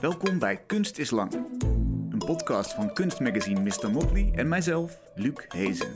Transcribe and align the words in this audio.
Welkom 0.00 0.38
bij 0.38 0.56
Kunst 0.66 0.98
is 0.98 1.10
Lang, 1.10 1.32
een 2.10 2.22
podcast 2.26 2.74
van 2.74 2.92
kunstmagazine 2.92 3.60
Mr. 3.60 3.90
Motley 3.90 4.32
en 4.34 4.48
mijzelf, 4.48 5.00
Luc 5.14 5.44
Hezen. 5.48 5.92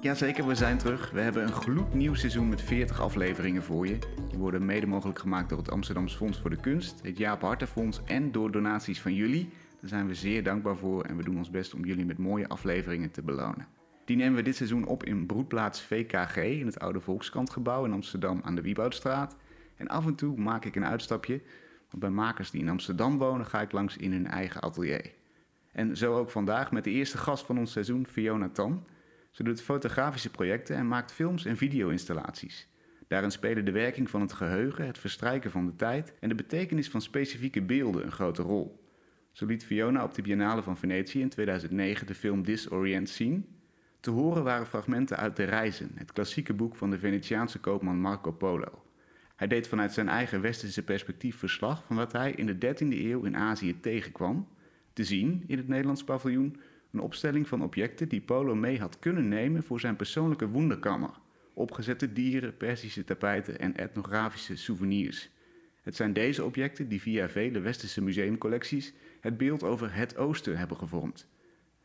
Jazeker, 0.00 0.46
we 0.46 0.54
zijn 0.54 0.78
terug. 0.78 1.10
We 1.10 1.20
hebben 1.20 1.42
een 1.42 1.52
gloednieuw 1.52 2.14
seizoen 2.14 2.48
met 2.48 2.62
40 2.62 3.00
afleveringen 3.00 3.62
voor 3.62 3.86
je. 3.86 3.98
Die 4.28 4.38
worden 4.38 4.64
mede 4.64 4.86
mogelijk 4.86 5.18
gemaakt 5.18 5.48
door 5.48 5.58
het 5.58 5.70
Amsterdamse 5.70 6.16
Fonds 6.16 6.38
voor 6.38 6.50
de 6.50 6.60
Kunst, 6.60 7.00
het 7.02 7.18
Jaap 7.18 7.40
Hartenfonds 7.40 8.00
en 8.04 8.32
door 8.32 8.50
donaties 8.50 9.00
van 9.00 9.14
jullie. 9.14 9.48
Daar 9.80 9.90
zijn 9.90 10.06
we 10.06 10.14
zeer 10.14 10.42
dankbaar 10.42 10.76
voor 10.76 11.04
en 11.04 11.16
we 11.16 11.24
doen 11.24 11.36
ons 11.36 11.50
best 11.50 11.74
om 11.74 11.84
jullie 11.84 12.06
met 12.06 12.18
mooie 12.18 12.48
afleveringen 12.48 13.10
te 13.10 13.22
belonen. 13.22 13.66
Die 14.04 14.16
nemen 14.16 14.36
we 14.36 14.42
dit 14.42 14.56
seizoen 14.56 14.86
op 14.86 15.04
in 15.04 15.26
broedplaats 15.26 15.80
VKG 15.82 16.36
in 16.36 16.66
het 16.66 16.78
oude 16.78 17.00
Volkskrantgebouw 17.00 17.84
in 17.84 17.92
Amsterdam 17.92 18.40
aan 18.44 18.54
de 18.54 18.62
Wieboudstraat. 18.62 19.36
En 19.76 19.88
af 19.88 20.06
en 20.06 20.14
toe 20.14 20.36
maak 20.36 20.64
ik 20.64 20.76
een 20.76 20.84
uitstapje, 20.84 21.40
want 21.90 22.02
bij 22.02 22.10
makers 22.10 22.50
die 22.50 22.60
in 22.60 22.68
Amsterdam 22.68 23.18
wonen 23.18 23.46
ga 23.46 23.60
ik 23.60 23.72
langs 23.72 23.96
in 23.96 24.12
hun 24.12 24.26
eigen 24.26 24.60
atelier. 24.60 25.12
En 25.72 25.96
zo 25.96 26.16
ook 26.16 26.30
vandaag 26.30 26.72
met 26.72 26.84
de 26.84 26.90
eerste 26.90 27.18
gast 27.18 27.46
van 27.46 27.58
ons 27.58 27.72
seizoen, 27.72 28.06
Fiona 28.06 28.48
Tam. 28.48 28.84
Ze 29.30 29.42
doet 29.42 29.62
fotografische 29.62 30.30
projecten 30.30 30.76
en 30.76 30.88
maakt 30.88 31.12
films 31.12 31.44
en 31.44 31.56
video-installaties. 31.56 32.68
Daarin 33.08 33.30
spelen 33.30 33.64
de 33.64 33.70
werking 33.70 34.10
van 34.10 34.20
het 34.20 34.32
geheugen, 34.32 34.86
het 34.86 34.98
verstrijken 34.98 35.50
van 35.50 35.66
de 35.66 35.76
tijd 35.76 36.14
en 36.20 36.28
de 36.28 36.34
betekenis 36.34 36.90
van 36.90 37.00
specifieke 37.00 37.62
beelden 37.62 38.04
een 38.04 38.12
grote 38.12 38.42
rol. 38.42 38.84
Zo 39.32 39.46
liet 39.46 39.64
Fiona 39.64 40.04
op 40.04 40.14
de 40.14 40.22
Biennale 40.22 40.62
van 40.62 40.76
Venetië 40.76 41.20
in 41.20 41.28
2009 41.28 42.06
de 42.06 42.14
film 42.14 42.42
Disorient 42.42 43.10
zien. 43.10 43.46
Te 44.00 44.10
horen 44.10 44.44
waren 44.44 44.66
fragmenten 44.66 45.16
uit 45.16 45.36
De 45.36 45.44
Reizen, 45.44 45.90
het 45.94 46.12
klassieke 46.12 46.54
boek 46.54 46.76
van 46.76 46.90
de 46.90 46.98
Venetiaanse 46.98 47.58
koopman 47.58 48.00
Marco 48.00 48.32
Polo. 48.32 48.85
Hij 49.36 49.46
deed 49.46 49.68
vanuit 49.68 49.92
zijn 49.92 50.08
eigen 50.08 50.40
westerse 50.40 50.82
perspectief 50.82 51.36
verslag 51.36 51.84
van 51.84 51.96
wat 51.96 52.12
hij 52.12 52.32
in 52.32 52.46
de 52.46 52.54
13e 52.54 52.88
eeuw 52.88 53.24
in 53.24 53.36
Azië 53.36 53.80
tegenkwam. 53.80 54.48
Te 54.92 55.04
zien 55.04 55.44
in 55.46 55.56
het 55.56 55.68
Nederlands 55.68 56.04
paviljoen 56.04 56.56
een 56.92 57.00
opstelling 57.00 57.48
van 57.48 57.62
objecten 57.62 58.08
die 58.08 58.20
Polo 58.20 58.54
mee 58.54 58.80
had 58.80 58.98
kunnen 58.98 59.28
nemen 59.28 59.62
voor 59.62 59.80
zijn 59.80 59.96
persoonlijke 59.96 60.48
wonderkammer. 60.48 61.10
Opgezette 61.52 62.12
dieren, 62.12 62.56
Persische 62.56 63.04
tapijten 63.04 63.58
en 63.58 63.76
etnografische 63.76 64.56
souvenirs. 64.56 65.30
Het 65.82 65.96
zijn 65.96 66.12
deze 66.12 66.44
objecten 66.44 66.88
die 66.88 67.00
via 67.00 67.28
vele 67.28 67.60
westerse 67.60 68.02
museumcollecties 68.02 68.92
het 69.20 69.36
beeld 69.36 69.62
over 69.62 69.94
het 69.94 70.16
Oosten 70.16 70.58
hebben 70.58 70.76
gevormd. 70.76 71.28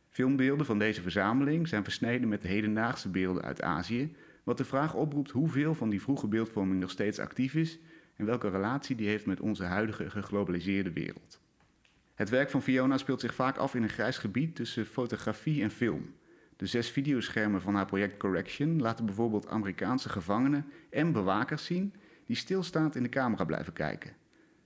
Filmbeelden 0.08 0.66
van 0.66 0.78
deze 0.78 1.02
verzameling 1.02 1.68
zijn 1.68 1.84
versneden 1.84 2.28
met 2.28 2.42
de 2.42 2.48
hedendaagse 2.48 3.08
beelden 3.08 3.42
uit 3.42 3.62
Azië, 3.62 4.14
wat 4.42 4.56
de 4.56 4.64
vraag 4.64 4.94
oproept 4.94 5.30
hoeveel 5.30 5.74
van 5.74 5.90
die 5.90 6.02
vroege 6.02 6.26
beeldvorming 6.28 6.80
nog 6.80 6.90
steeds 6.90 7.18
actief 7.18 7.54
is 7.54 7.78
en 8.16 8.26
welke 8.26 8.48
relatie 8.48 8.96
die 8.96 9.08
heeft 9.08 9.26
met 9.26 9.40
onze 9.40 9.64
huidige 9.64 10.10
geglobaliseerde 10.10 10.92
wereld. 10.92 11.40
Het 12.14 12.28
werk 12.28 12.50
van 12.50 12.62
Fiona 12.62 12.98
speelt 12.98 13.20
zich 13.20 13.34
vaak 13.34 13.56
af 13.56 13.74
in 13.74 13.82
een 13.82 13.88
grijs 13.88 14.18
gebied 14.18 14.54
tussen 14.56 14.86
fotografie 14.86 15.62
en 15.62 15.70
film. 15.70 16.14
De 16.56 16.66
zes 16.66 16.90
videoschermen 16.90 17.60
van 17.60 17.74
haar 17.74 17.86
project 17.86 18.16
Correction 18.16 18.80
laten 18.80 19.06
bijvoorbeeld 19.06 19.48
Amerikaanse 19.48 20.08
gevangenen 20.08 20.66
en 20.90 21.12
bewakers 21.12 21.64
zien 21.64 21.94
die 22.26 22.36
stilstaand 22.36 22.96
in 22.96 23.02
de 23.02 23.08
camera 23.08 23.44
blijven 23.44 23.72
kijken. 23.72 24.12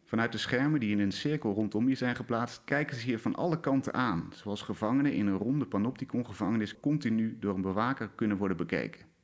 Vanuit 0.05 0.33
de 0.33 0.39
schermen 0.39 0.81
die 0.81 0.91
in 0.91 1.01
een 1.01 1.13
cirkel 1.13 1.53
rondom 1.53 1.89
je 1.89 1.95
zijn 1.95 2.17
geplaatst, 2.17 2.63
kijken 2.65 2.97
ze 2.97 3.03
hier 3.03 3.19
van 3.19 3.35
alle 3.35 3.61
kanten 3.61 3.95
aan, 3.95 4.29
zoals 4.33 4.63
gevangenen 4.63 5.13
in 5.13 5.27
een 5.27 5.37
ronde 5.37 5.67
panopticon-gevangenis 5.67 6.81
continu 6.81 7.37
door 7.41 7.55
een 7.55 7.63
bewaker 7.63 8.11
kunnen 8.15 8.37
worden 8.37 8.57
bekeken. 8.57 9.16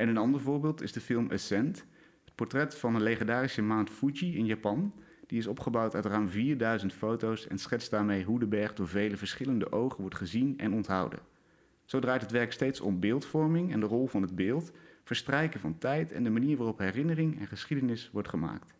En 0.00 0.08
een 0.08 0.16
ander 0.16 0.40
voorbeeld 0.40 0.82
is 0.82 0.92
de 0.92 1.00
film 1.00 1.30
Ascent, 1.30 1.84
het 2.24 2.34
portret 2.34 2.74
van 2.74 2.94
een 2.94 3.02
legendarische 3.02 3.62
Mount 3.62 3.90
Fuji 3.90 4.36
in 4.36 4.46
Japan. 4.46 4.92
Die 5.26 5.38
is 5.38 5.46
opgebouwd 5.46 5.94
uit 5.94 6.04
ruim 6.04 6.28
4000 6.28 6.92
foto's 6.92 7.46
en 7.46 7.58
schetst 7.58 7.90
daarmee 7.90 8.24
hoe 8.24 8.38
de 8.38 8.46
berg 8.46 8.74
door 8.74 8.88
vele 8.88 9.16
verschillende 9.16 9.72
ogen 9.72 10.00
wordt 10.00 10.16
gezien 10.16 10.58
en 10.58 10.72
onthouden. 10.72 11.18
Zo 11.84 11.98
draait 11.98 12.22
het 12.22 12.30
werk 12.30 12.52
steeds 12.52 12.80
om 12.80 13.00
beeldvorming 13.00 13.72
en 13.72 13.80
de 13.80 13.86
rol 13.86 14.06
van 14.06 14.22
het 14.22 14.34
beeld, 14.34 14.72
verstrijken 15.04 15.60
van 15.60 15.78
tijd 15.78 16.12
en 16.12 16.24
de 16.24 16.30
manier 16.30 16.56
waarop 16.56 16.78
herinnering 16.78 17.40
en 17.40 17.46
geschiedenis 17.46 18.10
wordt 18.12 18.28
gemaakt. 18.28 18.74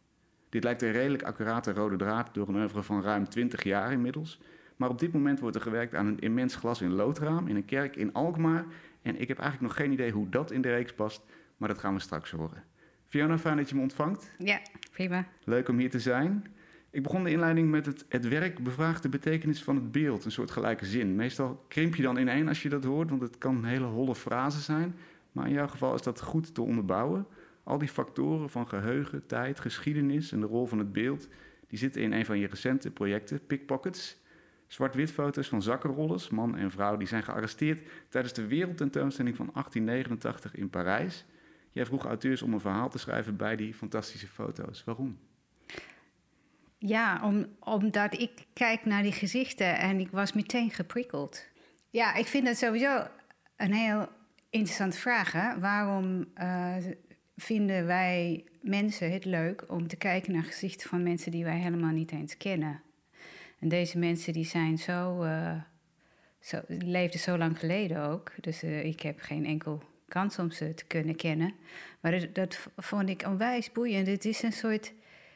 Dit 0.49 0.65
lijkt 0.65 0.83
een 0.83 0.93
redelijk 0.93 1.23
accurate 1.23 1.73
rode 1.73 1.97
draad 1.97 2.35
door 2.35 2.49
een 2.49 2.57
oeuvre 2.57 2.83
van 2.83 3.03
ruim 3.03 3.29
20 3.29 3.63
jaar 3.63 3.93
inmiddels. 3.93 4.41
Maar 4.77 4.89
op 4.89 4.99
dit 4.99 5.13
moment 5.13 5.41
wordt 5.41 5.57
er 5.57 5.63
gewerkt 5.63 5.95
aan 5.95 6.07
een 6.07 6.19
immens 6.19 6.57
glas 6.57 6.81
in 6.81 6.93
loodraam 6.93 7.47
in 7.47 7.57
een 7.57 7.65
kerk 7.65 7.97
in 7.97 8.13
Alkmaar. 8.13 8.67
En 9.03 9.21
ik 9.21 9.29
heb 9.29 9.39
eigenlijk 9.39 9.73
nog 9.73 9.83
geen 9.83 9.93
idee 9.93 10.11
hoe 10.11 10.29
dat 10.29 10.51
in 10.51 10.61
de 10.61 10.71
reeks 10.71 10.93
past, 10.93 11.23
maar 11.57 11.69
dat 11.69 11.79
gaan 11.79 11.95
we 11.95 12.01
straks 12.01 12.31
horen. 12.31 12.65
Fiona, 13.07 13.39
fijn 13.39 13.57
dat 13.57 13.69
je 13.69 13.75
me 13.75 13.81
ontvangt. 13.81 14.31
Ja, 14.39 14.61
prima. 14.93 15.27
Leuk 15.45 15.69
om 15.69 15.79
hier 15.79 15.91
te 15.91 16.01
zijn. 16.01 16.47
Ik 16.91 17.03
begon 17.03 17.25
de 17.25 17.31
inleiding 17.31 17.71
met 17.71 17.87
het, 17.87 18.05
het 18.09 18.29
werk 18.29 18.63
bevraagt 18.63 19.03
de 19.03 19.09
betekenis 19.09 19.63
van 19.63 19.75
het 19.75 19.93
beeld, 19.93 20.25
een 20.25 20.31
soort 20.31 20.51
gelijke 20.51 20.87
zin. 20.87 21.15
Meestal 21.15 21.65
krimp 21.69 21.95
je 21.95 22.03
dan 22.03 22.17
ineen 22.17 22.49
als 22.49 22.63
je 22.63 22.69
dat 22.69 22.85
hoort, 22.85 23.11
want 23.11 23.23
het 23.23 23.39
kan 23.39 23.57
een 23.57 23.65
hele 23.65 23.85
holle 23.85 24.15
frase 24.15 24.61
zijn. 24.61 24.95
Maar 25.33 25.47
in 25.47 25.53
jouw 25.53 25.69
geval 25.69 25.95
is 25.95 26.03
dat 26.03 26.21
goed 26.21 26.55
te 26.55 26.63
onderbouwen. 26.63 27.27
Al 27.63 27.79
die 27.79 27.89
factoren 27.89 28.51
van 28.51 28.69
geheugen, 28.69 29.27
tijd, 29.27 29.61
geschiedenis 29.61 30.33
en 30.33 30.41
de 30.41 30.47
rol 30.47 30.67
van 30.67 30.79
het 30.79 30.93
beeld, 30.93 31.29
die 31.67 31.79
zitten 31.79 32.03
in 32.03 32.13
een 32.13 32.25
van 32.27 32.39
je 32.39 32.47
recente 32.47 32.91
projecten, 32.91 33.47
Pickpockets. 33.47 34.20
Zwart-wit 34.71 35.11
foto's 35.11 35.49
van 35.49 35.63
zakkenrollers, 35.63 36.29
man 36.29 36.57
en 36.57 36.71
vrouw, 36.71 36.97
die 36.97 37.09
zijn 37.09 37.23
gearresteerd 37.23 37.89
tijdens 38.09 38.35
de 38.35 38.47
wereldtentoonstelling 38.47 39.37
van 39.37 39.51
1889 39.53 40.55
in 40.55 40.71
Parijs. 40.71 41.25
Jij 41.71 41.87
vroeg 41.87 42.05
auteurs 42.05 42.43
om 42.43 42.53
een 42.53 42.61
verhaal 42.61 42.89
te 42.89 42.99
schrijven 42.99 43.37
bij 43.37 43.57
die 43.57 43.75
fantastische 43.75 44.27
foto's. 44.27 44.85
Waarom? 44.85 45.19
Ja, 46.79 47.21
om, 47.25 47.47
omdat 47.59 48.19
ik 48.19 48.47
kijk 48.53 48.85
naar 48.85 49.03
die 49.03 49.13
gezichten 49.13 49.79
en 49.79 50.01
ik 50.01 50.11
was 50.11 50.33
meteen 50.33 50.71
geprikkeld. 50.71 51.47
Ja, 51.91 52.15
ik 52.15 52.27
vind 52.27 52.47
dat 52.47 52.57
sowieso 52.57 53.07
een 53.57 53.73
heel 53.73 54.09
interessante 54.51 54.99
vraag. 54.99 55.33
Hè? 55.33 55.59
Waarom 55.59 56.27
uh, 56.43 56.77
vinden 57.37 57.87
wij 57.87 58.45
mensen 58.63 59.13
het 59.13 59.25
leuk 59.25 59.65
om 59.69 59.89
te 59.89 59.97
kijken 59.97 60.33
naar 60.33 60.45
gezichten 60.45 60.89
van 60.89 61.03
mensen 61.03 61.31
die 61.31 61.45
wij 61.45 61.59
helemaal 61.59 61.93
niet 61.93 62.13
eens 62.13 62.37
kennen. 62.37 62.83
En 63.61 63.69
deze 63.69 63.99
mensen 63.99 64.33
die 64.33 64.45
zijn 64.45 64.79
zo, 64.79 65.25
uh, 65.25 65.61
zo 66.41 66.61
leefden 66.69 67.21
zo 67.21 67.39
lang 67.39 67.59
geleden 67.59 68.03
ook. 68.03 68.33
Dus 68.41 68.63
uh, 68.65 68.85
ik 68.85 69.01
heb 69.01 69.21
geen 69.21 69.47
enkel 69.47 69.83
kans 70.09 70.39
om 70.39 70.51
ze 70.51 70.75
te 70.75 70.85
kunnen 70.85 71.17
kennen. 71.17 71.55
Maar 72.01 72.11
dat, 72.11 72.35
dat 72.35 72.69
vond 72.77 73.09
ik 73.09 73.23
onwijs 73.27 73.73
boeiend. 73.73 74.07
Het 74.07 74.25
is 74.25 74.43
een 74.43 74.53
soort 74.53 74.93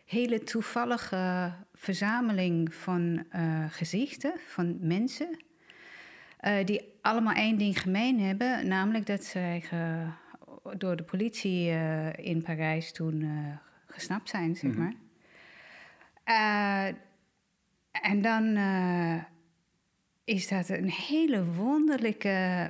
hele 0.07 0.43
toevallige 0.43 1.53
verzameling 1.75 2.75
van 2.75 3.25
uh, 3.33 3.65
gezichten, 3.69 4.33
van 4.47 4.77
mensen. 4.81 5.39
die 6.65 6.93
allemaal 7.01 7.35
één 7.35 7.59
ding 7.59 7.81
gemeen 7.81 8.21
hebben, 8.21 8.69
namelijk 8.69 9.07
dat 9.07 9.25
zij 9.25 9.65
door 10.77 10.97
de 10.97 11.03
politie 11.03 11.69
in 12.17 12.43
Parijs 12.43 12.93
toen 12.93 13.29
gesnapt 13.87 14.29
zijn, 14.29 14.57
zeg 14.57 14.75
maar. 14.75 14.93
Mm 14.93 14.99
-hmm. 16.25 16.97
En 18.03 18.23
dan 18.23 18.57
is 20.25 20.49
dat 20.49 20.69
een 20.69 20.91
hele 20.91 21.45
wonderlijke 21.45 22.69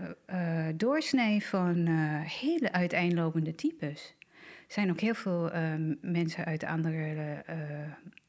doorsnee 0.76 1.44
van 1.44 1.86
hele 2.26 2.72
uiteenlopende 2.72 3.54
types. 3.54 4.14
Er 4.66 4.72
zijn 4.72 4.90
ook 4.90 5.00
heel 5.00 5.14
veel 5.14 5.50
mensen 6.00 6.44
uit 6.44 6.64
andere 6.64 7.42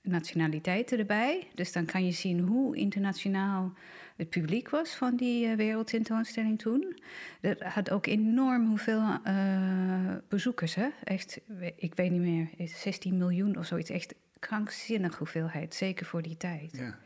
nationaliteiten 0.06 1.00
erbij. 1.00 1.48
Dus 1.54 1.72
dan 1.72 1.86
kan 1.86 2.06
je 2.06 2.12
zien 2.12 2.40
hoe 2.40 2.76
internationaal 2.76 3.74
het 4.16 4.30
publiek 4.30 4.70
was 4.70 4.96
van 4.96 5.16
die 5.16 5.48
uh, 5.48 5.56
wereldtentoonstelling 5.56 6.60
toen. 6.60 7.00
Dat 7.42 7.60
had 7.60 7.92
ook 7.92 8.06
enorm 8.06 8.68
hoeveel 8.68 9.02
uh, 9.02 10.16
bezoekers. 10.30 10.76
Hè? 10.76 10.88
Echt, 11.04 11.40
ik 11.76 11.96
weet 11.96 12.12
niet 12.12 12.22
meer, 12.22 12.50
16 12.68 13.18
miljoen 13.18 13.58
of 13.58 13.66
zoiets. 13.66 13.90
Echt 13.90 14.16
krankzinnig 14.40 15.18
hoeveelheid, 15.18 15.74
zeker 15.74 16.06
voor 16.06 16.22
die 16.22 16.38
tijd. 16.38 16.78
Ja. 16.78 17.00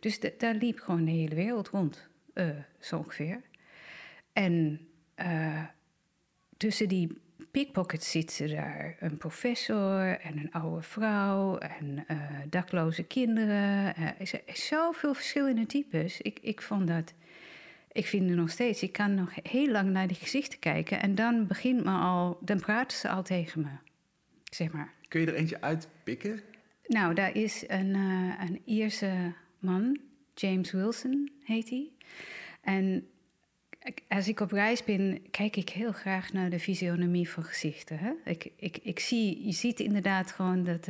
Dus 0.00 0.20
daar 0.38 0.54
liep 0.54 0.78
gewoon 0.78 1.04
de 1.04 1.10
hele 1.10 1.34
wereld 1.34 1.68
rond, 1.68 2.08
uh, 2.34 2.48
zo 2.78 2.96
ongeveer. 2.96 3.40
En 4.32 4.80
tussen 6.56 6.88
die 6.88 7.20
pickpockets 7.50 8.10
zitten 8.10 8.48
daar 8.48 8.96
een 9.00 9.16
professor 9.16 10.18
en 10.20 10.38
een 10.38 10.52
oude 10.52 10.82
vrouw 10.82 11.58
en 11.58 12.04
uh, 12.10 12.20
dakloze 12.48 13.02
kinderen. 13.02 13.96
Er 13.96 14.14
is 14.18 14.34
zoveel 14.68 15.14
verschillende 15.14 15.66
types. 15.66 16.20
Ik, 16.20 16.38
ik 16.42 16.62
vond 16.62 16.88
dat. 16.88 17.14
Ik 17.92 18.06
vind 18.06 18.30
er 18.30 18.36
nog 18.36 18.50
steeds. 18.50 18.82
Ik 18.82 18.92
kan 18.92 19.14
nog 19.14 19.30
heel 19.42 19.68
lang 19.68 19.90
naar 19.90 20.06
die 20.06 20.16
gezichten 20.16 20.58
kijken 20.58 21.00
en 21.00 21.14
dan 21.14 21.46
begint 21.46 21.84
me 21.84 21.90
al. 21.90 22.38
Dan 22.40 22.60
praten 22.60 22.98
ze 22.98 23.08
al 23.08 23.22
tegen 23.22 23.60
me. 23.60 23.70
Zeg 24.44 24.72
maar. 24.72 24.92
Kun 25.08 25.20
je 25.20 25.26
er 25.26 25.34
eentje 25.34 25.60
uitpikken? 25.60 26.40
Nou, 26.88 27.14
daar 27.14 27.36
is 27.36 27.64
een, 27.66 27.94
uh, 27.94 28.34
een 28.48 28.60
Ierse 28.64 29.32
man, 29.58 29.98
James 30.34 30.70
Wilson 30.70 31.30
heet 31.44 31.70
hij. 31.70 31.90
En 32.60 33.06
als 34.08 34.28
ik 34.28 34.40
op 34.40 34.52
reis 34.52 34.84
ben, 34.84 35.30
kijk 35.30 35.56
ik 35.56 35.68
heel 35.68 35.92
graag 35.92 36.32
naar 36.32 36.50
de 36.50 36.60
fysionomie 36.60 37.28
van 37.28 37.44
gezichten. 37.44 37.98
Hè? 37.98 38.12
Ik, 38.24 38.50
ik, 38.56 38.78
ik 38.82 38.98
zie, 38.98 39.46
je 39.46 39.52
ziet 39.52 39.80
inderdaad 39.80 40.32
gewoon 40.32 40.64
dat 40.64 40.88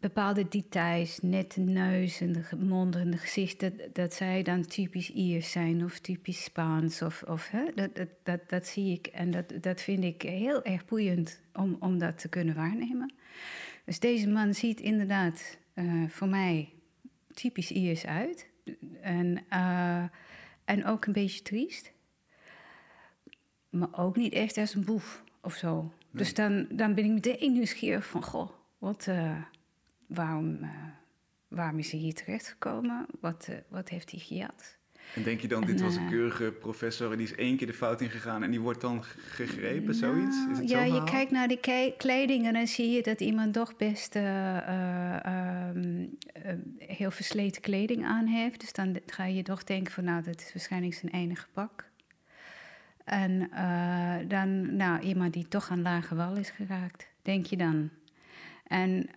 bepaalde 0.00 0.48
details, 0.48 1.18
net 1.22 1.52
de 1.52 1.60
neus 1.60 2.20
en 2.20 2.32
de 2.32 2.56
mond 2.56 2.96
en 2.96 3.10
de 3.10 3.16
gezicht, 3.16 3.60
dat, 3.60 3.72
dat 3.92 4.14
zij 4.14 4.42
dan 4.42 4.66
typisch 4.66 5.10
Iers 5.10 5.50
zijn 5.50 5.84
of 5.84 5.98
typisch 5.98 6.44
Spaans. 6.44 7.02
Of, 7.02 7.22
of, 7.22 7.48
hè? 7.50 7.64
Dat, 7.74 7.96
dat, 7.96 8.08
dat, 8.22 8.48
dat 8.48 8.66
zie 8.66 8.92
ik 8.92 9.06
en 9.06 9.30
dat, 9.30 9.52
dat 9.60 9.80
vind 9.80 10.04
ik 10.04 10.22
heel 10.22 10.64
erg 10.64 10.84
boeiend 10.84 11.40
om, 11.52 11.76
om 11.80 11.98
dat 11.98 12.18
te 12.18 12.28
kunnen 12.28 12.54
waarnemen. 12.54 13.12
Dus 13.88 13.98
deze 13.98 14.28
man 14.28 14.54
ziet 14.54 14.80
inderdaad 14.80 15.58
uh, 15.74 16.08
voor 16.08 16.28
mij 16.28 16.72
typisch 17.34 17.70
Iers 17.70 18.06
uit. 18.06 18.50
En, 19.00 19.44
uh, 19.52 20.04
en 20.64 20.84
ook 20.84 21.06
een 21.06 21.12
beetje 21.12 21.42
triest. 21.42 21.92
Maar 23.70 23.88
ook 23.92 24.16
niet 24.16 24.32
echt 24.32 24.56
als 24.56 24.74
een 24.74 24.84
boef 24.84 25.24
of 25.40 25.54
zo. 25.54 25.82
Nee. 25.82 25.92
Dus 26.12 26.34
dan, 26.34 26.66
dan 26.70 26.94
ben 26.94 27.04
ik 27.04 27.10
meteen 27.10 27.52
nieuwsgierig 27.52 28.06
van, 28.06 28.22
goh, 28.22 28.50
wat, 28.78 29.06
uh, 29.08 29.42
waarom, 30.06 30.70
waarom 31.48 31.78
is 31.78 31.90
hij 31.90 32.00
hier 32.00 32.14
terechtgekomen? 32.14 33.06
Wat, 33.20 33.48
wat 33.68 33.88
heeft 33.88 34.10
hij 34.10 34.20
gejat? 34.20 34.77
En 35.14 35.22
denk 35.22 35.40
je 35.40 35.48
dan, 35.48 35.64
dit 35.64 35.80
was 35.80 35.96
een 35.96 36.08
keurige 36.08 36.52
professor... 36.60 37.16
die 37.16 37.26
is 37.26 37.34
één 37.34 37.56
keer 37.56 37.66
de 37.66 37.72
fout 37.72 38.00
ingegaan 38.00 38.42
en 38.42 38.50
die 38.50 38.60
wordt 38.60 38.80
dan 38.80 39.04
gegrepen, 39.04 39.94
zoiets? 39.94 40.36
Is 40.50 40.58
het 40.58 40.68
ja, 40.68 40.84
je 40.84 41.04
kijkt 41.04 41.30
naar 41.30 41.48
die 41.48 41.60
kleding 41.96 42.46
en 42.46 42.52
dan 42.52 42.66
zie 42.66 42.90
je 42.90 43.02
dat 43.02 43.20
iemand 43.20 43.52
toch 43.52 43.76
best 43.76 44.14
um, 44.14 44.22
heel 46.78 47.10
versleten 47.10 47.62
kleding 47.62 48.04
aan 48.04 48.26
heeft. 48.26 48.60
Dus 48.60 48.72
dan 48.72 49.00
ga 49.06 49.24
je 49.24 49.42
toch 49.42 49.64
denken 49.64 49.92
van, 49.92 50.04
nou, 50.04 50.22
dat 50.22 50.40
is 50.40 50.52
waarschijnlijk 50.52 50.94
zijn 50.94 51.12
enige 51.12 51.46
pak. 51.52 51.86
En 53.04 53.50
dan, 54.28 54.76
nou, 54.76 55.00
iemand 55.00 55.32
die 55.32 55.48
toch 55.48 55.70
aan 55.70 55.82
lage 55.82 56.14
wal 56.14 56.36
is 56.36 56.50
geraakt, 56.50 57.08
denk 57.22 57.46
je 57.46 57.56
dan. 57.56 57.90
En 58.66 59.08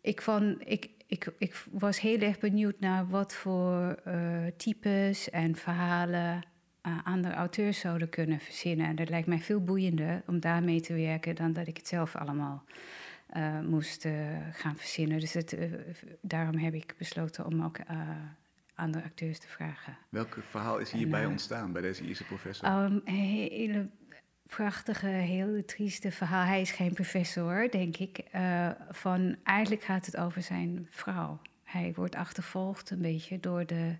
ik, 0.00 0.22
vond, 0.22 0.56
ik, 0.64 0.90
ik, 1.12 1.32
ik 1.38 1.64
was 1.70 2.00
heel 2.00 2.18
erg 2.18 2.38
benieuwd 2.38 2.80
naar 2.80 3.08
wat 3.08 3.34
voor 3.34 3.98
uh, 4.06 4.46
types 4.56 5.30
en 5.30 5.56
verhalen 5.56 6.42
andere 7.04 7.34
auteurs 7.34 7.78
zouden 7.78 8.08
kunnen 8.08 8.40
verzinnen. 8.40 8.86
En 8.86 8.96
dat 8.96 9.08
lijkt 9.08 9.26
mij 9.26 9.38
veel 9.38 9.64
boeiender 9.64 10.22
om 10.26 10.40
daarmee 10.40 10.80
te 10.80 10.94
werken 10.94 11.34
dan 11.34 11.52
dat 11.52 11.66
ik 11.66 11.76
het 11.76 11.88
zelf 11.88 12.16
allemaal 12.16 12.64
moest 13.62 14.06
gaan 14.52 14.76
verzinnen. 14.76 15.20
Dus 15.20 15.32
het, 15.32 15.56
daarom 16.20 16.56
heb 16.56 16.74
ik 16.74 16.94
besloten 16.98 17.46
om 17.46 17.64
ook 17.64 17.78
andere 18.74 19.04
acteurs 19.04 19.38
te 19.38 19.48
vragen. 19.48 19.96
Welk 20.08 20.38
verhaal 20.40 20.78
is 20.78 20.90
hierbij 20.90 21.22
en, 21.22 21.28
ontstaan 21.28 21.72
bij 21.72 21.82
deze 21.82 22.04
Ierse 22.04 22.24
professor? 22.24 22.68
Um, 22.68 23.00
een 23.04 23.14
hele 23.14 23.88
prachtige, 24.48 25.06
heel 25.06 25.64
trieste 25.64 26.10
verhaal. 26.10 26.46
Hij 26.46 26.60
is 26.60 26.70
geen 26.70 26.92
professor, 26.92 27.70
denk 27.70 27.96
ik. 27.96 28.24
Uh, 28.34 28.68
van, 28.90 29.36
eigenlijk 29.42 29.82
gaat 29.82 30.06
het 30.06 30.16
over 30.16 30.42
zijn 30.42 30.86
vrouw. 30.90 31.40
Hij 31.64 31.92
wordt 31.94 32.14
achtervolgd 32.14 32.90
een 32.90 33.02
beetje 33.02 33.40
door 33.40 33.66
de... 33.66 33.96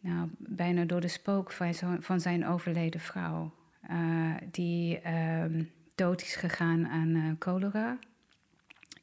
Nou, 0.00 0.28
bijna 0.38 0.84
door 0.84 1.00
de 1.00 1.08
spook 1.08 1.52
van, 2.00 2.20
zijn 2.20 2.46
overleden 2.46 3.00
vrouw. 3.00 3.54
Uh, 3.90 4.34
die 4.50 5.12
um, 5.12 5.70
dood 5.94 6.22
is 6.22 6.36
gegaan 6.36 6.86
aan 6.86 7.36
cholera 7.38 7.98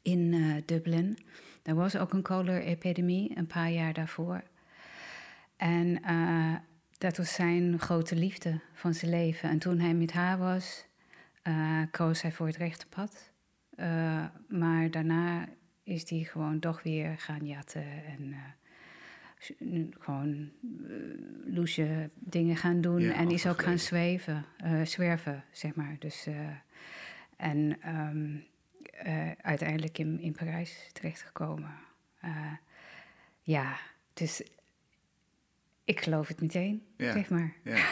in 0.02 0.63
Dublin. 0.66 1.18
Er 1.63 1.75
was 1.75 1.98
ook 1.98 2.13
een 2.13 2.25
cholera-epidemie 2.25 3.38
een 3.38 3.48
paar 3.48 3.69
jaar 3.69 3.94
daarvoor. 3.94 4.44
En 5.57 6.02
dat 7.00 7.18
was 7.18 7.34
zijn 7.34 7.80
grote 7.80 8.16
liefde 8.16 8.60
van 8.74 8.94
zijn 8.94 9.12
leven. 9.12 9.50
En 9.50 9.60
toen 9.60 9.80
hij 9.80 9.94
met 9.94 10.12
haar 10.12 10.38
was, 10.38 10.86
uh, 11.44 11.81
koos 11.92 12.22
hij 12.22 12.31
voor 12.31 12.48
het 12.48 12.57
rechte 12.57 12.88
pad. 12.88 13.31
Uh, 13.75 14.25
maar 14.48 14.92
daarna 14.92 15.48
is 15.84 16.10
hij 16.10 16.19
gewoon 16.19 16.60
toch 16.60 16.84
weer 16.84 17.18
gaan 17.18 17.46
jatten 17.46 17.86
en 18.06 18.36
gewoon 20.00 20.51
loesje 21.46 22.10
dingen 22.13 22.56
gaan 22.56 22.81
doen. 22.81 23.02
Ja, 23.02 23.13
en 23.13 23.31
is 23.31 23.48
ook 23.48 23.62
gaan 23.62 23.80
zweven, 23.80 24.45
zwerven, 24.84 25.44
zeg 25.52 25.75
maar. 25.75 25.95
Dus, 26.00 26.28
en 27.38 27.90
um, 27.95 28.45
uh, 29.06 29.31
uiteindelijk 29.42 29.98
in, 29.98 30.19
in 30.19 30.31
Parijs 30.31 30.90
terechtgekomen. 30.94 31.72
Ja, 33.42 33.78
dus 34.13 34.44
ik 35.90 36.02
geloof 36.02 36.28
het 36.28 36.42
meteen, 36.42 36.82
ja, 36.98 37.12
zeg 37.12 37.30
maar. 37.30 37.54
Ja. 37.64 37.90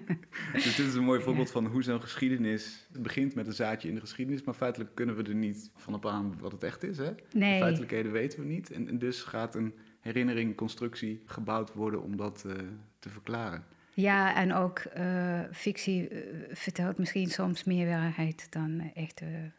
dus 0.52 0.76
dit 0.76 0.86
is 0.86 0.94
een 0.94 1.04
mooi 1.04 1.20
voorbeeld 1.20 1.50
van 1.50 1.66
hoe 1.66 1.82
zo'n 1.82 2.00
geschiedenis... 2.00 2.86
Het 2.92 3.02
begint 3.02 3.34
met 3.34 3.46
een 3.46 3.52
zaadje 3.52 3.88
in 3.88 3.94
de 3.94 4.00
geschiedenis... 4.00 4.42
maar 4.42 4.54
feitelijk 4.54 4.94
kunnen 4.94 5.16
we 5.16 5.22
er 5.22 5.34
niet 5.34 5.70
van 5.76 5.94
op 5.94 6.06
aan 6.06 6.38
wat 6.38 6.52
het 6.52 6.62
echt 6.62 6.82
is. 6.82 6.98
Hè? 6.98 7.12
Nee. 7.32 7.52
De 7.52 7.58
feitelijkheden 7.58 8.12
weten 8.12 8.40
we 8.40 8.46
niet. 8.46 8.70
En, 8.70 8.88
en 8.88 8.98
dus 8.98 9.22
gaat 9.22 9.54
een 9.54 9.74
herinnering, 10.00 10.56
constructie 10.56 11.22
gebouwd 11.26 11.72
worden 11.72 12.02
om 12.02 12.16
dat 12.16 12.44
uh, 12.46 12.52
te 12.98 13.08
verklaren. 13.08 13.64
Ja, 13.94 14.36
en 14.36 14.52
ook 14.52 14.82
uh, 14.96 15.40
fictie 15.52 16.10
uh, 16.10 16.18
vertelt 16.52 16.98
misschien 16.98 17.30
soms 17.30 17.64
meer 17.64 17.86
waarheid 17.86 18.52
dan 18.52 18.90
echte 18.94 19.52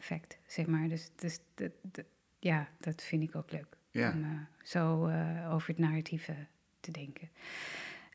fact, 0.00 0.38
zeg 0.46 0.66
maar. 0.66 0.88
Dus, 0.88 1.10
dus 1.16 1.38
dat, 1.54 1.70
dat, 1.82 2.04
ja, 2.38 2.68
dat 2.80 3.02
vind 3.02 3.22
ik 3.22 3.36
ook 3.36 3.50
leuk. 3.50 3.76
Ja. 3.90 4.12
Om 4.12 4.46
zo 4.62 5.10
over 5.50 5.68
het 5.68 5.78
narratieve 5.78 6.34
te 6.84 6.90
denken. 6.90 7.28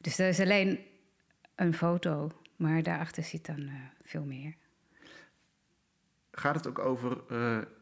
Dus 0.02 0.16
dat 0.16 0.28
is 0.28 0.40
alleen 0.40 0.80
een 1.56 1.74
foto, 1.74 2.32
maar 2.56 2.84
daarachter 2.84 3.24
zit 3.24 3.46
dan 3.46 3.70
veel 4.04 4.24
meer. 4.24 4.56
Gaat 6.32 6.56
het 6.56 6.68
ook 6.68 6.80
over, 6.80 7.24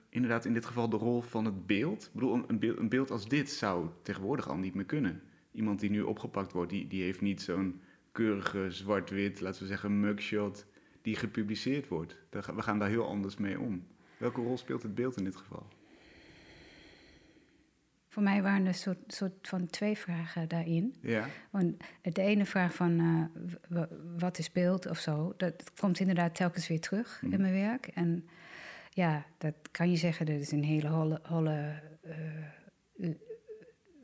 inderdaad 0.09 0.45
in 0.45 0.53
dit 0.53 0.65
geval, 0.65 0.89
de 0.89 0.97
rol 0.97 1.21
van 1.21 1.45
het 1.45 1.65
beeld? 1.67 2.05
Ik 2.05 2.13
bedoel, 2.13 2.43
een 2.47 2.59
beeld, 2.59 2.77
een 2.77 2.89
beeld 2.89 3.11
als 3.11 3.27
dit 3.27 3.49
zou 3.51 3.89
tegenwoordig 4.01 4.49
al 4.49 4.57
niet 4.57 4.73
meer 4.73 4.85
kunnen. 4.85 5.21
Iemand 5.51 5.79
die 5.79 5.89
nu 5.89 6.01
opgepakt 6.01 6.51
wordt, 6.51 6.71
die, 6.71 6.87
die 6.87 7.03
heeft 7.03 7.21
niet 7.21 7.41
zo'n 7.41 7.81
keurige 8.11 8.65
zwart-wit, 8.69 9.39
laten 9.39 9.61
we 9.61 9.67
zeggen, 9.67 9.99
mugshot 9.99 10.65
die 11.01 11.15
gepubliceerd 11.15 11.87
wordt. 11.87 12.17
We 12.29 12.61
gaan 12.61 12.79
daar 12.79 12.89
heel 12.89 13.07
anders 13.07 13.37
mee 13.37 13.59
om. 13.59 13.87
Welke 14.17 14.41
rol 14.41 14.57
speelt 14.57 14.83
het 14.83 14.95
beeld 14.95 15.17
in 15.17 15.23
dit 15.23 15.35
geval? 15.35 15.67
Voor 18.17 18.25
mij 18.25 18.41
waren 18.41 18.65
er 18.65 18.73
soort, 18.73 18.97
soort 19.07 19.47
van 19.47 19.67
twee 19.67 19.97
vragen 19.97 20.47
daarin. 20.47 20.95
Ja. 21.01 21.27
Want 21.49 21.75
de 22.01 22.21
ene 22.21 22.45
vraag 22.45 22.73
van 22.73 22.99
uh, 23.69 23.81
wat 24.17 24.37
is 24.37 24.51
beeld 24.51 24.87
of 24.87 24.99
zo, 24.99 25.33
dat 25.37 25.71
komt 25.79 25.99
inderdaad 25.99 26.35
telkens 26.35 26.67
weer 26.67 26.79
terug 26.79 27.21
in 27.29 27.41
mijn 27.41 27.53
werk. 27.53 27.87
En 27.87 28.27
ja, 28.89 29.25
dat 29.37 29.53
kan 29.71 29.91
je 29.91 29.95
zeggen, 29.95 30.25
dat 30.25 30.35
is 30.35 30.51
een 30.51 30.63
hele 30.63 30.87
holle, 30.87 31.19
holle 31.23 31.81
uh, 32.97 33.09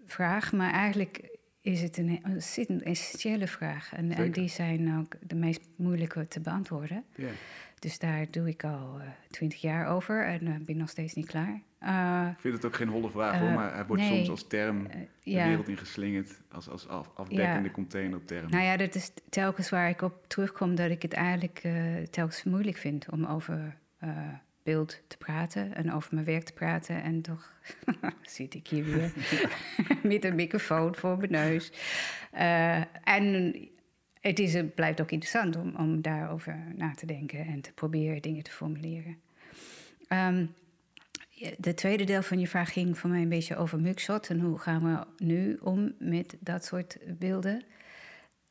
vraag. 0.06 0.52
Maar 0.52 0.72
eigenlijk 0.72 1.38
is 1.62 1.82
het 1.82 1.98
een 1.98 2.84
essentiële 2.84 3.48
vraag. 3.48 3.94
En, 3.94 4.12
en, 4.12 4.32
die 4.32 4.50
zijn 4.50 4.98
ook 4.98 5.16
de 5.22 5.36
meest 5.36 5.62
moeilijke 5.76 6.28
te 6.28 6.40
beantwoorden. 6.40 7.04
Yeah. 7.16 7.32
Dus 7.80 8.00
daar 8.00 8.28
doe 8.32 8.48
ik 8.48 8.64
al 8.64 9.00
uh, 9.00 9.08
twintig 9.30 9.62
jaar 9.62 9.88
over 9.88 10.26
en 10.26 10.48
uh, 10.48 10.56
ben 10.66 10.78
nog 10.78 10.90
steeds 10.90 11.14
niet 11.14 11.28
klaar. 11.28 11.62
Uh, 11.84 12.28
ik 12.32 12.40
vind 12.40 12.54
het 12.54 12.66
ook 12.66 12.76
geen 12.76 12.88
holle 12.88 13.10
vraag 13.10 13.40
hoor, 13.40 13.52
maar 13.52 13.74
hij 13.74 13.86
wordt 13.86 14.02
nee, 14.02 14.16
soms 14.16 14.30
als 14.30 14.48
term 14.48 14.84
de 14.84 15.08
ja. 15.32 15.48
wereld 15.48 15.68
ingeslingerd, 15.68 16.42
als, 16.52 16.70
als 16.70 16.88
af, 16.88 17.12
afdekkende 17.16 17.68
ja. 17.68 17.74
containerterm. 17.74 18.50
Nou 18.50 18.64
ja, 18.64 18.78
dat 18.78 18.96
is 18.96 19.12
telkens 19.30 19.70
waar 19.70 19.90
ik 19.90 20.02
op 20.02 20.28
terugkom 20.28 20.76
dat 20.76 20.90
ik 20.90 21.02
het 21.02 21.14
eigenlijk 21.14 21.68
telkens 22.10 22.44
moeilijk 22.44 22.78
vind 22.78 23.10
om 23.10 23.26
over 23.26 23.78
beeld 24.64 25.02
te 25.08 25.18
praten 25.18 25.76
en 25.76 25.94
over 25.94 26.14
mijn 26.14 26.26
werk 26.26 26.44
te 26.44 26.54
praten. 26.54 27.04
En 27.04 27.22
toch 27.22 27.52
zit 28.22 28.54
ik 28.54 28.68
hier 28.68 28.84
weer 28.84 29.14
met 30.04 30.26
een 30.26 30.36
microfoon 30.36 30.96
voor 30.96 31.18
mijn 31.18 31.32
neus. 31.32 31.72
Uh, 32.34 32.82
en 33.04 33.56
het, 34.20 34.40
is, 34.40 34.54
het 34.54 34.76
blijft 34.76 35.02
ook 35.02 35.12
interessant 35.12 35.56
om, 35.56 35.76
om 35.76 36.02
daarover 36.02 36.64
na 36.76 36.94
te 36.94 37.06
denken 37.06 37.46
en 37.46 37.62
te 37.62 37.74
proberen 37.74 38.22
dingen 38.22 38.44
te 38.44 38.52
formuleren. 38.52 39.18
Um, 40.10 40.54
de 41.58 41.74
tweede 41.74 42.04
deel 42.04 42.22
van 42.22 42.40
je 42.40 42.48
vraag 42.48 42.74
ging 42.74 42.98
voor 42.98 43.10
mij 43.10 43.22
een 43.22 43.30
beetje 43.30 43.56
over 43.56 43.80
mugshot. 43.80 44.30
En 44.30 44.40
hoe 44.40 44.60
gaan 44.60 44.84
we 44.84 45.26
nu 45.26 45.58
om 45.62 45.94
met 46.00 46.36
dat 46.40 46.66
soort 46.66 46.98
beelden? 47.20 47.64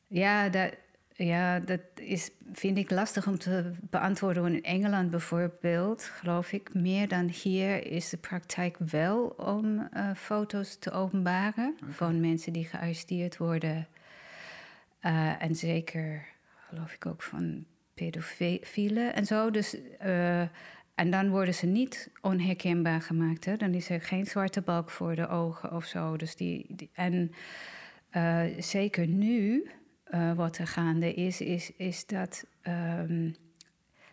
Ja, 0.07 0.49
dat, 0.49 0.75
ja, 1.13 1.59
dat 1.59 1.81
is, 1.95 2.29
vind 2.51 2.77
ik 2.77 2.89
lastig 2.89 3.27
om 3.27 3.37
te 3.37 3.71
beantwoorden. 3.89 4.45
In 4.45 4.63
Engeland 4.63 5.11
bijvoorbeeld, 5.11 6.03
geloof 6.03 6.51
ik, 6.51 6.73
meer 6.73 7.07
dan 7.07 7.27
hier 7.27 7.91
is 7.91 8.09
de 8.09 8.17
praktijk 8.17 8.77
wel 8.77 9.25
om 9.27 9.89
uh, 9.93 10.09
foto's 10.15 10.77
te 10.79 10.91
openbaren 10.91 11.75
okay. 11.81 11.93
van 11.93 12.19
mensen 12.19 12.53
die 12.53 12.65
gearresteerd 12.65 13.37
worden. 13.37 13.87
Uh, 15.01 15.41
en 15.43 15.55
zeker, 15.55 16.25
geloof 16.69 16.93
ik, 16.93 17.05
ook 17.05 17.21
van 17.21 17.65
pedofielen 17.93 19.13
en 19.13 19.25
zo. 19.25 19.51
Dus, 19.51 19.75
uh, 20.05 20.41
en 20.95 21.11
dan 21.11 21.29
worden 21.29 21.53
ze 21.53 21.65
niet 21.65 22.09
onherkenbaar 22.21 23.01
gemaakt. 23.01 23.45
Hè? 23.45 23.57
Dan 23.57 23.73
is 23.73 23.89
er 23.89 24.01
geen 24.01 24.25
zwarte 24.25 24.61
balk 24.61 24.89
voor 24.89 25.15
de 25.15 25.27
ogen 25.27 25.75
of 25.75 25.85
zo. 25.85 26.17
Dus 26.17 26.35
die, 26.35 26.65
die 26.69 26.89
en 26.93 27.31
zeker 28.57 29.07
nu 29.07 29.67
uh, 30.13 30.33
wat 30.33 30.57
er 30.57 30.67
gaande 30.67 31.13
is, 31.13 31.41
is, 31.41 31.71
is 31.77 32.05
dat 32.05 32.45
um, 32.67 33.35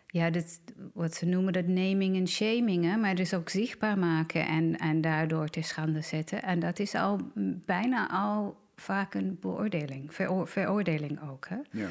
ja, 0.07 0.29
dit, 0.29 0.61
wat 0.93 1.15
ze 1.15 1.25
noemen 1.25 1.53
dat 1.53 1.67
naming 1.67 2.15
en 2.15 2.27
shaming, 2.27 2.83
hè, 2.83 2.97
maar 2.97 3.15
dus 3.15 3.33
ook 3.33 3.49
zichtbaar 3.49 3.97
maken 3.97 4.47
en, 4.47 4.77
en 4.77 5.01
daardoor 5.01 5.47
ter 5.47 5.63
schande 5.63 6.01
zetten. 6.01 6.43
En 6.43 6.59
dat 6.59 6.79
is 6.79 6.95
al 6.95 7.19
bijna 7.65 8.09
al 8.09 8.57
vaak 8.75 9.13
een 9.13 9.37
beoordeling, 9.39 10.13
veroordeling 10.45 11.29
ook. 11.29 11.47
Hè? 11.47 11.57
Ja. 11.71 11.87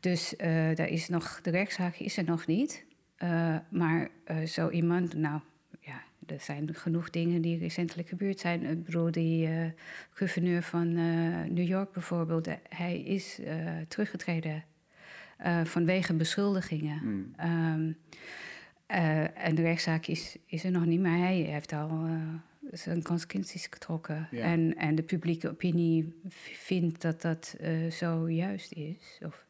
Dus 0.00 0.34
uh, 0.38 0.46
daar 0.74 0.88
is 0.88 1.08
nog, 1.08 1.40
de 1.42 1.50
rechtszaak 1.50 1.96
is 1.96 2.16
er 2.16 2.24
nog 2.24 2.46
niet. 2.46 2.84
Uh, 3.22 3.56
maar 3.70 4.08
uh, 4.30 4.46
zo 4.46 4.70
iemand, 4.70 5.14
nou 5.14 5.40
ja, 5.80 6.02
er 6.26 6.40
zijn 6.40 6.74
genoeg 6.74 7.10
dingen 7.10 7.42
die 7.42 7.58
recentelijk 7.58 8.08
gebeurd 8.08 8.38
zijn. 8.38 8.64
Ik 8.64 8.84
bedoel, 8.84 9.10
die 9.10 9.48
gouverneur 10.10 10.62
van 10.62 10.92
New 11.54 11.66
York 11.66 11.92
bijvoorbeeld, 11.92 12.48
hij 12.68 13.00
is 13.00 13.40
teruggetreden 13.88 14.64
vanwege 15.64 16.14
beschuldigingen. 16.14 17.00
Mm. 17.02 17.34
Um, 17.74 17.96
en 19.34 19.54
de 19.54 19.62
rechtszaak 19.62 20.06
is, 20.06 20.36
is 20.46 20.64
er 20.64 20.70
nog 20.70 20.86
niet, 20.86 21.00
maar 21.00 21.18
hij 21.18 21.36
heeft 21.36 21.72
al 21.72 22.06
zijn 22.70 23.02
consequenties 23.02 23.66
getrokken. 23.70 24.28
En, 24.30 24.76
en 24.76 24.94
de 24.94 25.02
publieke 25.02 25.50
opinie 25.50 26.20
vindt 26.52 27.02
dat 27.02 27.22
dat 27.22 27.56
zo 27.90 28.30
juist 28.30 28.72
is. 28.72 29.20
Of, 29.24 29.46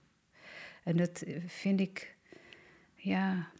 en 0.84 0.96
dat 0.96 1.24
vind 1.46 1.80
ik, 1.80 2.15
ja, 3.06 3.50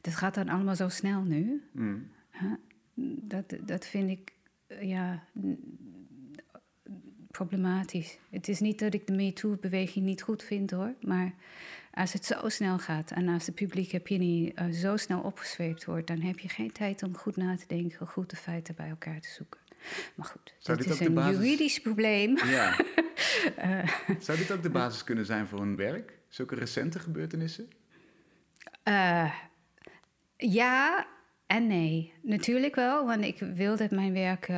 dat 0.00 0.14
gaat 0.14 0.34
dan 0.34 0.48
allemaal 0.48 0.76
zo 0.76 0.88
snel 0.88 1.22
nu. 1.22 1.62
Mm. 1.72 2.10
Dat, 3.22 3.56
dat 3.60 3.86
vind 3.86 4.10
ik, 4.10 4.32
eh, 4.66 4.88
ja, 4.88 5.24
problematisch. 7.30 8.18
Het 8.30 8.48
is 8.48 8.60
niet 8.60 8.78
dat 8.78 8.94
ik 8.94 9.06
de 9.06 9.12
MeToo-beweging 9.12 10.04
niet 10.04 10.22
goed 10.22 10.42
vind 10.42 10.70
hoor, 10.70 10.94
maar 11.00 11.34
als 11.92 12.12
het 12.12 12.24
zo 12.24 12.48
snel 12.48 12.78
gaat 12.78 13.10
en 13.10 13.28
als 13.28 13.44
de 13.44 13.52
publieke 13.52 13.98
opinie 13.98 14.52
uh, 14.54 14.72
zo 14.72 14.96
snel 14.96 15.20
opgesweept 15.20 15.84
wordt, 15.84 16.06
dan 16.06 16.20
heb 16.20 16.38
je 16.38 16.48
geen 16.48 16.72
tijd 16.72 17.02
om 17.02 17.16
goed 17.16 17.36
na 17.36 17.56
te 17.56 17.64
denken, 17.66 18.06
goed 18.06 18.30
de 18.30 18.36
feiten 18.36 18.74
bij 18.74 18.88
elkaar 18.88 19.20
te 19.20 19.28
zoeken. 19.28 19.60
Maar 20.14 20.26
goed, 20.26 20.54
Zou 20.58 20.78
dit 20.78 20.86
is 20.86 21.00
een 21.00 21.14
juridisch 21.14 21.80
probleem. 21.80 22.36
Ja. 22.36 22.80
uh, 23.58 23.88
Zou 24.26 24.38
dit 24.38 24.52
ook 24.52 24.62
de 24.62 24.70
basis 24.70 25.04
kunnen 25.04 25.26
zijn 25.26 25.46
voor 25.46 25.60
een 25.60 25.76
werk? 25.76 26.18
Zulke 26.28 26.54
recente 26.54 26.98
gebeurtenissen? 26.98 27.68
Uh, 28.84 29.32
ja 30.36 31.06
en 31.46 31.66
nee. 31.66 32.12
Natuurlijk 32.22 32.74
wel, 32.74 33.06
want 33.06 33.24
ik 33.24 33.38
wil 33.38 33.76
dat 33.76 33.90
mijn 33.90 34.12
werk 34.12 34.52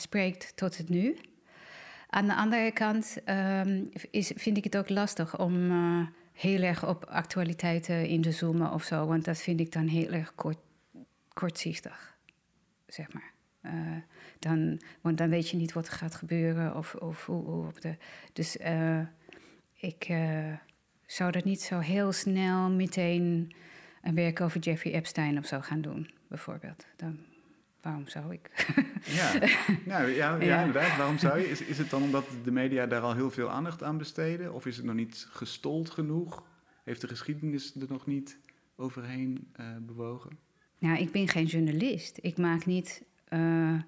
spreekt 0.00 0.56
tot 0.56 0.76
het 0.78 0.88
nu. 0.88 1.16
Aan 2.08 2.26
de 2.26 2.34
andere 2.34 2.70
kant 2.72 3.18
um, 3.26 3.90
is, 4.10 4.32
vind 4.36 4.56
ik 4.56 4.64
het 4.64 4.76
ook 4.76 4.88
lastig 4.88 5.38
om 5.38 5.70
heel 6.32 6.62
erg 6.62 6.86
op 6.88 7.04
actualiteiten 7.04 8.06
in 8.06 8.22
te 8.22 8.32
zoomen 8.32 8.72
of 8.72 8.82
zo. 8.82 9.06
Want 9.06 9.24
dat 9.24 9.38
vind 9.38 9.60
ik 9.60 9.72
dan 9.72 9.86
heel 9.86 10.10
erg 10.10 10.34
kort, 10.34 10.58
kortzichtig, 11.32 12.16
zeg 12.86 13.12
maar. 13.12 13.32
Dan, 14.38 14.80
want 15.00 15.18
dan 15.18 15.28
weet 15.28 15.48
je 15.48 15.56
niet 15.56 15.72
wat 15.72 15.86
er 15.86 15.92
gaat 15.92 16.14
gebeuren 16.14 16.76
of, 16.76 16.94
of 16.94 17.26
hoe, 17.26 17.44
hoe 17.44 17.66
op 17.66 17.80
de... 17.80 17.96
Dus 18.32 18.56
ik 19.74 20.08
zou 21.06 21.30
dat 21.30 21.44
niet 21.44 21.60
zo 21.60 21.78
heel 21.78 22.12
snel 22.12 22.70
meteen 22.70 23.54
een 24.02 24.14
werk 24.14 24.40
over 24.40 24.60
Jeffrey 24.60 24.92
Epstein 24.92 25.38
of 25.38 25.46
zo 25.46 25.60
gaan 25.60 25.80
doen, 25.80 26.10
bijvoorbeeld. 26.28 26.86
Dan 26.96 27.18
waarom 27.82 28.08
zou 28.08 28.32
ik? 28.32 28.66
ja, 29.04 29.32
nou, 29.92 30.08
ja, 30.10 30.34
ja, 30.40 30.58
inderdaad. 30.58 30.96
Waarom 30.96 31.18
zou 31.18 31.38
je? 31.38 31.50
Is, 31.50 31.62
is 31.62 31.78
het 31.78 31.90
dan 31.90 32.02
omdat 32.02 32.24
de 32.44 32.50
media 32.50 32.86
daar 32.86 33.00
al 33.00 33.14
heel 33.14 33.30
veel 33.30 33.50
aandacht 33.50 33.82
aan 33.82 33.98
besteden? 33.98 34.54
Of 34.54 34.66
is 34.66 34.76
het 34.76 34.86
nog 34.86 34.94
niet 34.94 35.26
gestold 35.30 35.90
genoeg? 35.90 36.44
Heeft 36.84 37.00
de 37.00 37.08
geschiedenis 37.08 37.74
er 37.74 37.86
nog 37.88 38.06
niet 38.06 38.38
overheen 38.76 39.52
uh, 39.60 39.66
bewogen? 39.80 40.38
Nou, 40.78 40.98
ik 40.98 41.12
ben 41.12 41.28
geen 41.28 41.44
journalist. 41.44 42.18
Ik 42.20 42.36
maak 42.38 42.66
niet. 42.66 43.04
Uh, 43.28 43.80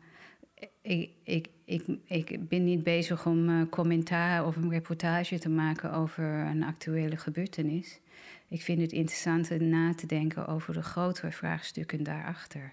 ik, 0.85 1.11
ik, 1.23 1.49
ik, 1.65 1.87
ik 2.07 2.49
ben 2.49 2.65
niet 2.65 2.83
bezig 2.83 3.27
om 3.27 3.49
uh, 3.49 3.69
commentaar 3.71 4.47
of 4.47 4.57
een 4.57 4.71
reportage 4.71 5.39
te 5.39 5.49
maken 5.49 5.93
over 5.93 6.25
een 6.25 6.63
actuele 6.63 7.17
gebeurtenis. 7.17 8.01
Ik 8.49 8.63
vind 8.63 8.81
het 8.81 8.93
interessant 8.93 9.61
na 9.61 9.95
te 9.95 10.07
denken 10.07 10.47
over 10.47 10.75
de 10.75 10.83
grotere 10.83 11.33
vraagstukken 11.33 12.03
daarachter 12.03 12.73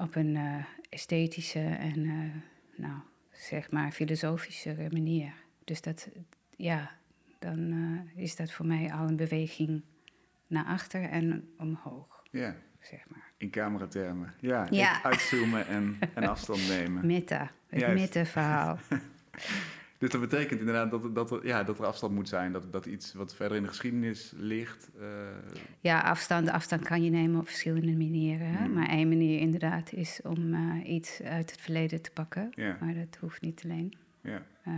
op 0.00 0.14
een 0.14 0.34
uh, 0.34 0.64
esthetische 0.88 1.60
en, 1.60 1.98
uh, 1.98 2.34
nou, 2.76 3.00
zeg 3.30 3.70
maar, 3.70 3.92
filosofische 3.92 4.88
manier. 4.90 5.32
Dus 5.64 5.82
dat, 5.82 6.08
ja, 6.56 6.98
dan 7.38 7.58
uh, 7.58 8.22
is 8.22 8.36
dat 8.36 8.52
voor 8.52 8.66
mij 8.66 8.92
al 8.92 9.08
een 9.08 9.16
beweging 9.16 9.82
naar 10.46 10.64
achter 10.64 11.02
en 11.02 11.48
omhoog. 11.58 12.24
Ja. 12.30 12.56
Zeg 12.80 13.08
maar. 13.08 13.25
In 13.38 13.50
cameratermen. 13.50 14.34
Ja, 14.40 14.66
ja. 14.70 15.02
uitzoomen 15.02 15.66
en, 15.66 15.98
en 16.14 16.24
afstand 16.34 16.68
nemen. 16.68 17.06
Meta, 17.06 17.50
het 17.68 17.94
meta-verhaal. 17.94 18.78
Dus 19.98 20.10
dat 20.10 20.20
betekent 20.20 20.60
inderdaad 20.60 20.90
dat, 20.90 21.14
dat, 21.14 21.40
ja, 21.42 21.62
dat 21.62 21.78
er 21.78 21.84
afstand 21.84 22.14
moet 22.14 22.28
zijn. 22.28 22.52
Dat, 22.52 22.72
dat 22.72 22.86
iets 22.86 23.14
wat 23.14 23.34
verder 23.34 23.56
in 23.56 23.62
de 23.62 23.68
geschiedenis 23.68 24.32
ligt. 24.36 24.90
Uh... 25.00 25.06
Ja, 25.80 26.00
afstand, 26.00 26.50
afstand 26.50 26.82
kan 26.82 27.02
je 27.02 27.10
nemen 27.10 27.40
op 27.40 27.46
verschillende 27.46 27.96
manieren. 27.96 28.56
Hmm. 28.56 28.72
Maar 28.72 28.88
één 28.88 29.08
manier 29.08 29.40
inderdaad 29.40 29.92
is 29.92 30.20
om 30.22 30.54
uh, 30.54 30.88
iets 30.88 31.22
uit 31.22 31.50
het 31.50 31.60
verleden 31.60 32.02
te 32.02 32.10
pakken. 32.10 32.52
Yeah. 32.54 32.80
Maar 32.80 32.94
dat 32.94 33.16
hoeft 33.20 33.40
niet 33.40 33.60
alleen. 33.64 33.94
Yeah. 34.20 34.40
Uh, 34.68 34.74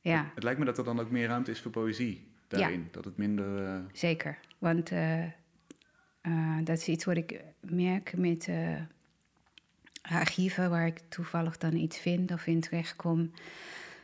ja. 0.00 0.18
Het, 0.18 0.34
het, 0.34 0.42
lijkt 0.42 0.58
me 0.58 0.64
dat 0.64 0.78
er 0.78 0.84
dan 0.84 1.00
ook 1.00 1.10
meer 1.10 1.28
ruimte 1.28 1.50
is 1.50 1.60
voor 1.60 1.70
poëzie 1.70 2.28
daarin. 2.48 2.80
Ja. 2.80 2.86
Dat 2.90 3.04
het 3.04 3.16
minder. 3.16 3.82
Zeker. 3.92 4.38
Want 4.58 4.90
dat 6.64 6.78
is 6.78 6.88
iets 6.88 7.04
wat 7.04 7.16
ik 7.16 7.40
merk 7.60 8.16
met 8.16 8.48
archieven 10.02 10.70
waar 10.70 10.86
ik 10.86 11.00
toevallig 11.08 11.58
dan 11.58 11.74
iets 11.74 11.98
vind 11.98 12.32
of 12.32 12.46
in 12.46 12.60
terechtkom. 12.60 13.30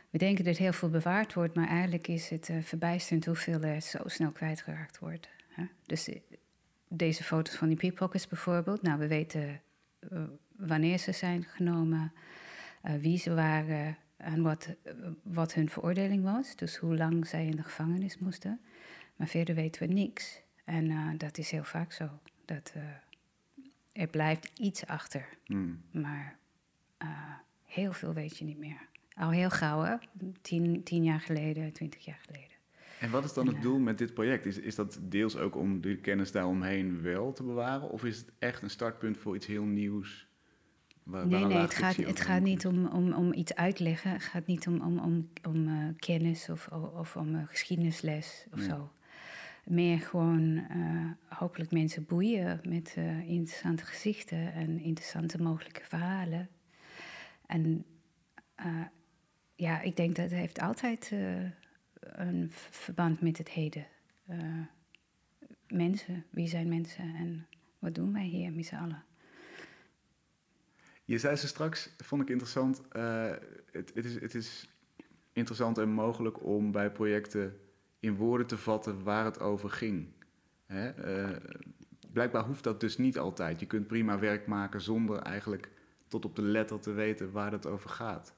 We 0.09 0.17
denken 0.17 0.45
dat 0.45 0.57
heel 0.57 0.73
veel 0.73 0.89
bewaard 0.89 1.33
wordt, 1.33 1.55
maar 1.55 1.67
eigenlijk 1.67 2.07
is 2.07 2.29
het 2.29 2.49
uh, 2.49 2.57
verbijsterend 2.61 3.25
hoeveel 3.25 3.61
er 3.61 3.81
zo 3.81 3.99
snel 4.05 4.31
kwijtgeraakt 4.31 4.99
wordt. 4.99 5.29
Hè? 5.47 5.63
Dus 5.85 6.09
eh, 6.09 6.19
deze 6.87 7.23
foto's 7.23 7.55
van 7.55 7.67
die 7.67 7.77
pickpockets 7.77 8.27
bijvoorbeeld, 8.27 8.81
nou 8.81 8.99
we 8.99 9.07
weten 9.07 9.61
wanneer 10.55 10.97
ze 10.97 11.11
zijn 11.11 11.43
genomen, 11.43 12.13
wie 12.99 13.17
ze 13.17 13.33
waren 13.33 13.97
en 14.17 14.41
wat, 14.41 14.69
wat 15.23 15.53
hun 15.53 15.69
veroordeling 15.69 16.23
was. 16.23 16.55
Dus 16.55 16.75
hoe 16.75 16.95
lang 16.95 17.27
zij 17.27 17.45
in 17.45 17.55
de 17.55 17.63
gevangenis 17.63 18.17
moesten. 18.17 18.59
Maar 19.15 19.27
verder 19.27 19.55
weten 19.55 19.87
we 19.87 19.93
niks. 19.93 20.41
En 20.63 21.17
dat 21.17 21.37
is 21.37 21.51
heel 21.51 21.63
vaak 21.63 21.91
zo. 21.91 22.09
Dat, 22.45 22.73
er 23.91 24.07
blijft 24.07 24.59
iets 24.59 24.85
achter. 24.85 25.25
Hmm. 25.45 25.81
Maar 25.91 26.37
heel 27.63 27.93
veel 27.93 28.13
weet 28.13 28.37
je 28.37 28.45
niet 28.45 28.57
meer. 28.57 28.87
Al 29.15 29.29
heel 29.29 29.49
gauw, 29.49 29.81
hè? 29.81 29.95
Tien, 30.41 30.83
tien 30.83 31.03
jaar 31.03 31.19
geleden, 31.19 31.73
twintig 31.73 32.05
jaar 32.05 32.19
geleden. 32.25 32.51
En 32.99 33.09
wat 33.09 33.23
is 33.23 33.33
dan 33.33 33.47
het 33.47 33.61
doel 33.61 33.79
met 33.79 33.97
dit 33.97 34.13
project? 34.13 34.45
Is, 34.45 34.59
is 34.59 34.75
dat 34.75 34.99
deels 35.01 35.37
ook 35.37 35.55
om 35.55 35.81
de 35.81 35.97
kennis 35.97 36.31
daaromheen 36.31 37.01
wel 37.01 37.33
te 37.33 37.43
bewaren? 37.43 37.89
Of 37.89 38.03
is 38.03 38.17
het 38.17 38.31
echt 38.39 38.61
een 38.61 38.69
startpunt 38.69 39.17
voor 39.17 39.35
iets 39.35 39.45
heel 39.45 39.63
nieuws? 39.63 40.27
Waar, 41.03 41.27
nee, 41.27 41.45
nee, 41.45 41.57
het 41.57 41.73
gaat, 41.73 41.95
het 41.95 42.21
gaat 42.21 42.41
niet 42.41 42.65
om, 42.65 42.85
om, 42.85 43.13
om 43.13 43.33
iets 43.33 43.55
uitleggen. 43.55 44.11
Het 44.11 44.23
gaat 44.23 44.47
niet 44.47 44.67
om, 44.67 44.81
om, 44.81 44.99
om, 44.99 45.29
om 45.47 45.67
uh, 45.67 45.87
kennis 45.97 46.49
of, 46.49 46.67
of 46.93 47.15
om 47.15 47.35
uh, 47.35 47.41
geschiedenisles 47.47 48.45
of 48.53 48.59
zo. 48.59 48.91
Meer 49.63 49.99
gewoon 49.99 50.41
uh, 50.41 51.11
hopelijk 51.27 51.71
mensen 51.71 52.05
boeien 52.05 52.61
met 52.67 52.95
interessante 53.25 53.85
gezichten 53.85 54.53
en 54.53 54.79
interessante 54.79 55.41
mogelijke 55.41 55.83
verhalen. 55.83 56.49
En 57.45 57.85
ja, 59.55 59.81
ik 59.81 59.95
denk 59.95 60.15
dat 60.15 60.25
het 60.25 60.39
heeft 60.39 60.59
altijd 60.59 61.11
een 61.99 62.51
verband 62.51 63.21
met 63.21 63.37
het 63.37 63.49
heden. 63.49 63.85
Mensen, 65.67 66.25
wie 66.29 66.47
zijn 66.47 66.67
mensen 66.67 67.15
en 67.15 67.47
wat 67.79 67.95
doen 67.95 68.13
wij 68.13 68.25
hier 68.25 68.51
met 68.51 68.65
z'n 68.65 68.75
allen? 68.75 69.03
Je 71.05 71.17
zei 71.17 71.35
ze 71.35 71.47
straks, 71.47 71.89
vond 71.97 72.21
ik 72.21 72.29
interessant. 72.29 72.81
Het, 73.71 73.91
het, 73.93 74.05
is, 74.05 74.21
het 74.21 74.35
is 74.35 74.69
interessant 75.33 75.77
en 75.77 75.89
mogelijk 75.89 76.43
om 76.43 76.71
bij 76.71 76.91
projecten 76.91 77.59
in 78.03 78.15
woorden 78.15 78.47
te 78.47 78.57
vatten 78.57 79.03
waar 79.03 79.25
het 79.25 79.39
over 79.39 79.69
ging. 79.69 80.07
Hè? 80.65 80.91
blijkbaar 82.13 82.43
hoeft 82.43 82.63
dat 82.63 82.79
dus 82.79 82.97
niet 82.97 83.17
altijd. 83.17 83.59
Je 83.59 83.65
kunt 83.65 83.87
prima 83.87 84.19
werk 84.19 84.47
maken 84.47 84.81
zonder 84.81 85.19
eigenlijk 85.19 85.71
tot 86.07 86.25
op 86.25 86.35
de 86.35 86.41
letter 86.41 86.79
te 86.79 86.91
weten 86.91 87.31
waar 87.31 87.51
het 87.51 87.65
over 87.65 87.89
gaat. 87.89 88.35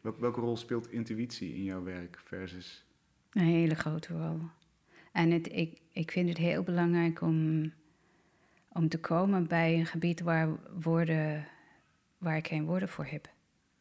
Welke, 0.00 0.40
rol 0.40 0.56
speelt 0.56 0.90
intuïtie 0.90 1.54
in 1.54 1.64
jouw 1.64 1.82
werk 1.82 2.20
versus... 2.24 2.84
Een 3.30 3.42
hele 3.42 3.74
grote 3.74 4.12
rol. 4.12 4.40
En 5.12 5.30
het, 5.30 5.52
ik, 5.52 5.80
ik 5.92 6.10
vind 6.10 6.28
het 6.28 6.38
heel 6.38 6.62
belangrijk 6.62 7.20
om, 7.20 7.72
om 8.68 8.88
te 8.88 9.00
komen 9.00 9.46
bij 9.46 9.78
een 9.78 9.86
gebied 9.86 10.20
waar, 10.20 10.48
woorden, 10.80 11.46
waar 12.18 12.36
ik 12.36 12.46
geen 12.46 12.64
woorden 12.64 12.88
voor 12.88 13.06
heb. 13.06 13.28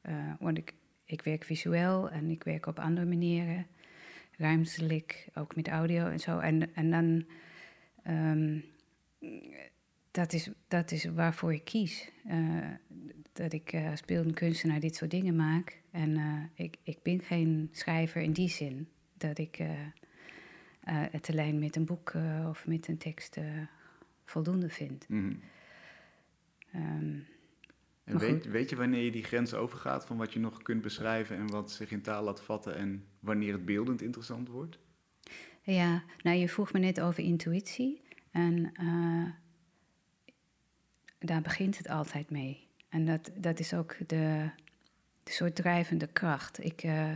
Uh, 0.09 0.33
want 0.39 0.57
ik, 0.57 0.73
ik 1.03 1.21
werk 1.21 1.43
visueel 1.43 2.09
en 2.09 2.29
ik 2.29 2.43
werk 2.43 2.65
op 2.65 2.79
andere 2.79 3.07
manieren. 3.07 3.67
Ruimtelijk, 4.39 5.29
ook 5.33 5.55
met 5.55 5.67
audio 5.67 6.07
en 6.07 6.19
zo. 6.19 6.39
En, 6.39 6.75
en 6.75 6.91
dan, 6.91 7.25
ehm, 8.03 8.59
dat, 10.11 10.33
is, 10.33 10.49
dat 10.67 10.91
is 10.91 11.05
waarvoor 11.05 11.53
ik 11.53 11.63
kies. 11.63 12.11
Uh, 12.27 12.65
dat 13.33 13.53
ik 13.53 13.73
uh, 13.73 13.89
als 13.89 14.01
beeldend 14.01 14.35
kunstenaar 14.35 14.79
dit 14.79 14.95
soort 14.95 15.11
dingen 15.11 15.35
maak. 15.35 15.81
En 15.91 16.09
uh, 16.09 16.43
ik, 16.53 16.75
ik 16.83 16.97
ben 17.03 17.21
geen 17.21 17.69
schrijver 17.71 18.21
in 18.21 18.33
die 18.33 18.49
zin 18.49 18.87
dat 19.17 19.37
ik 19.37 19.63
het 21.11 21.29
alleen 21.29 21.59
met 21.59 21.75
een 21.75 21.85
boek 21.85 22.13
of 22.47 22.67
met 22.67 22.87
een 22.87 22.97
tekst 22.97 23.37
voldoende 24.25 24.69
vind. 24.69 25.09
Mhm. 25.09 25.33
Um, 26.75 27.27
en 28.03 28.17
weet, 28.17 28.45
weet, 28.45 28.69
je 28.69 28.75
wanneer 28.75 29.03
je 29.03 29.11
die 29.11 29.23
grens 29.23 29.53
overgaat 29.53 30.05
van 30.05 30.17
wat 30.17 30.33
je 30.33 30.39
nog 30.39 30.61
kunt 30.61 30.81
beschrijven 30.81 31.37
en 31.37 31.47
wat 31.47 31.71
zich 31.71 31.91
in 31.91 32.01
taal 32.01 32.23
laat 32.23 32.41
vatten 32.41 32.75
en 32.75 33.05
wanneer 33.19 33.53
het 33.53 33.65
beeldend 33.65 34.01
interessant 34.01 34.47
wordt? 34.47 34.79
Ja, 35.61 36.03
nou 36.21 36.37
je 36.37 36.49
vroeg 36.49 36.73
me 36.73 36.79
net 36.79 37.01
over 37.01 37.23
intuïtie 37.23 38.01
en 38.31 38.71
daar 41.19 41.41
begint 41.41 41.77
het 41.77 41.89
altijd 41.89 42.29
mee. 42.29 42.67
En 42.89 43.05
dat, 43.05 43.31
dat 43.35 43.59
is 43.59 43.73
ook 43.73 43.95
de, 44.07 44.49
de 45.23 45.31
soort 45.31 45.55
drijvende 45.55 46.07
kracht. 46.07 46.63
Ik, 46.63 46.83
uh, 46.83 47.11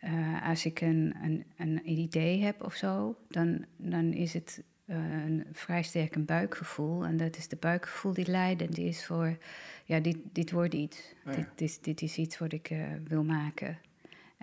uh, 0.00 0.48
als 0.48 0.64
ik 0.64 0.80
een, 0.80 1.14
een, 1.22 1.44
een 1.56 1.88
idee 1.88 2.42
heb 2.42 2.62
of 2.62 2.74
zo, 2.74 3.16
dan, 3.28 3.64
dan 3.76 4.12
is 4.12 4.32
het 4.32 4.62
een 4.86 5.44
vrij 5.52 5.82
sterk 5.82 6.14
een 6.14 6.24
buikgevoel. 6.24 7.04
En 7.04 7.16
dat 7.16 7.36
is 7.36 7.48
de 7.48 7.56
buikgevoel 7.56 8.12
die 8.12 8.30
leidend 8.30 8.78
is 8.78 9.06
voor, 9.06 9.38
ja, 9.84 10.00
dit, 10.00 10.18
dit 10.32 10.50
wordt 10.50 10.74
iets. 10.74 11.14
Oh 11.26 11.32
ja. 11.32 11.38
dit, 11.38 11.48
dit, 11.56 11.84
dit, 11.84 12.02
is 12.02 12.16
iets 12.16 12.38
wat 12.38 12.52
ik 12.52 12.74
wil 13.04 13.24
maken. 13.24 13.78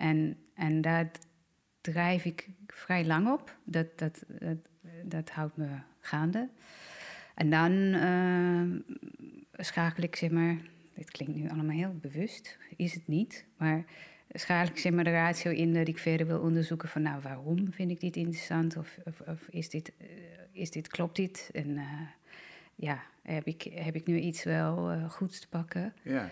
En, 0.00 0.36
en 0.54 0.80
daar 0.80 1.10
drijf 1.80 2.24
ik 2.24 2.48
vrij 2.66 3.06
lang 3.06 3.28
op. 3.28 3.56
Dat, 3.64 3.98
dat, 3.98 4.24
dat, 4.28 4.56
dat 5.04 5.30
houdt 5.30 5.56
me 5.56 5.68
gaande. 6.00 6.48
En 7.34 7.50
dan 7.50 7.72
uh, 7.72 8.96
schakel 9.52 10.02
ik, 10.02 10.16
zeg 10.16 10.30
maar, 10.30 10.56
dit 10.94 11.10
klinkt 11.10 11.34
nu 11.34 11.48
allemaal 11.48 11.76
heel 11.76 11.96
bewust, 12.00 12.58
is 12.76 12.94
het 12.94 13.06
niet, 13.06 13.44
maar 13.56 13.84
schakel 14.32 14.70
ik 14.70 14.78
zeg 14.78 14.92
maar 14.92 15.04
de 15.04 15.10
ratio 15.10 15.52
in 15.52 15.74
dat 15.74 15.88
ik 15.88 15.98
verder 15.98 16.26
wil 16.26 16.40
onderzoeken 16.40 16.88
van, 16.88 17.02
nou, 17.02 17.20
waarom 17.22 17.72
vind 17.72 17.90
ik 17.90 18.00
dit 18.00 18.16
interessant 18.16 18.76
of, 18.76 18.98
of, 19.04 19.20
of 19.20 19.48
is, 19.50 19.68
dit, 19.68 19.92
uh, 19.98 20.06
is 20.52 20.70
dit, 20.70 20.88
klopt 20.88 21.16
dit? 21.16 21.50
En 21.52 21.68
uh, 21.68 22.00
ja, 22.74 23.02
heb 23.22 23.46
ik, 23.46 23.62
heb 23.62 23.94
ik 23.94 24.06
nu 24.06 24.18
iets 24.18 24.44
wel 24.44 24.92
uh, 24.92 25.10
goeds 25.10 25.40
te 25.40 25.48
pakken? 25.48 25.94
Ja. 26.02 26.30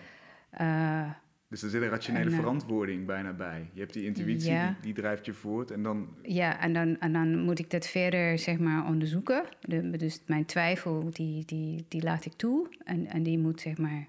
Dus 1.49 1.61
er 1.61 1.69
zit 1.69 1.81
een 1.81 1.89
rationele 1.89 2.29
en, 2.29 2.35
verantwoording 2.35 3.05
bijna 3.05 3.33
bij. 3.33 3.69
Je 3.73 3.79
hebt 3.79 3.93
die 3.93 4.05
intuïtie, 4.05 4.51
ja. 4.51 4.67
die, 4.67 4.75
die, 4.81 4.93
drijft 4.93 5.25
je 5.25 5.33
voort 5.33 5.71
en 5.71 5.83
dan... 5.83 6.17
Ja, 6.21 6.59
en 6.59 6.73
dan, 6.73 6.99
en 6.99 7.13
dan 7.13 7.39
moet 7.39 7.59
ik 7.59 7.69
dat 7.69 7.87
verder 7.87 8.37
zeg 8.37 8.59
maar 8.59 8.85
onderzoeken. 8.85 9.43
De, 9.61 9.97
dus 9.97 10.21
mijn 10.25 10.45
twijfel, 10.45 11.09
die, 11.11 11.45
die, 11.45 11.85
die 11.87 12.03
laat 12.03 12.25
ik 12.25 12.33
toe. 12.33 12.67
En, 12.83 13.07
en 13.07 13.23
die 13.23 13.37
moet 13.37 13.61
zeg 13.61 13.77
maar 13.77 14.07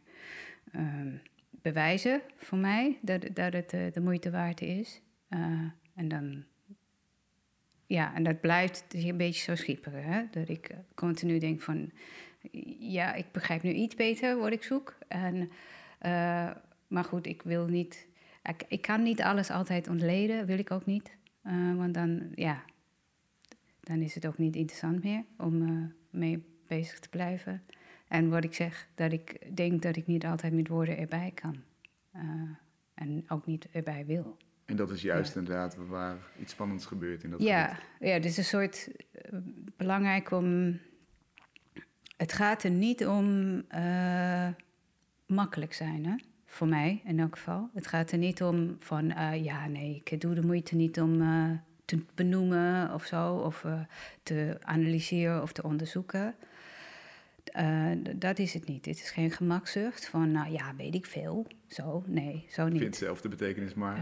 um, 0.77 1.21
bewijzen 1.51 2.21
voor 2.37 2.59
mij 2.59 2.99
dat, 3.03 3.27
dat 3.35 3.53
het 3.53 3.73
uh, 3.73 3.93
de 3.93 4.01
moeite 4.01 4.31
waard 4.31 4.61
is. 4.61 5.03
Uh, 5.31 5.41
en 5.95 6.09
dan... 6.09 6.45
Ja, 7.87 8.15
en 8.15 8.23
dat 8.23 8.41
blijft 8.41 8.85
een 8.89 9.17
beetje 9.17 9.43
zo 9.43 9.55
schipperen. 9.55 10.05
Hè? 10.05 10.23
Dat 10.31 10.49
ik 10.49 10.71
continu 10.95 11.39
denk 11.39 11.61
van... 11.61 11.91
Ja, 12.79 13.15
ik 13.15 13.27
begrijp 13.33 13.63
nu 13.63 13.73
iets 13.73 13.95
beter 13.95 14.39
wat 14.39 14.53
ik 14.53 14.63
zoek. 14.63 14.97
En... 15.09 15.51
Uh, 16.07 16.51
maar 16.91 17.05
goed, 17.05 17.27
ik 17.27 17.43
wil 17.43 17.67
niet. 17.67 18.09
Ik, 18.43 18.65
ik, 18.69 18.81
kan 18.81 19.03
niet 19.03 19.23
alles 19.23 19.51
altijd 19.51 19.89
ontleden, 19.89 20.47
wil 20.47 20.59
ik 20.59 20.71
ook 20.71 20.87
niet. 20.87 21.17
Uh, 21.47 21.77
want 21.77 21.95
dan, 21.95 22.33
ja, 22.35 22.65
dan 23.81 24.01
is 24.01 24.15
het 24.15 24.27
ook 24.27 24.39
niet 24.39 24.57
interessant 24.57 25.03
meer 25.03 25.25
om 25.37 25.63
uh, 25.63 25.85
mee 26.11 26.45
bezig 26.67 26.99
te 26.99 27.09
blijven. 27.09 27.63
En 28.09 28.29
wat 28.29 28.45
ik 28.45 28.55
zeg, 28.55 28.89
dat 28.95 29.13
ik 29.13 29.57
denk 29.57 29.83
dat 29.83 29.97
ik 29.97 30.07
niet 30.07 30.25
altijd 30.25 30.53
met 30.53 30.69
woorden 30.69 30.99
erbij 30.99 31.31
kan. 31.35 31.63
Uh, 32.17 32.23
en 32.95 33.25
ook 33.29 33.47
niet 33.47 33.69
erbij 33.73 34.07
wil. 34.07 34.37
En 34.65 34.77
dat 34.77 34.91
is 34.91 35.03
juist 35.03 35.35
ja. 35.35 35.41
inderdaad 35.41 35.77
waar 35.77 36.19
iets 36.41 36.53
spannends 36.53 36.87
gebeurt 36.87 37.23
in 37.23 37.31
dat 37.31 37.43
ja, 37.43 37.67
gebied. 37.67 38.09
Ja, 38.09 38.15
het 38.15 38.25
is 38.25 38.37
een 38.37 38.45
soort 38.45 38.91
belangrijk 39.77 40.31
om. 40.31 40.79
Het 42.17 42.33
gaat 42.33 42.63
er 42.63 42.71
niet 42.71 43.07
om 43.07 43.27
makkelijk 45.27 45.73
zijn, 45.73 46.07
hè? 46.07 46.15
Voor 46.53 46.69
mij 46.69 47.01
in 47.05 47.21
elk 47.21 47.37
geval. 47.37 47.71
Het 47.75 47.87
gaat 47.87 48.11
er 48.11 48.19
niet 48.19 48.43
om 48.43 48.77
van, 48.79 49.05
uh, 49.05 49.45
ja, 49.45 49.67
nee, 49.67 50.03
ik 50.05 50.21
doe 50.21 50.35
de 50.35 50.43
moeite 50.43 50.75
niet 50.75 51.01
om 51.01 51.21
uh, 51.21 51.51
te 51.85 51.99
benoemen 52.15 52.95
of 52.95 53.05
zo, 53.05 53.35
of 53.35 53.65
uh, 53.65 53.81
te 54.23 54.57
analyseren 54.61 55.43
of 55.43 55.53
te 55.53 55.63
onderzoeken. 55.63 56.35
dat 58.17 58.39
is 58.39 58.55
het 58.55 58.67
niet. 58.67 58.87
Het 58.87 59.01
is 59.01 59.11
geen 59.11 59.31
gemakzucht 59.31 60.09
van, 60.09 60.31
nou 60.31 60.53
ja, 60.53 60.75
weet 60.77 60.95
ik 60.95 61.07
veel. 61.07 61.47
Zo, 61.67 62.05
nee, 62.07 62.47
zo 62.49 62.69
niet. 62.69 62.81
Vindt 62.81 62.97
zelf 62.97 63.21
de 63.21 63.29
betekenis 63.29 63.75
maar. 63.75 63.99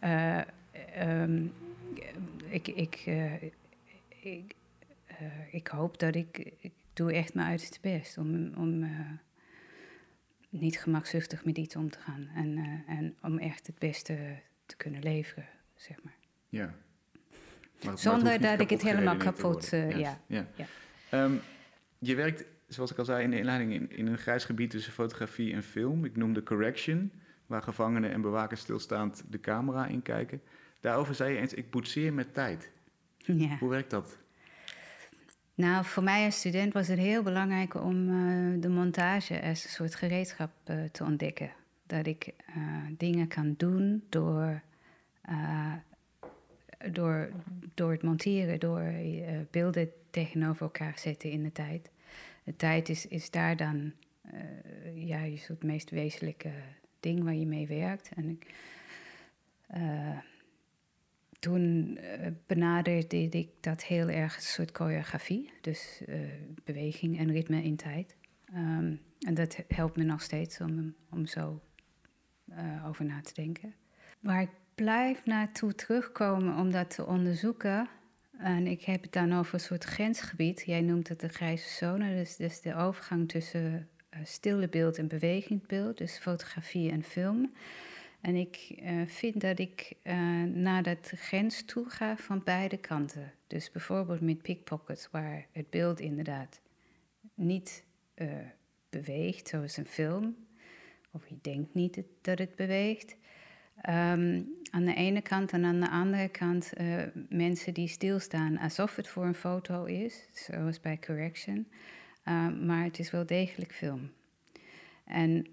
ja. 0.00 0.46
Um, 1.22 1.52
ik, 2.48 2.68
ik, 2.68 3.06
ik, 4.08 4.54
ik 5.50 5.66
hoop 5.66 5.98
dat 5.98 6.14
ik, 6.14 6.52
ik 6.58 6.72
doe 6.92 7.12
echt 7.12 7.34
mijn 7.34 7.48
uiterste 7.48 7.78
best 7.80 8.18
om. 8.18 8.52
om 8.56 8.84
niet 10.60 10.78
gemakzuchtig 10.78 11.44
met 11.44 11.58
iets 11.58 11.76
om 11.76 11.90
te 11.90 11.98
gaan. 11.98 12.28
En, 12.34 12.56
uh, 12.56 12.96
en 12.98 13.16
om 13.22 13.38
echt 13.38 13.66
het 13.66 13.78
beste 13.78 14.16
te 14.66 14.76
kunnen 14.76 15.02
leveren, 15.02 15.46
zeg 15.74 16.02
maar. 16.02 16.16
Ja. 16.48 16.74
Maar, 17.84 17.98
Zonder 17.98 18.40
dat 18.40 18.60
ik 18.60 18.70
het 18.70 18.82
helemaal 18.82 19.16
kapot... 19.16 19.72
Uh, 19.72 19.98
ja. 19.98 20.20
ja. 20.26 20.46
ja. 20.54 20.66
Um, 21.24 21.40
je 21.98 22.14
werkt, 22.14 22.44
zoals 22.68 22.90
ik 22.90 22.98
al 22.98 23.04
zei 23.04 23.24
in 23.24 23.30
de 23.30 23.38
inleiding, 23.38 23.72
in, 23.72 23.90
in 23.90 24.06
een 24.06 24.18
grijs 24.18 24.44
gebied 24.44 24.70
tussen 24.70 24.92
fotografie 24.92 25.52
en 25.52 25.62
film. 25.62 26.04
Ik 26.04 26.16
noemde 26.16 26.42
Correction, 26.42 27.12
waar 27.46 27.62
gevangenen 27.62 28.12
en 28.12 28.20
bewakers 28.20 28.60
stilstaand 28.60 29.24
de 29.28 29.40
camera 29.40 29.86
in 29.86 30.02
kijken. 30.02 30.42
Daarover 30.80 31.14
zei 31.14 31.32
je 31.32 31.38
eens, 31.38 31.54
ik 31.54 31.70
boetseer 31.70 32.12
met 32.12 32.34
tijd. 32.34 32.70
Ja. 33.18 33.56
Hoe 33.58 33.70
werkt 33.70 33.90
dat? 33.90 34.18
Nou, 35.54 35.84
voor 35.84 36.02
mij 36.02 36.24
als 36.24 36.38
student 36.38 36.72
was 36.72 36.88
het 36.88 36.98
heel 36.98 37.22
belangrijk 37.22 37.74
om 37.74 38.08
uh, 38.08 38.62
de 38.62 38.68
montage 38.68 39.42
als 39.42 39.64
een 39.64 39.70
soort 39.70 39.94
gereedschap 39.94 40.50
uh, 40.70 40.84
te 40.92 41.04
ontdekken. 41.04 41.52
Dat 41.86 42.06
ik 42.06 42.28
uh, 42.56 42.64
dingen 42.90 43.28
kan 43.28 43.54
doen 43.56 44.04
door, 44.08 44.62
door, 46.90 47.30
door 47.74 47.92
het 47.92 48.02
monteren, 48.02 48.60
door 48.60 48.92
beelden 49.50 49.90
tegenover 50.10 50.62
elkaar 50.62 50.98
zetten 50.98 51.30
in 51.30 51.42
de 51.42 51.52
tijd. 51.52 51.90
De 52.44 52.56
tijd 52.56 52.88
is, 52.88 53.06
is 53.06 53.30
daar 53.30 53.56
dan 53.56 53.92
ja, 54.94 55.18
het 55.18 55.62
meest 55.62 55.90
wezenlijke 55.90 56.52
ding 57.00 57.24
waar 57.24 57.34
je 57.34 57.46
mee 57.46 57.66
werkt. 57.66 58.10
En 58.16 58.28
ik, 58.28 58.54
toen 61.44 61.98
uh, 62.00 62.26
benaderde 62.46 63.28
ik 63.28 63.48
dat 63.60 63.84
heel 63.84 64.08
erg 64.08 64.36
een 64.36 64.42
soort 64.42 64.76
choreografie. 64.76 65.50
Dus 65.60 66.02
uh, 66.08 66.16
beweging 66.64 67.18
en 67.18 67.32
ritme 67.32 67.62
in 67.62 67.76
tijd. 67.76 68.16
Um, 68.54 69.00
en 69.20 69.34
dat 69.34 69.56
helpt 69.68 69.96
me 69.96 70.04
nog 70.04 70.22
steeds 70.22 70.60
om, 70.60 70.94
om 71.10 71.26
zo 71.26 71.60
uh, 72.48 72.86
over 72.86 73.04
na 73.04 73.20
te 73.20 73.34
denken. 73.34 73.74
Waar 74.20 74.42
ik 74.42 74.50
blijf 74.74 75.24
naartoe 75.24 75.74
terugkomen 75.74 76.56
om 76.56 76.70
dat 76.70 76.94
te 76.94 77.06
onderzoeken. 77.06 77.88
En 78.38 78.66
ik 78.66 78.82
heb 78.82 79.02
het 79.02 79.12
dan 79.12 79.32
over 79.32 79.54
een 79.54 79.60
soort 79.60 79.84
grensgebied. 79.84 80.62
Jij 80.66 80.80
noemt 80.80 81.08
het 81.08 81.20
de 81.20 81.28
grijze 81.28 81.68
zone. 81.68 82.14
Dus, 82.16 82.36
dus 82.36 82.60
de 82.60 82.74
overgang 82.74 83.28
tussen 83.28 83.88
stille 84.22 84.68
beeld 84.68 84.98
en 84.98 85.08
bewegend 85.08 85.66
beeld. 85.66 85.98
Dus 85.98 86.18
fotografie 86.18 86.90
en 86.90 87.02
film. 87.02 87.52
En 88.24 88.34
ik 88.34 88.74
uh, 88.82 89.06
vind 89.06 89.40
dat 89.40 89.58
ik 89.58 89.92
uh, 90.02 90.42
naar 90.42 90.82
dat 90.82 91.12
grens 91.14 91.64
toe 91.64 91.90
ga 91.90 92.16
van 92.16 92.42
beide 92.44 92.76
kanten. 92.76 93.32
Dus 93.46 93.70
bijvoorbeeld 93.70 94.20
met 94.20 94.42
pickpockets, 94.42 95.08
waar 95.10 95.46
het 95.52 95.70
beeld 95.70 96.00
inderdaad 96.00 96.60
niet 97.34 97.84
uh, 98.14 98.28
beweegt, 98.90 99.48
zoals 99.48 99.76
een 99.76 99.86
film. 99.86 100.36
Of 101.10 101.28
je 101.28 101.38
denkt 101.40 101.74
niet 101.74 102.02
dat 102.20 102.38
het 102.38 102.56
beweegt. 102.56 103.16
Um, 103.88 104.48
aan 104.70 104.84
de 104.84 104.94
ene 104.94 105.20
kant 105.20 105.52
en 105.52 105.64
aan 105.64 105.80
de 105.80 105.90
andere 105.90 106.28
kant 106.28 106.72
mensen 107.28 107.74
die 107.74 107.88
stilstaan 107.88 108.58
alsof 108.58 108.96
het 108.96 109.08
voor 109.08 109.24
een 109.24 109.34
foto 109.34 109.84
is, 109.84 110.28
zoals 110.32 110.80
bij 110.80 110.98
Correction. 110.98 111.68
maar 112.64 112.84
het 112.84 112.98
is 112.98 113.10
wel 113.10 113.26
degelijk 113.26 113.74
film. 113.74 114.10
En 115.04 115.46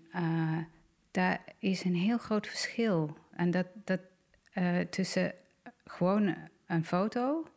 daar 1.12 1.42
is 1.60 1.84
een 1.84 1.96
heel 1.96 2.18
groot 2.18 2.48
verschil. 2.48 3.18
En 3.32 3.52
dat, 3.52 3.68
dat 3.84 4.00
uh, 4.54 4.80
tussen 4.80 5.34
gewoon 5.86 6.36
een 6.68 6.86
foto 6.86 7.48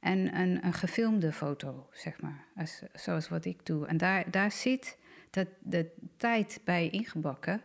en 0.00 0.36
een, 0.40 0.64
een 0.64 0.72
gefilmde 0.72 1.32
foto, 1.32 1.88
zeg 1.92 2.20
maar. 2.20 2.44
Als, 2.56 2.82
zoals 2.94 3.28
wat 3.28 3.44
ik 3.44 3.66
doe. 3.66 3.86
En 3.86 3.96
daar, 3.96 4.30
daar 4.30 4.52
zit 4.52 4.98
dat, 5.30 5.46
de 5.60 5.90
tijd 6.16 6.60
bij 6.64 6.88
ingebakken. 6.88 7.62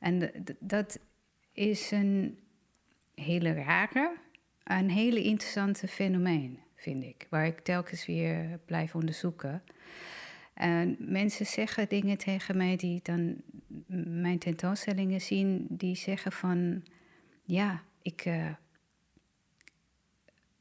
En 0.00 0.32
dat 0.58 0.98
is 1.52 1.90
een 1.90 2.38
hele 3.14 3.52
rare, 3.52 4.16
een 4.64 4.90
hele 4.90 5.22
interessante 5.22 5.88
fenomeen, 5.88 6.60
vind 6.74 7.04
ik. 7.04 7.26
Waar 7.30 7.46
ik 7.46 7.60
telkens 7.60 8.06
weer 8.06 8.58
blijf 8.64 8.94
onderzoeken. 8.94 9.62
En 10.58 10.96
mensen 10.98 11.46
zeggen 11.46 11.88
dingen 11.88 12.18
tegen 12.18 12.56
mij 12.56 12.76
die 12.76 13.00
dan 13.02 13.36
mijn 14.04 14.38
tentoonstellingen 14.38 15.20
zien, 15.20 15.66
die 15.68 15.96
zeggen 15.96 16.32
van 16.32 16.82
ja, 17.42 17.82
ik. 18.02 18.24
Uh, 18.26 18.50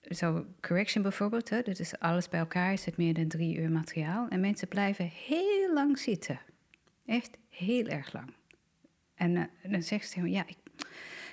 zo, 0.01 0.45
correction 0.62 1.03
bijvoorbeeld, 1.03 1.49
hè, 1.49 1.62
dat 1.62 1.79
is 1.79 1.99
alles 1.99 2.29
bij 2.29 2.39
elkaar, 2.39 2.73
is 2.73 2.86
het 2.86 2.97
meer 2.97 3.13
dan 3.13 3.27
drie 3.27 3.57
uur 3.57 3.71
materiaal. 3.71 4.27
En 4.27 4.39
mensen 4.39 4.67
blijven 4.67 5.12
heel 5.13 5.73
lang 5.73 5.99
zitten. 5.99 6.39
Echt 7.05 7.38
heel 7.49 7.86
erg 7.86 8.13
lang. 8.13 8.33
En 9.15 9.36
uh, 9.36 9.43
dan 9.71 9.83
zeggen 9.83 10.10
ze 10.10 10.29
ja, 10.29 10.43
ik, 10.47 10.57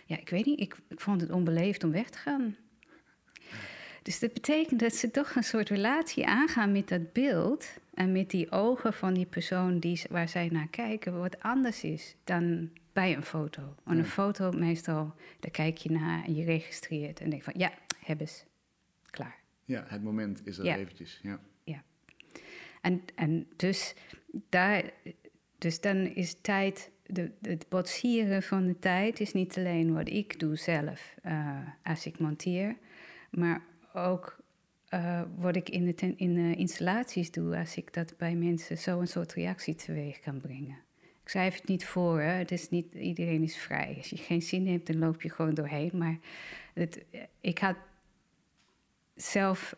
ja, 0.06 0.18
ik 0.18 0.28
weet 0.28 0.46
niet, 0.46 0.60
ik, 0.60 0.76
ik 0.88 1.00
vond 1.00 1.20
het 1.20 1.30
onbeleefd 1.30 1.84
om 1.84 1.90
weg 1.90 2.10
te 2.10 2.18
gaan. 2.18 2.56
Dus 4.04 4.18
dat 4.18 4.32
betekent 4.32 4.80
dat 4.80 4.94
ze 4.94 5.10
toch 5.10 5.34
een 5.34 5.44
soort 5.44 5.68
relatie 5.68 6.26
aangaan 6.26 6.72
met 6.72 6.88
dat 6.88 7.12
beeld 7.12 7.78
en 7.94 8.12
met 8.12 8.30
die 8.30 8.50
ogen 8.50 8.92
van 8.92 9.14
die 9.14 9.26
persoon 9.26 9.78
die, 9.78 10.02
waar 10.10 10.28
zij 10.28 10.48
naar 10.48 10.68
kijken, 10.68 11.18
wat 11.18 11.40
anders 11.40 11.84
is 11.84 12.16
dan 12.24 12.70
bij 12.92 13.16
een 13.16 13.22
foto. 13.22 13.74
Want 13.82 13.98
een 13.98 14.04
foto 14.04 14.52
meestal, 14.52 15.14
daar 15.40 15.50
kijk 15.50 15.76
je 15.76 15.90
naar 15.90 16.24
en 16.24 16.34
je 16.34 16.44
registreert 16.44 17.20
en 17.20 17.30
denk 17.30 17.42
van 17.42 17.54
ja, 17.56 17.72
hebben 17.98 18.28
ze. 18.28 18.42
Klaar. 19.10 19.36
Ja, 19.64 19.84
het 19.86 20.02
moment 20.02 20.46
is 20.46 20.58
er 20.58 20.66
eventjes. 20.66 21.20
Ja. 21.22 21.40
ja. 21.64 21.82
En, 22.80 23.02
en 23.14 23.46
dus, 23.56 23.94
daar, 24.48 24.82
dus 25.58 25.80
dan 25.80 25.96
is 25.96 26.36
tijd, 26.40 26.90
de, 27.06 27.30
het 27.40 27.66
botsieren 27.68 28.42
van 28.42 28.66
de 28.66 28.78
tijd 28.78 29.20
is 29.20 29.32
niet 29.32 29.56
alleen 29.56 29.92
wat 29.92 30.08
ik 30.08 30.38
doe 30.40 30.56
zelf 30.56 31.14
uh, 31.26 31.58
als 31.82 32.06
ik 32.06 32.18
monteer, 32.18 32.76
maar 33.30 33.62
ook 33.94 34.36
uh, 34.90 35.22
wat 35.36 35.56
ik 35.56 35.68
in 35.68 35.84
de, 35.84 36.14
in 36.16 36.34
de 36.34 36.54
installaties 36.56 37.30
doe 37.30 37.56
als 37.56 37.76
ik 37.76 37.92
dat 37.92 38.14
bij 38.16 38.34
mensen 38.34 38.78
zo 38.78 39.00
een 39.00 39.08
soort 39.08 39.32
reactie 39.32 39.74
teweeg 39.74 40.20
kan 40.20 40.40
brengen. 40.40 40.78
Ik 41.00 41.30
schrijf 41.30 41.54
het 41.54 41.68
niet 41.68 41.86
voor, 41.86 42.20
hè. 42.20 42.32
Het 42.32 42.50
is 42.50 42.68
niet, 42.68 42.94
iedereen 42.94 43.42
is 43.42 43.56
vrij. 43.56 43.94
Als 43.96 44.10
je 44.10 44.16
geen 44.16 44.42
zin 44.42 44.66
hebt, 44.68 44.86
dan 44.86 44.98
loop 44.98 45.22
je 45.22 45.30
gewoon 45.30 45.54
doorheen. 45.54 45.90
Maar 45.92 46.18
het, 46.74 47.04
ik 47.40 47.58
had 47.58 47.76
zelf, 49.14 49.76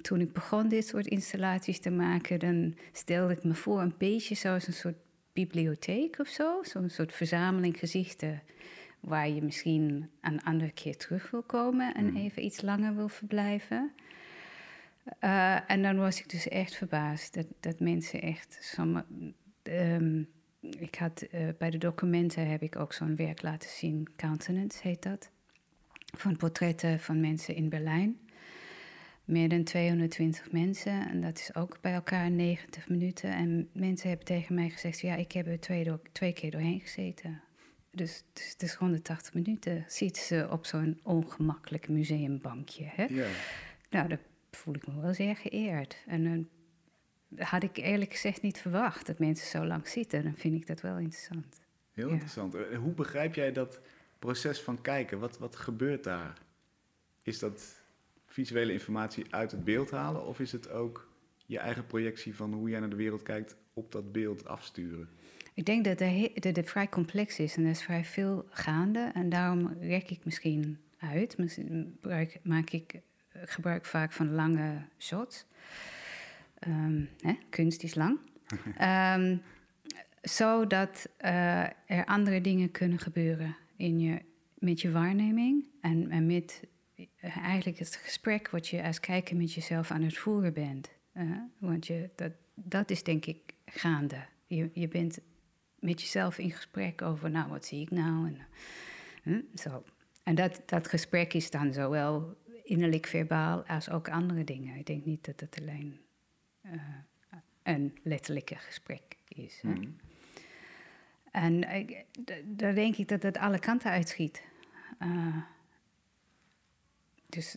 toen 0.00 0.20
ik 0.20 0.32
begon 0.32 0.68
dit 0.68 0.86
soort 0.86 1.06
installaties 1.06 1.80
te 1.80 1.90
maken, 1.90 2.38
dan 2.38 2.76
stelde 2.92 3.32
ik 3.32 3.44
me 3.44 3.54
voor 3.54 3.80
een 3.80 3.94
beetje 3.98 4.34
zoals 4.34 4.66
een 4.66 4.72
soort 4.72 4.98
bibliotheek 5.32 6.18
of 6.18 6.28
zo. 6.28 6.62
Zo'n 6.62 6.88
soort 6.88 7.12
verzameling 7.12 7.78
gezichten 7.78 8.42
waar 9.00 9.28
je 9.28 9.42
misschien 9.42 10.10
een 10.20 10.42
andere 10.42 10.70
keer 10.72 10.96
terug 10.96 11.30
wil 11.30 11.42
komen 11.42 11.94
en 11.94 12.10
mm. 12.10 12.16
even 12.16 12.44
iets 12.44 12.60
langer 12.60 12.94
wil 12.94 13.08
verblijven. 13.08 13.92
Uh, 15.20 15.70
en 15.70 15.82
dan 15.82 15.96
was 15.96 16.20
ik 16.20 16.28
dus 16.28 16.48
echt 16.48 16.74
verbaasd 16.74 17.34
dat, 17.34 17.46
dat 17.60 17.80
mensen 17.80 18.22
echt. 18.22 18.58
Sommige, 18.60 19.04
um, 19.62 20.28
ik 20.60 20.94
had 20.94 21.26
uh, 21.34 21.48
bij 21.58 21.70
de 21.70 21.78
documenten 21.78 22.48
heb 22.50 22.62
ik 22.62 22.76
ook 22.76 22.92
zo'n 22.92 23.16
werk 23.16 23.42
laten 23.42 23.70
zien, 23.70 24.08
Countenance 24.16 24.78
heet 24.82 25.02
dat. 25.02 25.30
Van 26.16 26.36
portretten 26.36 27.00
van 27.00 27.20
mensen 27.20 27.54
in 27.54 27.68
Berlijn. 27.68 28.18
Meer 29.24 29.48
dan 29.48 29.64
220 29.64 30.52
mensen 30.52 31.08
en 31.08 31.20
dat 31.20 31.38
is 31.38 31.54
ook 31.54 31.78
bij 31.80 31.92
elkaar 31.92 32.30
90 32.30 32.88
minuten. 32.88 33.30
En 33.30 33.68
mensen 33.72 34.08
hebben 34.08 34.26
tegen 34.26 34.54
mij 34.54 34.70
gezegd: 34.70 35.00
Ja, 35.00 35.14
ik 35.14 35.32
heb 35.32 35.46
er 35.46 35.60
twee, 35.60 35.84
door, 35.84 36.00
twee 36.12 36.32
keer 36.32 36.50
doorheen 36.50 36.80
gezeten. 36.80 37.42
Dus, 37.90 38.24
dus 38.32 38.52
het 38.52 38.62
is 38.62 38.74
180 38.74 39.34
minuten. 39.34 39.84
Ziet 39.88 40.16
ze 40.16 40.46
op 40.50 40.66
zo'n 40.66 41.00
ongemakkelijk 41.02 41.88
museumbankje. 41.88 42.84
Hè? 42.86 43.04
Ja. 43.04 43.26
Nou, 43.90 44.08
dat 44.08 44.20
voel 44.50 44.74
ik 44.74 44.86
me 44.86 45.00
wel 45.00 45.14
zeer 45.14 45.36
geëerd. 45.36 45.96
En 46.06 46.24
dan 46.24 46.48
had 47.46 47.62
ik 47.62 47.76
eerlijk 47.76 48.10
gezegd 48.10 48.42
niet 48.42 48.58
verwacht 48.58 49.06
dat 49.06 49.18
mensen 49.18 49.46
zo 49.46 49.64
lang 49.64 49.88
zitten. 49.88 50.22
Dan 50.22 50.36
vind 50.36 50.54
ik 50.54 50.66
dat 50.66 50.80
wel 50.80 50.98
interessant. 50.98 51.60
Heel 51.92 52.08
interessant. 52.08 52.54
Eh, 52.54 52.78
hoe 52.78 52.92
begrijp 52.92 53.34
jij 53.34 53.52
dat 53.52 53.80
proces 54.18 54.60
van 54.60 54.80
kijken? 54.80 55.18
Wat, 55.18 55.38
wat 55.38 55.56
gebeurt 55.56 56.04
daar? 56.04 56.38
Is 57.22 57.38
dat 57.38 57.82
visuele 58.26 58.72
informatie 58.72 59.24
uit 59.30 59.50
het 59.50 59.64
beeld 59.64 59.90
halen? 59.90 60.26
Of 60.26 60.40
is 60.40 60.52
het 60.52 60.70
ook 60.70 61.08
je 61.46 61.58
eigen 61.58 61.86
projectie 61.86 62.34
van 62.34 62.52
hoe 62.52 62.68
jij 62.70 62.80
naar 62.80 62.90
de 62.90 62.96
wereld 62.96 63.22
kijkt 63.22 63.56
op 63.72 63.92
dat 63.92 64.12
beeld 64.12 64.46
afsturen? 64.46 65.08
Ik 65.54 65.64
denk 65.64 65.84
dat 66.42 66.56
het 66.56 66.70
vrij 66.70 66.88
complex 66.88 67.38
is 67.38 67.56
en 67.56 67.64
er 67.64 67.70
is 67.70 67.82
vrij 67.82 68.04
veel 68.04 68.46
gaande. 68.50 69.10
En 69.14 69.28
daarom 69.28 69.76
rek 69.80 70.10
ik 70.10 70.24
misschien 70.24 70.78
uit. 70.98 71.38
Misschien 71.38 71.98
maak 72.42 72.70
ik 72.70 73.00
gebruik 73.32 73.86
vaak 73.86 74.12
van 74.12 74.32
lange 74.32 74.82
shots. 74.98 75.46
Um, 76.68 77.08
hè, 77.20 77.32
kunst 77.50 77.82
is 77.82 77.94
lang. 77.94 78.18
um, 79.16 79.42
zodat 80.22 81.08
uh, 81.20 81.62
er 81.86 82.04
andere 82.04 82.40
dingen 82.40 82.70
kunnen 82.70 82.98
gebeuren 82.98 83.56
in 83.76 84.00
je, 84.00 84.22
met 84.58 84.80
je 84.80 84.90
waarneming 84.90 85.66
en, 85.80 86.10
en 86.10 86.26
met 86.26 86.62
uh, 86.96 87.36
eigenlijk 87.36 87.78
het 87.78 87.96
gesprek 87.96 88.50
wat 88.50 88.68
je 88.68 88.82
als 88.82 89.00
kijker 89.00 89.36
met 89.36 89.52
jezelf 89.54 89.90
aan 89.90 90.02
het 90.02 90.16
voeren 90.16 90.52
bent. 90.52 90.90
Uh, 91.14 91.36
want 91.58 91.86
je, 91.86 92.10
dat, 92.14 92.32
dat 92.54 92.90
is 92.90 93.02
denk 93.02 93.26
ik 93.26 93.54
gaande. 93.64 94.16
Je, 94.46 94.70
je 94.72 94.88
bent 94.88 95.20
met 95.80 96.00
jezelf 96.00 96.38
in 96.38 96.50
gesprek 96.50 97.02
over, 97.02 97.30
nou, 97.30 97.48
wat 97.48 97.64
zie 97.64 97.80
ik 97.80 97.90
nou? 97.90 98.26
En, 98.26 98.46
hm, 99.22 99.58
zo. 99.58 99.84
en 100.22 100.34
dat, 100.34 100.62
dat 100.66 100.88
gesprek 100.88 101.34
is 101.34 101.50
dan 101.50 101.72
zowel 101.72 102.36
innerlijk 102.64 103.06
verbaal 103.06 103.66
als 103.66 103.90
ook 103.90 104.08
andere 104.08 104.44
dingen. 104.44 104.76
Ik 104.76 104.86
denk 104.86 105.04
niet 105.04 105.24
dat 105.24 105.40
het 105.40 105.58
alleen 105.60 106.00
uh, 106.62 106.72
een 107.62 107.98
letterlijke 108.02 108.56
gesprek 108.56 109.16
is. 109.28 109.60
Mm. 109.62 109.96
En 111.30 111.60
daar 112.44 112.74
denk 112.74 112.96
ik 112.96 113.08
dat 113.08 113.22
het 113.22 113.36
alle 113.36 113.58
kanten 113.58 113.90
uitschiet. 113.90 114.42
Uh, 115.02 115.36
dus 117.26 117.56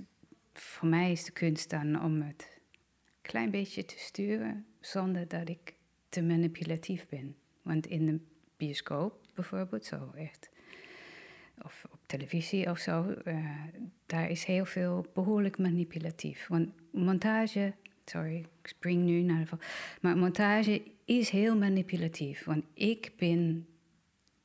voor 0.54 0.88
mij 0.88 1.12
is 1.12 1.24
de 1.24 1.32
kunst 1.32 1.70
dan 1.70 2.04
om 2.04 2.22
het 2.22 2.48
een 3.06 3.22
klein 3.22 3.52
beetje 3.52 3.86
te 3.86 3.98
sturen 3.98 4.66
zonder 4.80 5.28
dat 5.28 5.50
ik 5.50 5.74
te 6.10 6.22
manipulatief 6.22 7.08
ben. 7.08 7.36
Want 7.64 7.88
in 7.88 8.06
de 8.06 8.20
bioscoop 8.58 9.28
bijvoorbeeld, 9.34 9.86
zo 9.86 10.12
echt 10.16 10.50
of 11.62 11.86
op 11.92 12.00
televisie 12.06 12.70
of 12.70 12.78
zo, 12.78 13.16
uh, 13.26 13.64
daar 14.06 14.30
is 14.30 14.44
heel 14.44 14.66
veel 14.66 15.06
behoorlijk 15.14 15.58
manipulatief. 15.58 16.48
Want 16.48 16.70
montage, 16.92 17.74
sorry, 18.06 18.38
ik 18.38 18.68
spring 18.68 19.04
nu 19.04 19.22
naar 19.22 19.46
de. 19.46 19.58
Maar 20.02 20.18
montage 20.18 20.84
is 21.06 21.30
heel 21.30 21.58
manipulatief. 21.58 22.44
Want 22.44 22.64
ik 22.74 23.12
ben, 23.18 23.68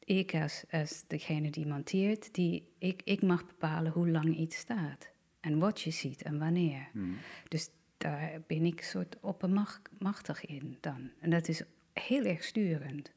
ik 0.04 0.34
als, 0.34 0.64
als 0.70 1.04
degene 1.06 1.50
die 1.50 1.66
monteert, 1.66 2.34
die, 2.34 2.68
ik, 2.78 3.02
ik 3.04 3.22
mag 3.22 3.46
bepalen 3.46 3.92
hoe 3.92 4.08
lang 4.08 4.36
iets 4.36 4.56
staat. 4.56 5.10
En 5.40 5.58
wat 5.58 5.80
je 5.80 5.90
ziet 5.90 6.22
en 6.22 6.38
wanneer. 6.38 6.88
Hmm. 6.92 7.16
Dus 7.48 7.70
daar 7.96 8.42
ben 8.46 8.64
ik 8.64 8.82
soort 8.82 9.16
oppermachtig 9.20 10.46
in 10.46 10.76
dan. 10.80 11.10
En 11.20 11.30
dat 11.30 11.48
is 11.48 11.62
heel 12.00 12.24
erg 12.24 12.44
sturend. 12.44 13.12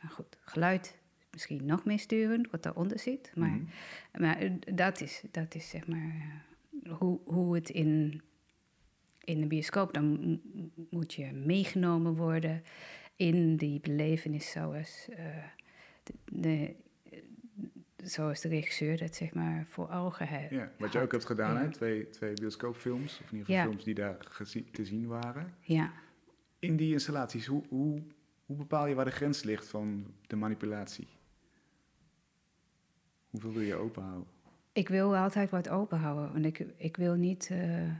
Maar 0.00 0.10
goed, 0.10 0.38
geluid 0.40 0.98
misschien 1.30 1.66
nog 1.66 1.84
meer 1.84 1.98
sturend, 1.98 2.50
wat 2.50 2.62
daaronder 2.62 2.98
zit. 2.98 3.32
Maar, 3.34 3.48
mhm. 3.48 4.22
maar 4.22 4.36
eh, 4.36 4.50
dat, 4.74 5.00
is, 5.00 5.22
dat 5.30 5.54
is 5.54 5.68
zeg 5.68 5.86
maar 5.86 6.42
eh, 6.82 6.92
hoe, 6.92 7.20
hoe 7.24 7.54
het 7.54 7.70
in, 7.70 8.22
in 9.24 9.40
de 9.40 9.46
bioscoop... 9.46 9.92
dan 9.92 10.40
moet 10.90 11.14
je 11.14 11.32
meegenomen 11.32 12.14
worden 12.14 12.62
in 13.16 13.56
die 13.56 13.80
belevenis 13.80 14.50
zoals, 14.50 15.06
uh, 15.10 15.16
de, 16.02 16.12
de, 16.32 16.74
zoals 18.04 18.40
de 18.40 18.48
regisseur 18.48 18.96
dat 18.98 19.14
zeg 19.14 19.34
maar 19.34 19.66
voor 19.68 19.90
ogen 19.90 20.26
heeft. 20.26 20.50
Ja, 20.50 20.72
wat 20.78 20.92
je 20.92 21.00
ook 21.00 21.12
hebt 21.12 21.24
gedaan, 21.24 21.56
hè? 21.56 21.70
Twee, 21.70 22.08
twee 22.08 22.34
bioscoopfilms, 22.34 23.20
of 23.22 23.32
in 23.32 23.38
ieder 23.38 23.54
geval 23.54 23.70
films 23.70 23.84
die 23.84 23.94
daar 23.94 24.16
te 24.72 24.84
zien 24.84 25.06
waren. 25.06 25.54
Ja. 25.60 25.92
In 26.58 26.76
die 26.76 26.92
installaties, 26.92 27.46
hoe, 27.46 27.62
hoe, 27.68 28.02
hoe 28.46 28.56
bepaal 28.56 28.86
je 28.86 28.94
waar 28.94 29.04
de 29.04 29.10
grens 29.10 29.42
ligt 29.42 29.68
van 29.68 30.14
de 30.26 30.36
manipulatie? 30.36 31.08
Hoeveel 33.30 33.52
wil 33.52 33.62
je 33.62 33.74
openhouden? 33.74 34.26
Ik 34.72 34.88
wil 34.88 35.16
altijd 35.16 35.50
wat 35.50 35.68
openhouden. 35.68 36.32
Want 36.32 36.44
ik, 36.44 36.66
ik 36.76 36.96
wil 36.96 37.14
niet 37.14 37.48
uh, 37.52 37.90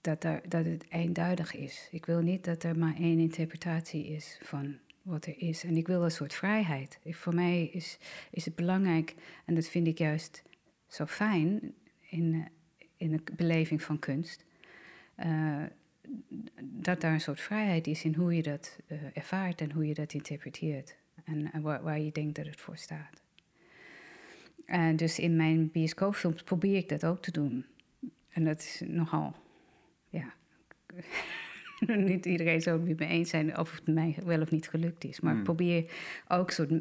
dat, 0.00 0.22
dat 0.22 0.64
het 0.64 0.86
eenduidig 0.88 1.54
is. 1.54 1.88
Ik 1.90 2.06
wil 2.06 2.20
niet 2.20 2.44
dat 2.44 2.62
er 2.62 2.78
maar 2.78 2.94
één 2.94 3.18
interpretatie 3.18 4.06
is 4.06 4.38
van 4.42 4.78
wat 5.02 5.26
er 5.26 5.38
is. 5.38 5.64
En 5.64 5.76
ik 5.76 5.86
wil 5.86 6.04
een 6.04 6.10
soort 6.10 6.34
vrijheid. 6.34 6.98
Ik, 7.02 7.16
voor 7.16 7.34
mij 7.34 7.64
is, 7.64 7.98
is 8.30 8.44
het 8.44 8.54
belangrijk, 8.54 9.14
en 9.44 9.54
dat 9.54 9.68
vind 9.68 9.86
ik 9.86 9.98
juist 9.98 10.42
zo 10.86 11.06
fijn 11.06 11.74
in, 12.00 12.48
in 12.96 13.10
de 13.10 13.22
beleving 13.36 13.82
van 13.82 13.98
kunst. 13.98 14.44
Uh, 15.16 15.62
dat 16.60 17.00
daar 17.00 17.12
een 17.12 17.20
soort 17.20 17.40
vrijheid 17.40 17.86
is 17.86 18.04
in 18.04 18.14
hoe 18.14 18.34
je 18.36 18.42
dat 18.42 18.78
ervaart 19.12 19.60
en 19.60 19.72
hoe 19.72 19.86
je 19.86 19.94
dat 19.94 20.12
interpreteert. 20.12 20.96
En, 21.24 21.52
en 21.52 21.62
waar, 21.62 21.82
waar 21.82 22.00
je 22.00 22.12
denkt 22.12 22.36
dat 22.36 22.46
het 22.46 22.60
voor 22.60 22.76
staat. 22.76 23.22
Uh, 24.66 24.96
dus 24.96 25.18
in 25.18 25.36
mijn 25.36 25.70
bioscoopfilms 25.70 26.42
probeer 26.42 26.76
ik 26.76 26.88
dat 26.88 27.04
ook 27.04 27.22
te 27.22 27.30
doen. 27.30 27.64
en 28.28 28.44
dat 28.44 28.60
is 28.60 28.82
nogal, 28.86 29.34
ja. 30.08 30.34
niet 31.96 32.26
iedereen 32.26 32.60
zou 32.60 32.78
het 32.78 32.88
met 32.88 32.98
me 32.98 33.06
eens 33.06 33.30
zijn 33.30 33.58
of 33.58 33.72
het 33.72 33.94
mij 33.94 34.16
wel 34.24 34.40
of 34.40 34.50
niet 34.50 34.68
gelukt 34.68 35.04
is. 35.04 35.20
Maar 35.20 35.34
Hmm. 35.34 35.42
probeer 35.42 35.92
ook 36.28 36.50
soort, 36.50 36.72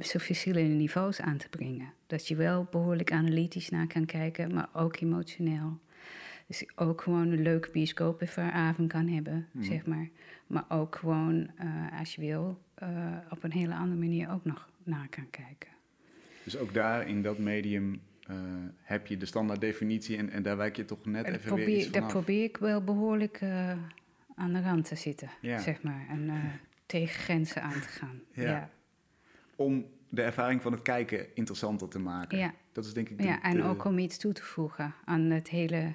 zo 0.00 0.18
verschillende 0.18 0.74
niveaus 0.74 1.20
aan 1.20 1.36
te 1.36 1.48
brengen. 1.48 1.92
Dat 2.06 2.28
je 2.28 2.36
wel 2.36 2.66
behoorlijk 2.70 3.12
analytisch 3.12 3.68
naar 3.68 3.86
kan 3.86 4.04
kijken, 4.04 4.54
maar 4.54 4.68
ook 4.72 5.00
emotioneel. 5.00 5.78
Dus 6.46 6.64
ook 6.76 7.00
gewoon 7.00 7.30
een 7.30 7.42
leuke 7.42 7.70
bioscoopenavond 7.70 8.88
kan 8.92 9.08
hebben, 9.08 9.46
Hmm. 9.52 9.62
zeg 9.62 9.86
maar. 9.86 10.08
Maar 10.46 10.64
ook 10.68 10.96
gewoon, 10.96 11.50
eh, 11.56 11.98
als 11.98 12.14
je 12.14 12.20
wil, 12.20 12.62
eh, 12.74 13.16
op 13.30 13.42
een 13.44 13.52
hele 13.52 13.74
andere 13.74 14.00
manier 14.00 14.30
ook 14.30 14.44
nog 14.44 14.68
naar 14.84 15.08
kan 15.08 15.30
kijken. 15.30 15.68
Dus 16.44 16.56
ook 16.58 16.74
daar 16.74 17.08
in 17.08 17.22
dat 17.22 17.38
medium 17.38 18.00
eh, 18.26 18.34
heb 18.82 19.06
je 19.06 19.16
de 19.16 19.26
standaard 19.26 19.60
definitie 19.60 20.16
en, 20.16 20.30
en 20.30 20.42
daar 20.42 20.56
wijk 20.56 20.76
je 20.76 20.84
toch 20.84 21.04
net 21.04 21.24
En 21.24 21.34
even 21.34 21.54
weer 21.54 21.68
iets 21.68 21.84
daar 21.84 21.92
vanaf. 21.94 22.10
probeer 22.10 22.44
ik 22.44 22.56
wel 22.56 22.84
behoorlijk 22.84 23.36
eh, 23.40 23.70
aan 24.34 24.52
de 24.52 24.60
rand 24.62 24.84
te 24.84 24.94
zitten, 24.96 25.30
Ja. 25.40 25.58
zeg 25.58 25.82
maar. 25.82 26.06
En 26.08 26.30
tegen 26.86 27.20
grenzen 27.20 27.62
aan 27.62 27.80
te 27.80 27.88
gaan. 27.88 28.20
Ja. 28.32 28.42
Ja, 28.42 28.70
Om 29.56 29.86
de 30.08 30.22
ervaring 30.22 30.62
van 30.62 30.72
het 30.72 30.82
kijken 30.82 31.34
interessanter 31.34 31.88
te 31.88 31.98
maken. 31.98 32.38
ja. 32.38 32.54
Dat 32.72 32.84
is 32.84 32.92
denk 32.92 33.08
ik 33.08 33.18
de, 33.18 33.24
ja 33.24 33.42
en 33.42 33.56
de- 33.56 33.62
ook 33.62 33.84
om 33.84 33.98
iets 33.98 34.18
toe 34.18 34.32
te 34.32 34.42
voegen 34.42 34.94
aan 35.04 35.20
het 35.20 35.48
hele, 35.48 35.94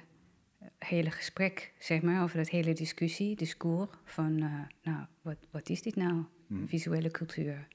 hele 0.78 1.10
gesprek, 1.10 1.72
zeg 1.78 2.02
maar, 2.02 2.22
over 2.22 2.36
dat 2.36 2.48
hele 2.48 2.72
discussie, 2.72 3.36
discours 3.36 3.90
van, 4.04 4.38
eh, 4.38 4.92
nou, 4.92 5.06
wat, 5.22 5.36
wat 5.50 5.68
is 5.68 5.82
dit 5.82 5.96
nou? 5.96 6.24
Hm. 6.46 6.66
Visuele 6.66 7.10
cultuur, 7.10 7.68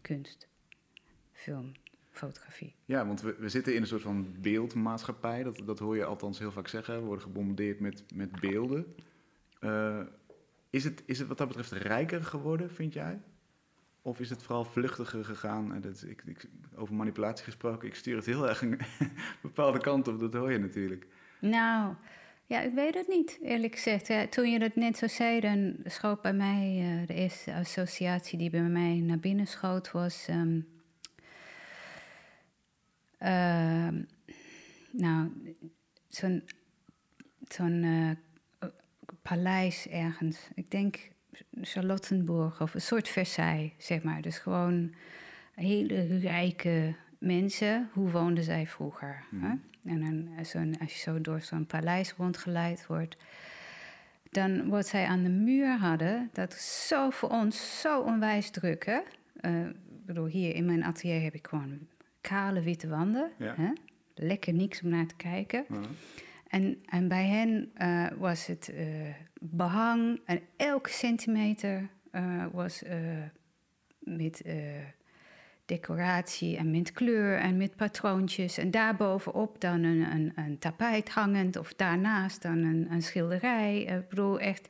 kunst, 0.00 0.48
film, 1.32 1.72
fotografie. 2.10 2.74
Ja, 2.84 3.06
want 3.06 3.20
we, 3.20 3.36
we 3.38 3.48
zitten 3.48 3.74
in 3.74 3.80
een 3.80 3.86
soort 3.86 4.02
van 4.02 4.34
beeldmaatschappij. 4.40 5.42
Dat, 5.42 5.62
dat 5.64 5.78
hoor 5.78 5.96
je 5.96 6.04
althans 6.04 6.38
heel 6.38 6.52
vaak 6.52 6.68
zeggen. 6.68 6.94
We 6.94 7.04
worden 7.04 7.24
gebombardeerd 7.24 7.80
met, 7.80 8.04
met 8.14 8.40
beelden. 8.40 8.94
Eh, 9.60 10.00
is, 10.70 10.84
het, 10.84 11.02
is 11.06 11.18
het 11.18 11.28
wat 11.28 11.38
dat 11.38 11.48
betreft 11.48 11.72
rijker 11.72 12.24
geworden, 12.24 12.70
vind 12.70 12.92
jij? 12.92 13.20
Of 14.02 14.20
is 14.20 14.30
het 14.30 14.42
vooral 14.42 14.64
vluchtiger 14.64 15.24
gegaan? 15.24 15.74
En 15.74 15.80
dat, 15.80 16.04
ik, 16.06 16.22
ik, 16.26 16.48
over 16.74 16.94
manipulatie 16.94 17.44
gesproken, 17.44 17.88
ik 17.88 17.94
stuur 17.94 18.16
het 18.16 18.26
heel 18.26 18.48
erg 18.48 18.62
een 18.62 18.80
bepaalde 19.42 19.78
kant 19.78 20.08
op. 20.08 20.20
Dat 20.20 20.34
hoor 20.34 20.52
je 20.52 20.58
natuurlijk. 20.58 21.06
Nou, 21.40 21.94
ja, 22.46 22.60
ik 22.60 22.72
weet 22.74 22.94
het 22.94 23.08
niet, 23.08 23.38
eerlijk 23.42 23.74
gezegd. 23.74 24.32
Toen 24.32 24.50
je 24.50 24.58
dat 24.58 24.76
net 24.76 24.96
zo 24.96 25.06
zei, 25.06 25.40
dan 25.40 25.76
schoot 25.84 26.22
bij 26.22 26.32
mij 26.32 26.78
eh, 26.80 27.06
de 27.06 27.14
eerste 27.14 27.54
associatie 27.54 28.38
die 28.38 28.50
bij 28.50 28.60
mij 28.62 28.94
naar 28.94 29.18
binnen 29.18 29.46
schoot 29.46 29.90
was. 29.90 30.28
ehm, 30.28 30.60
ehm, 33.18 34.02
nou, 34.90 35.30
zo'n 36.08 36.42
zo'n 37.48 37.82
eh, 37.82 38.68
paleis 39.22 39.88
ergens. 39.88 40.48
Ik 40.54 40.70
denk 40.70 41.10
Charlottenburg 41.60 42.60
of 42.60 42.74
een 42.74 42.80
soort 42.80 43.08
Versailles, 43.08 43.72
zeg 43.78 44.02
maar. 44.02 44.22
Dus 44.22 44.38
gewoon 44.38 44.94
hele 45.54 46.18
rijke 46.18 46.94
mensen. 47.18 47.90
Hoe 47.92 48.10
woonden 48.10 48.44
zij 48.44 48.66
vroeger? 48.66 49.24
Mhm. 49.30 49.44
hè? 49.44 49.54
En 49.84 50.00
dan, 50.00 50.28
eh, 50.36 50.44
zo'n- 50.44 50.76
als 50.80 50.92
je 50.92 50.98
zo 50.98 51.20
door 51.20 51.40
zo'n 51.40 51.66
paleis 51.66 52.12
rondgeleid 52.12 52.86
wordt, 52.86 53.16
dan 54.30 54.68
wat 54.68 54.86
zij 54.86 55.06
aan 55.06 55.22
de 55.22 55.28
muur 55.30 55.76
hadden, 55.78 56.30
dat 56.32 56.52
is 56.52 56.86
zo 56.88 57.10
voor 57.10 57.28
ons 57.28 57.80
zo 57.80 58.00
onwijs 58.00 58.50
druk. 58.50 58.84
Hè? 58.86 58.98
Ik 59.68 60.06
bedoel, 60.06 60.26
hier 60.26 60.54
in 60.54 60.64
mijn 60.64 60.84
atelier 60.84 61.22
heb 61.22 61.34
ik 61.34 61.46
gewoon 61.46 61.78
kale 62.20 62.62
witte 62.62 62.88
wanden. 62.88 63.30
Ja. 63.38 63.54
Hè? 63.56 63.72
Lekker 64.14 64.52
niks 64.52 64.82
om 64.82 64.88
naar 64.88 65.06
te 65.06 65.16
kijken. 65.16 65.64
Ja. 65.68 65.80
En, 66.48 66.78
en 66.88 67.08
bij 67.08 67.26
hen 67.26 67.70
eh, 67.74 68.06
was 68.18 68.46
het 68.46 68.68
eh, 68.68 68.86
behang 69.40 70.20
en 70.24 70.40
elke 70.56 70.90
centimeter 70.90 71.88
was 72.52 72.82
met 73.98 74.42
decoratie 75.76 76.56
en 76.56 76.70
met 76.70 76.92
kleur 76.92 77.38
en 77.38 77.56
met 77.56 77.76
patroontjes. 77.76 78.58
En 78.58 78.70
daarbovenop 78.70 79.60
dan 79.60 79.82
een, 79.82 80.00
een, 80.12 80.32
een 80.36 80.58
tapijt 80.58 81.08
hangend 81.08 81.56
of 81.56 81.74
daarnaast 81.74 82.42
dan 82.42 82.58
een, 82.58 82.86
een 82.90 83.02
schilderij. 83.02 83.86
Eh, 83.86 83.96
Ik 83.96 84.08
bedoel, 84.08 84.40
echt... 84.40 84.68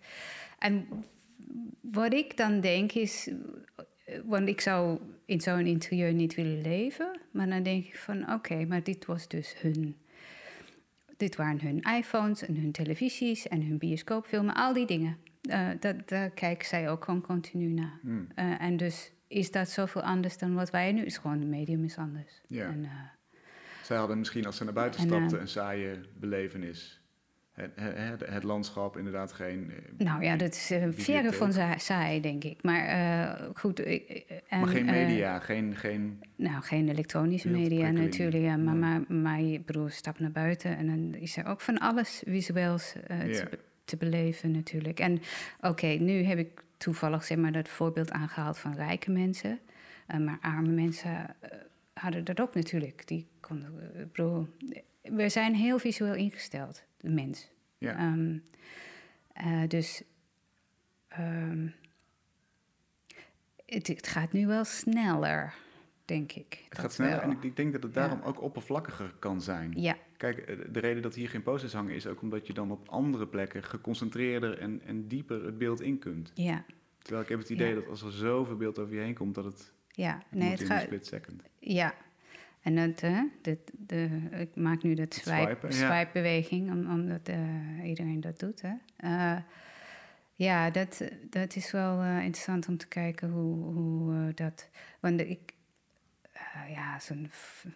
En 0.59 0.87
wat 1.81 2.13
ik 2.13 2.37
dan 2.37 2.61
denk 2.61 2.93
is... 2.93 3.29
eh, 3.29 4.19
Want 4.25 4.49
ik 4.49 4.61
zou 4.61 4.99
in 5.27 5.41
zo'n 5.41 5.67
interieur 5.67 6.13
niet 6.13 6.35
willen 6.35 6.61
leven. 6.61 7.21
Maar 7.33 7.49
dan 7.49 7.63
denk 7.63 7.85
ik 7.85 7.97
van, 7.97 8.33
oké, 8.33 8.65
maar 8.65 8.83
dit 8.83 9.07
was 9.07 9.29
dus 9.29 9.55
hun 9.61 9.97
dit 11.17 11.37
waren 11.37 11.61
hun 11.61 11.81
iPhones 11.99 12.47
en 12.47 12.57
hun 12.57 12.73
televisies 12.73 13.49
en 13.49 13.63
hun 13.63 13.79
bioscoopfilmen, 13.79 14.55
al 14.55 14.73
die 14.73 14.87
dingen. 14.87 15.17
Eh, 15.43 15.69
dat, 15.81 16.09
daar 16.09 16.31
kijken 16.31 16.67
zij 16.67 16.91
ook 16.91 17.05
gewoon 17.05 17.21
continu 17.21 17.67
naar. 17.67 17.99
Hmm. 18.03 18.27
En 18.59 18.77
dus 18.77 19.12
is 19.33 19.51
dat 19.51 19.69
zoveel 19.69 20.03
anders 20.03 20.39
dan 20.39 20.55
wat 20.55 20.71
wij 20.71 20.93
nu... 20.93 21.05
is 21.05 21.19
gewoon, 21.19 21.39
het 21.39 21.49
medium 21.49 21.85
is 21.85 21.97
anders. 21.97 22.41
Ja. 22.49 22.65
En, 22.65 22.85
eh, 22.85 22.91
Zij 23.83 23.97
hadden 23.97 24.19
misschien 24.19 24.47
als 24.47 24.57
ze 24.57 24.65
naar 24.65 24.73
buiten 24.73 25.01
En, 25.01 25.07
stapten 25.07 25.37
eh, 25.37 25.43
een 25.43 25.49
saaie 25.49 26.01
belevenis. 26.19 27.01
Het, 27.53 27.71
het, 27.75 28.27
het 28.27 28.43
landschap 28.43 28.97
inderdaad 28.97 29.33
geen... 29.33 29.71
eh, 29.71 30.07
nou 30.07 30.23
ja, 30.25 30.37
dat 30.37 30.53
is 30.55 30.71
eh, 30.71 30.87
verre 30.91 31.33
van 31.33 31.53
saai, 31.77 32.21
denk 32.21 32.45
ik. 32.45 32.63
Maar 32.63 32.85
eh, 32.85 33.49
goed... 33.55 33.87
ik- 33.87 34.09
eh, 34.09 34.37
en, 34.49 34.61
maar 34.61 34.69
geen 34.69 34.89
eh, 34.89 34.93
media, 35.07 35.39
geen... 35.39 35.77
geen 35.77 36.23
Nou, 36.37 36.63
geen 36.63 36.89
elektronische 36.89 37.49
media 37.49 37.91
natuurlijk, 37.91 38.43
ja, 38.45 38.57
maar, 38.57 38.75
maar, 38.75 39.01
maar 39.09 39.41
je 39.41 39.61
bedoel, 39.61 39.89
stap 39.89 40.19
naar 40.19 40.31
buiten 40.33 40.77
en 40.77 40.87
dan 40.87 41.15
is 41.21 41.37
er 41.37 41.45
ook 41.47 41.61
van 41.61 41.79
alles 41.79 42.23
visueels 42.27 42.95
eh, 43.07 43.19
te 43.85 43.97
beleven 43.97 44.51
natuurlijk. 44.51 45.01
En 45.01 45.21
oké, 45.61 45.87
nu 45.87 46.23
heb 46.23 46.39
ik 46.39 46.63
toevallig 46.83 47.25
zeg 47.25 47.39
maar 47.39 47.53
dat 47.53 47.69
voorbeeld 47.69 48.11
aangehaald 48.11 48.59
van 48.59 48.75
rijke 48.75 49.11
mensen, 49.11 49.61
Eh, 50.07 50.19
maar 50.19 50.39
arme 50.41 50.69
mensen 50.73 51.41
eh, 51.41 51.59
hadden 51.93 52.25
dat 52.25 52.41
ook 52.41 52.55
natuurlijk. 52.55 53.07
Die 53.07 53.27
konden, 53.41 53.95
eh, 53.95 54.01
ik 54.01 54.13
bedoel, 54.13 54.49
we 55.03 55.29
zijn 55.29 55.55
heel 55.55 55.79
visueel 55.79 56.15
ingesteld, 56.15 56.83
de 56.97 57.09
mens. 57.09 57.51
ja. 57.79 57.97
Ehm, 57.97 58.39
eh, 59.33 59.69
dus 59.69 60.03
ehm, 61.09 61.69
het, 63.67 63.87
het 63.87 64.07
gaat 64.07 64.33
nu 64.33 64.47
wel 64.47 64.65
sneller, 64.65 65.55
denk 66.05 66.33
ik. 66.33 66.65
het 66.69 66.79
gaat 66.79 66.93
sneller 66.93 67.15
wel. 67.15 67.23
en 67.23 67.31
ik, 67.31 67.43
ik 67.43 67.57
denk 67.57 67.73
dat 67.73 67.83
het 67.83 67.95
Ja. 67.95 68.01
daarom 68.01 68.21
ook 68.23 68.43
oppervlakkiger 68.43 69.15
kan 69.19 69.41
zijn. 69.43 69.73
Ja, 69.77 69.97
Kijk, 70.17 70.39
eh, 70.39 70.57
de 70.73 70.81
reden 70.81 71.03
dat 71.03 71.15
hier 71.15 71.29
geen 71.29 71.43
posters 71.43 71.73
hangen 71.73 71.95
is 71.95 72.07
ook 72.07 72.23
omdat 72.23 72.47
je 72.47 72.53
dan 72.53 72.71
op 72.71 72.89
andere 72.89 73.27
plekken 73.27 73.63
geconcentreerder 73.63 74.59
en, 74.59 74.81
en 74.87 75.09
dieper 75.09 75.45
het 75.45 75.59
beeld 75.59 75.81
in 75.81 75.99
kunt. 75.99 76.33
ja, 76.35 76.65
Terwijl 76.99 77.23
ik 77.23 77.29
heb 77.31 77.39
het 77.39 77.51
idee 77.51 77.69
Ja. 77.69 77.75
dat 77.75 77.89
als 77.89 78.03
er 78.03 78.13
zoveel 78.13 78.57
beeld 78.57 78.79
over 78.79 78.95
je 78.95 79.01
heen 79.01 79.15
komt, 79.15 79.35
dat 79.35 79.45
het, 79.45 79.73
ja. 79.89 80.23
Nee, 80.31 80.51
het 80.51 80.61
in 80.61 80.67
een 80.67 80.73
gaat. 80.73 80.83
split 80.83 81.07
second. 81.07 81.43
Ja. 81.59 81.95
En 82.61 82.75
dat, 82.77 83.01
hè, 83.01 83.23
dat, 83.43 83.59
de, 83.79 84.09
ik 84.39 84.57
maak 84.57 84.83
nu 84.83 84.95
dat 84.95 85.15
swipe, 85.15 85.67
ja. 85.67 85.71
swipe-beweging, 85.73 86.71
om, 86.71 86.91
omdat 86.91 87.29
eh, 87.29 87.85
iedereen 87.89 88.21
dat 88.21 88.39
doet. 88.39 88.63
Hè. 88.63 88.73
Eh, 88.97 89.41
ja, 90.35 90.71
dat, 90.71 91.03
dat 91.31 91.57
is 91.57 91.71
wel 91.71 92.01
eh, 92.01 92.17
interessant 92.25 92.69
om 92.69 92.77
te 92.77 92.89
kijken 92.89 93.31
hoe, 93.31 93.75
hoe 93.75 94.15
eh, 94.15 94.35
dat... 94.35 94.69
Want 95.01 95.21
ik... 95.21 95.53
eh, 96.55 96.71
ja, 96.75 96.99
zo'n... 97.01 97.29
f- 97.31 97.67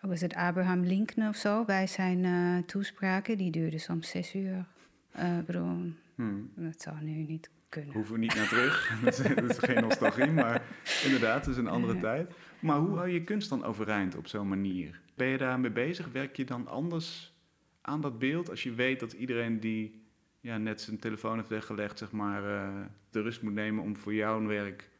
Was 0.00 0.20
het 0.20 0.34
Abraham 0.34 0.80
Lincoln 0.84 1.28
of 1.28 1.36
zo? 1.36 1.64
Bij 1.64 1.86
zijn 1.86 2.24
eh, 2.24 2.64
toespraken, 2.66 3.38
die 3.38 3.50
duurde 3.50 3.78
soms 3.78 4.08
zes 4.10 4.34
uur. 4.34 4.64
Eh, 5.12 5.38
bedoel, 5.46 5.92
Hmm. 6.14 6.50
dat 6.56 6.80
zou 6.80 6.96
nu 7.04 7.10
niet 7.10 7.50
kunnen. 7.68 7.92
Hoeven 7.94 8.12
we 8.14 8.18
niet 8.20 8.34
naar 8.34 8.48
terug. 8.48 8.88
dat, 9.04 9.18
is, 9.18 9.34
dat 9.34 9.50
is 9.50 9.58
geen 9.58 9.82
nostalgie, 9.82 10.30
maar 10.30 10.62
inderdaad, 11.04 11.44
het 11.46 11.54
is 11.54 11.56
een 11.56 11.68
andere 11.68 11.94
Ja. 11.94 12.00
tijd. 12.00 12.30
Maar 12.60 12.78
hoe 12.78 12.96
hou 12.96 13.08
je 13.08 13.24
kunst 13.24 13.48
dan 13.48 13.64
overeind 13.64 14.16
op 14.16 14.26
zo'n 14.26 14.48
manier? 14.48 15.00
Ben 15.14 15.26
je 15.26 15.38
daarmee 15.38 15.70
bezig? 15.70 16.08
Werk 16.12 16.36
je 16.36 16.44
dan 16.44 16.66
anders 16.66 17.34
aan 17.80 18.00
dat 18.00 18.18
beeld 18.18 18.50
als 18.50 18.62
je 18.62 18.72
weet 18.74 19.00
dat 19.00 19.12
iedereen 19.12 19.60
die 19.60 20.02
ja, 20.40 20.58
net 20.58 20.80
zijn 20.80 20.98
telefoon 20.98 21.36
heeft 21.36 21.48
weggelegd, 21.48 21.98
zeg 21.98 22.10
maar, 22.12 22.54
eh, 22.56 22.84
de 23.10 23.20
rust 23.22 23.42
moet 23.42 23.52
nemen 23.52 23.84
om 23.84 23.96
voor 23.96 24.14
jouw 24.14 24.46
werk 24.46 24.90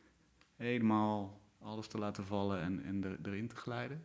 helemaal 0.57 1.40
alles 1.63 1.87
te 1.87 1.99
laten 1.99 2.25
vallen 2.25 2.85
en, 2.85 3.05
er, 3.05 3.19
erin 3.23 3.49
te 3.49 3.57
glijden? 3.57 4.05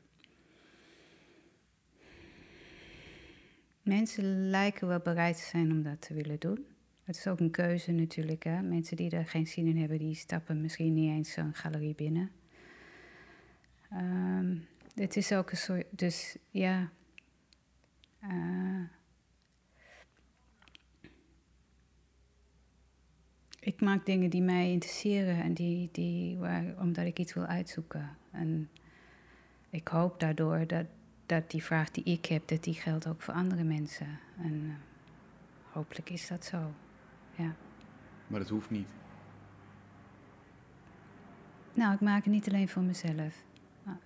Mensen 3.82 4.50
lijken 4.50 4.88
wel 4.88 5.00
bereid 5.00 5.38
te 5.38 5.44
zijn 5.44 5.72
om 5.72 5.84
dat 5.84 6.02
te 6.02 6.14
willen 6.14 6.40
doen. 6.40 6.66
Het 7.04 7.16
is 7.16 7.28
ook 7.28 7.40
een 7.40 7.52
keuze 7.52 7.92
natuurlijk. 7.92 8.44
Hè? 8.44 8.62
Mensen 8.62 8.98
die 8.98 9.10
er 9.10 9.28
geen 9.28 9.48
zin 9.48 9.68
in 9.68 9.78
hebben, 9.78 9.98
die 9.98 10.16
stappen 10.16 10.62
misschien 10.62 10.94
niet 10.94 11.10
eens 11.10 11.32
zo'n 11.32 11.54
galerie 11.54 11.96
binnen. 11.96 12.32
Ehm, 13.90 14.58
het 14.96 15.16
is 15.16 15.32
ook 15.32 15.52
een 15.52 15.58
soort. 15.58 15.86
Dus 15.90 16.38
ja. 16.50 16.90
Eh, 18.20 18.84
ik 23.66 23.82
maak 23.82 24.06
dingen 24.06 24.30
die 24.30 24.42
mij 24.42 24.72
interesseren 24.72 25.44
en 25.44 25.54
die, 25.54 25.90
die 25.92 26.38
waar, 26.38 26.64
omdat 26.80 27.06
ik 27.06 27.20
iets 27.20 27.34
wil 27.34 27.46
uitzoeken. 27.46 28.18
En 28.32 28.70
ik 29.70 29.88
hoop 29.88 30.20
daardoor 30.20 30.68
dat, 30.68 30.86
dat 31.26 31.52
die 31.52 31.64
vraag 31.64 31.92
die 31.92 32.04
ik 32.04 32.26
heb, 32.26 32.48
dat 32.48 32.64
die 32.64 32.74
geldt 32.74 33.08
ook 33.08 33.22
voor 33.22 33.34
andere 33.34 33.64
mensen. 33.64 34.20
En 34.38 34.54
uh, 34.54 34.74
hopelijk 35.72 36.10
is 36.10 36.28
dat 36.28 36.46
zo. 36.46 36.72
Ja. 37.36 37.56
Maar 38.28 38.40
dat 38.40 38.50
hoeft 38.50 38.70
niet. 38.70 38.90
Nou, 41.74 41.94
ik 41.94 42.02
maak 42.02 42.24
het 42.24 42.34
niet 42.34 42.48
alleen 42.48 42.70
voor 42.70 42.84
mezelf. 42.84 43.44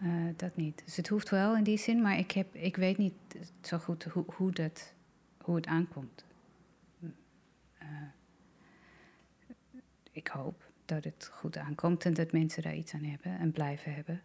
Uh, 0.02 0.14
dat 0.36 0.56
niet. 0.56 0.82
Dus 0.86 0.96
het 0.96 1.08
hoeft 1.08 1.30
wel 1.30 1.56
in 1.58 1.64
die 1.64 1.78
zin, 1.78 2.02
maar 2.02 2.18
ik, 2.18 2.32
heb, 2.32 2.56
ik 2.56 2.76
weet 2.76 2.98
niet 2.98 3.14
zo 3.62 3.78
goed 3.78 4.04
hoe, 4.04 4.26
hoe, 4.36 4.52
dat, 4.52 4.94
hoe 5.42 5.56
het 5.56 5.68
aankomt. 5.68 6.26
Ik 10.12 10.28
hoop 10.28 10.72
dat 10.86 11.04
het 11.04 11.30
goed 11.34 11.58
aankomt 11.58 12.06
en 12.06 12.14
dat 12.14 12.32
mensen 12.32 12.64
daar 12.64 12.76
iets 12.76 12.94
aan 12.94 13.04
hebben 13.04 13.40
en 13.40 13.52
blijven 13.52 13.94
hebben. 13.94 14.22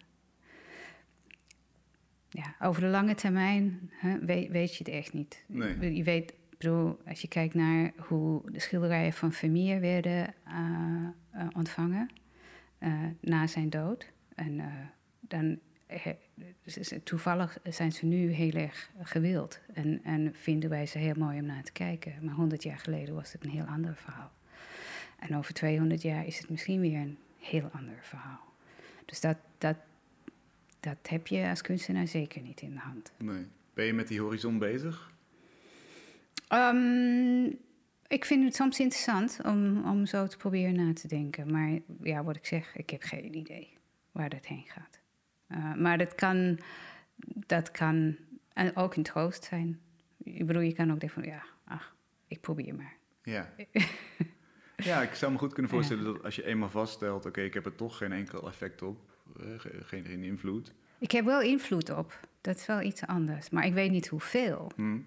Ja, 2.28 2.54
over 2.60 2.80
de 2.80 2.88
lange 2.88 3.14
termijn 3.14 3.90
hè, 3.90 4.18
weet, 4.18 4.50
weet, 4.50 4.76
je 4.76 4.84
het 4.84 4.92
echt 4.92 5.12
niet. 5.12 5.44
Nee. 5.46 5.94
Je 5.94 6.02
weet, 6.02 6.34
bedoel, 6.58 6.98
als 7.06 7.20
je 7.20 7.28
kijkt 7.28 7.54
naar 7.54 7.92
hoe 7.96 8.50
de 8.50 8.60
schilderijen 8.60 9.12
van 9.12 9.32
Vermeer 9.32 9.80
werden 9.80 10.34
uh, 10.48 11.08
uh, 11.34 11.46
ontvangen 11.52 12.08
na 13.20 13.46
zijn 13.46 13.70
dood. 13.70 14.12
En 14.34 14.62
dan 15.20 15.58
toevallig 17.04 17.58
zijn 17.62 17.92
ze 17.92 18.06
nu 18.06 18.30
heel 18.30 18.52
erg 18.52 18.90
gewild 19.02 19.60
en, 19.72 20.00
en 20.04 20.34
vinden 20.34 20.70
wij 20.70 20.86
ze 20.86 20.98
heel 20.98 21.14
mooi 21.16 21.38
om 21.38 21.46
naar 21.46 21.62
te 21.62 21.72
kijken. 21.72 22.14
Maar 22.20 22.34
100 22.34 22.62
jaar 22.62 22.78
geleden 22.78 23.14
was 23.14 23.32
het 23.32 23.44
een 23.44 23.50
heel 23.50 23.64
ander 23.64 23.96
verhaal. 23.96 24.32
En 25.28 25.36
over 25.36 25.54
200 25.54 26.02
jaar 26.02 26.26
is 26.26 26.38
het 26.38 26.48
misschien 26.48 26.80
weer 26.80 26.98
een 26.98 27.18
heel 27.38 27.70
ander 27.72 27.98
verhaal. 28.00 28.52
Dus 29.04 29.20
dat, 29.20 29.36
dat, 29.58 29.76
dat 30.80 30.96
heb 31.08 31.26
je 31.26 31.48
als 31.48 31.60
kunstenaar 31.60 32.06
zeker 32.06 32.42
niet 32.42 32.60
in 32.60 32.72
de 32.72 32.78
hand. 32.80 33.12
Nee. 33.18 33.46
Ben 33.74 33.84
je 33.84 33.92
met 33.92 34.08
die 34.08 34.20
horizon 34.20 34.58
bezig? 34.58 35.12
Um, 36.52 37.58
ik 38.06 38.24
vind 38.24 38.44
het 38.44 38.54
soms 38.54 38.80
interessant 38.80 39.38
om, 39.44 39.84
om 39.84 40.06
zo 40.06 40.26
te 40.26 40.36
proberen 40.36 40.74
na 40.74 40.92
te 40.92 41.08
denken. 41.08 41.50
Maar 41.52 41.78
ja, 42.02 42.24
wat 42.24 42.36
ik 42.36 42.46
zeg, 42.46 42.76
ik 42.76 42.90
heb 42.90 43.02
geen 43.02 43.36
idee 43.36 43.76
waar 44.12 44.28
dat 44.28 44.46
heen 44.46 44.64
gaat. 44.66 45.00
Uh, 45.48 45.74
maar 45.74 45.98
dat 45.98 46.14
kan, 46.14 46.58
dat 47.46 47.70
kan 47.70 48.16
en 48.52 48.76
ook 48.76 48.94
een 48.94 49.02
troost 49.02 49.44
zijn. 49.44 49.80
Ik 50.22 50.46
bedoel, 50.46 50.62
je 50.62 50.72
kan 50.72 50.92
ook 50.92 51.00
denken 51.00 51.22
van, 51.22 51.32
ja, 51.32 51.42
ach, 51.64 51.96
ik 52.26 52.40
probeer 52.40 52.74
maar. 52.74 52.96
Ja. 53.22 53.54
ja, 54.76 55.02
ik 55.02 55.14
zou 55.14 55.32
me 55.32 55.38
goed 55.38 55.52
kunnen 55.52 55.70
voorstellen 55.70 56.04
ja. 56.04 56.12
dat 56.12 56.24
als 56.24 56.36
je 56.36 56.44
eenmaal 56.44 56.70
vaststelt... 56.70 57.26
oké, 57.26 57.40
ik 57.40 57.54
heb 57.54 57.66
er 57.66 57.74
toch 57.74 57.96
geen 57.96 58.12
enkel 58.12 58.48
effect 58.48 58.82
op, 58.82 58.98
uh, 59.40 59.46
geen, 59.58 60.04
geen 60.04 60.22
invloed. 60.22 60.72
Ik 60.98 61.10
heb 61.10 61.24
wel 61.24 61.42
invloed 61.42 61.90
op, 61.90 62.20
dat 62.40 62.56
is 62.56 62.66
wel 62.66 62.82
iets 62.82 63.06
anders. 63.06 63.50
Maar 63.50 63.66
ik 63.66 63.72
weet 63.72 63.90
niet 63.90 64.06
hoeveel. 64.06 64.70
Hmm. 64.74 65.06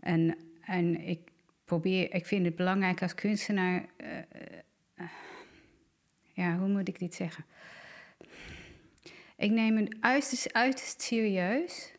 En, 0.00 0.36
en 0.60 1.00
ik 1.00 1.20
probeer, 1.64 2.14
ik 2.14 2.26
vind 2.26 2.44
het 2.44 2.56
belangrijk 2.56 3.02
als 3.02 3.14
kunstenaar... 3.14 3.84
Uh, 4.00 5.06
ja, 6.32 6.58
hoe 6.58 6.68
moet 6.68 6.88
ik 6.88 6.98
dit 6.98 7.14
zeggen? 7.14 7.44
Ik 9.36 9.50
neem 9.50 9.76
het 9.76 9.96
uiterst, 10.00 10.52
uiterst 10.52 11.02
serieus 11.02 11.94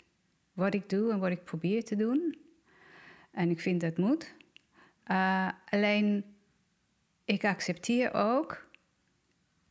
wat 0.54 0.74
ik 0.74 0.90
doe 0.90 1.12
en 1.12 1.20
wat 1.20 1.32
ik 1.32 1.44
probeer 1.44 1.84
te 1.84 1.96
doen. 1.96 2.38
En 3.32 3.50
ik 3.50 3.60
vind 3.60 3.82
dat 3.82 3.98
moet. 3.98 4.34
Uh, 5.12 5.50
alleen, 5.70 6.24
ik 7.26 7.46
accepteer 7.46 8.14
ook 8.14 8.68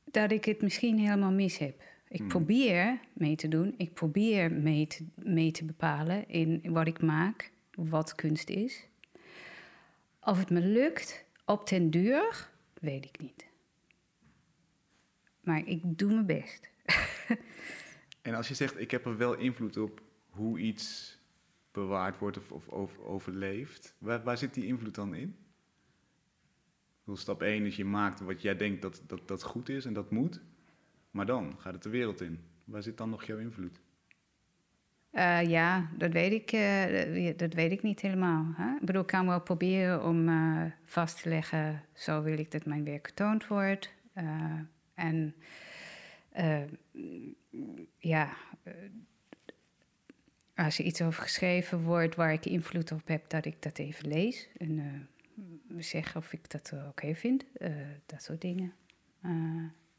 dat 0.05 0.33
ik 0.33 0.45
het 0.45 0.63
misschien 0.63 0.99
helemaal 0.99 1.33
mis 1.33 1.59
heb. 1.59 1.83
Ik 2.09 2.19
Hmm. 2.19 2.29
probeer 2.29 2.99
mee 3.13 3.37
te 3.37 3.49
doen. 3.49 3.75
Ik 3.77 3.95
probeer 3.95 4.53
mee 4.53 4.87
te, 4.87 5.05
mee 5.15 5.51
te 5.51 5.65
bepalen 5.65 6.29
in 6.29 6.61
wat 6.65 6.87
ik 6.87 7.03
maak, 7.03 7.51
wat 7.75 8.15
kunst 8.15 8.49
is. 8.49 8.87
Of 10.21 10.39
het 10.39 10.51
me 10.51 10.61
lukt 10.61 11.25
op 11.45 11.67
ten 11.67 11.91
duur, 11.91 12.51
weet 12.81 13.05
ik 13.05 13.21
niet. 13.21 13.47
Maar 15.41 15.67
ik 15.67 15.81
doe 15.99 16.13
mijn 16.13 16.27
best. 16.27 16.71
En 18.23 18.35
als 18.35 18.49
je 18.49 18.55
zegt, 18.55 18.81
ik 18.81 18.91
heb 18.91 19.07
er 19.07 19.17
wel 19.17 19.35
invloed 19.35 19.77
op 19.77 20.03
hoe 20.31 20.59
iets 20.59 21.19
bewaard 21.75 22.19
wordt 22.19 22.37
of, 22.37 22.53
of 22.53 22.69
over, 22.69 23.05
overleeft, 23.05 23.95
waar, 23.99 24.39
zit 24.39 24.55
die 24.55 24.67
invloed 24.67 24.95
dan 24.95 25.15
in? 25.15 25.37
Stap 27.13 27.43
1 27.43 27.67
is 27.67 27.77
je 27.77 27.85
maakt 27.85 28.21
wat 28.21 28.43
jij 28.43 28.57
denkt 28.57 28.83
dat, 28.83 29.03
dat 29.07 29.29
dat 29.29 29.43
goed 29.43 29.69
is 29.69 29.85
en 29.85 29.93
dat 29.93 30.11
moet, 30.11 30.41
maar 31.11 31.27
dan 31.27 31.55
gaat 31.59 31.75
het 31.75 31.83
de 31.83 31.89
wereld 31.89 32.21
in. 32.21 32.41
Waar 32.65 32.83
zit 32.83 32.97
dan 32.97 33.11
nog 33.11 33.25
jouw 33.25 33.39
invloed? 33.39 33.81
Uh, 35.13 35.43
ja, 35.43 35.91
dat 35.97 36.13
weet, 36.13 36.33
ik, 36.33 36.53
uh, 36.53 37.37
dat 37.37 37.55
weet 37.55 37.73
ik 37.73 37.83
niet 37.83 38.01
helemaal. 38.01 38.53
Hè? 38.57 38.75
Ik 38.75 38.85
bedoel, 38.85 39.01
ik 39.03 39.07
kan 39.07 39.27
wel 39.27 39.41
proberen 39.41 40.05
om 40.05 40.29
uh, 40.29 40.65
vast 40.85 41.23
te 41.23 41.29
leggen, 41.29 41.83
zo 41.93 42.23
wil 42.23 42.39
ik 42.39 42.51
dat 42.51 42.65
mijn 42.65 42.85
werk 42.85 43.07
getoond 43.07 43.47
wordt. 43.47 43.95
en 44.95 45.35
ja, 47.99 48.37
als 50.55 50.79
er 50.79 50.85
iets 50.85 51.03
over 51.03 51.23
geschreven 51.23 51.83
wordt 51.83 52.15
waar 52.15 52.33
ik 52.33 52.47
invloed 52.47 52.93
op 52.93 53.09
heb, 53.09 53.29
dat 53.29 53.45
ik 53.45 53.63
dat 53.63 53.79
even 53.79 54.09
lees 54.09 54.49
en 54.57 54.79
uh, 54.79 55.77
zeg 55.79 56.17
of 56.17 56.33
ik 56.33 56.51
dat 56.51 56.73
oké 56.73 56.87
okay 56.89 57.17
vind. 57.17 57.45
dat 58.07 58.23
soort 58.23 58.41
dingen. 58.41 58.73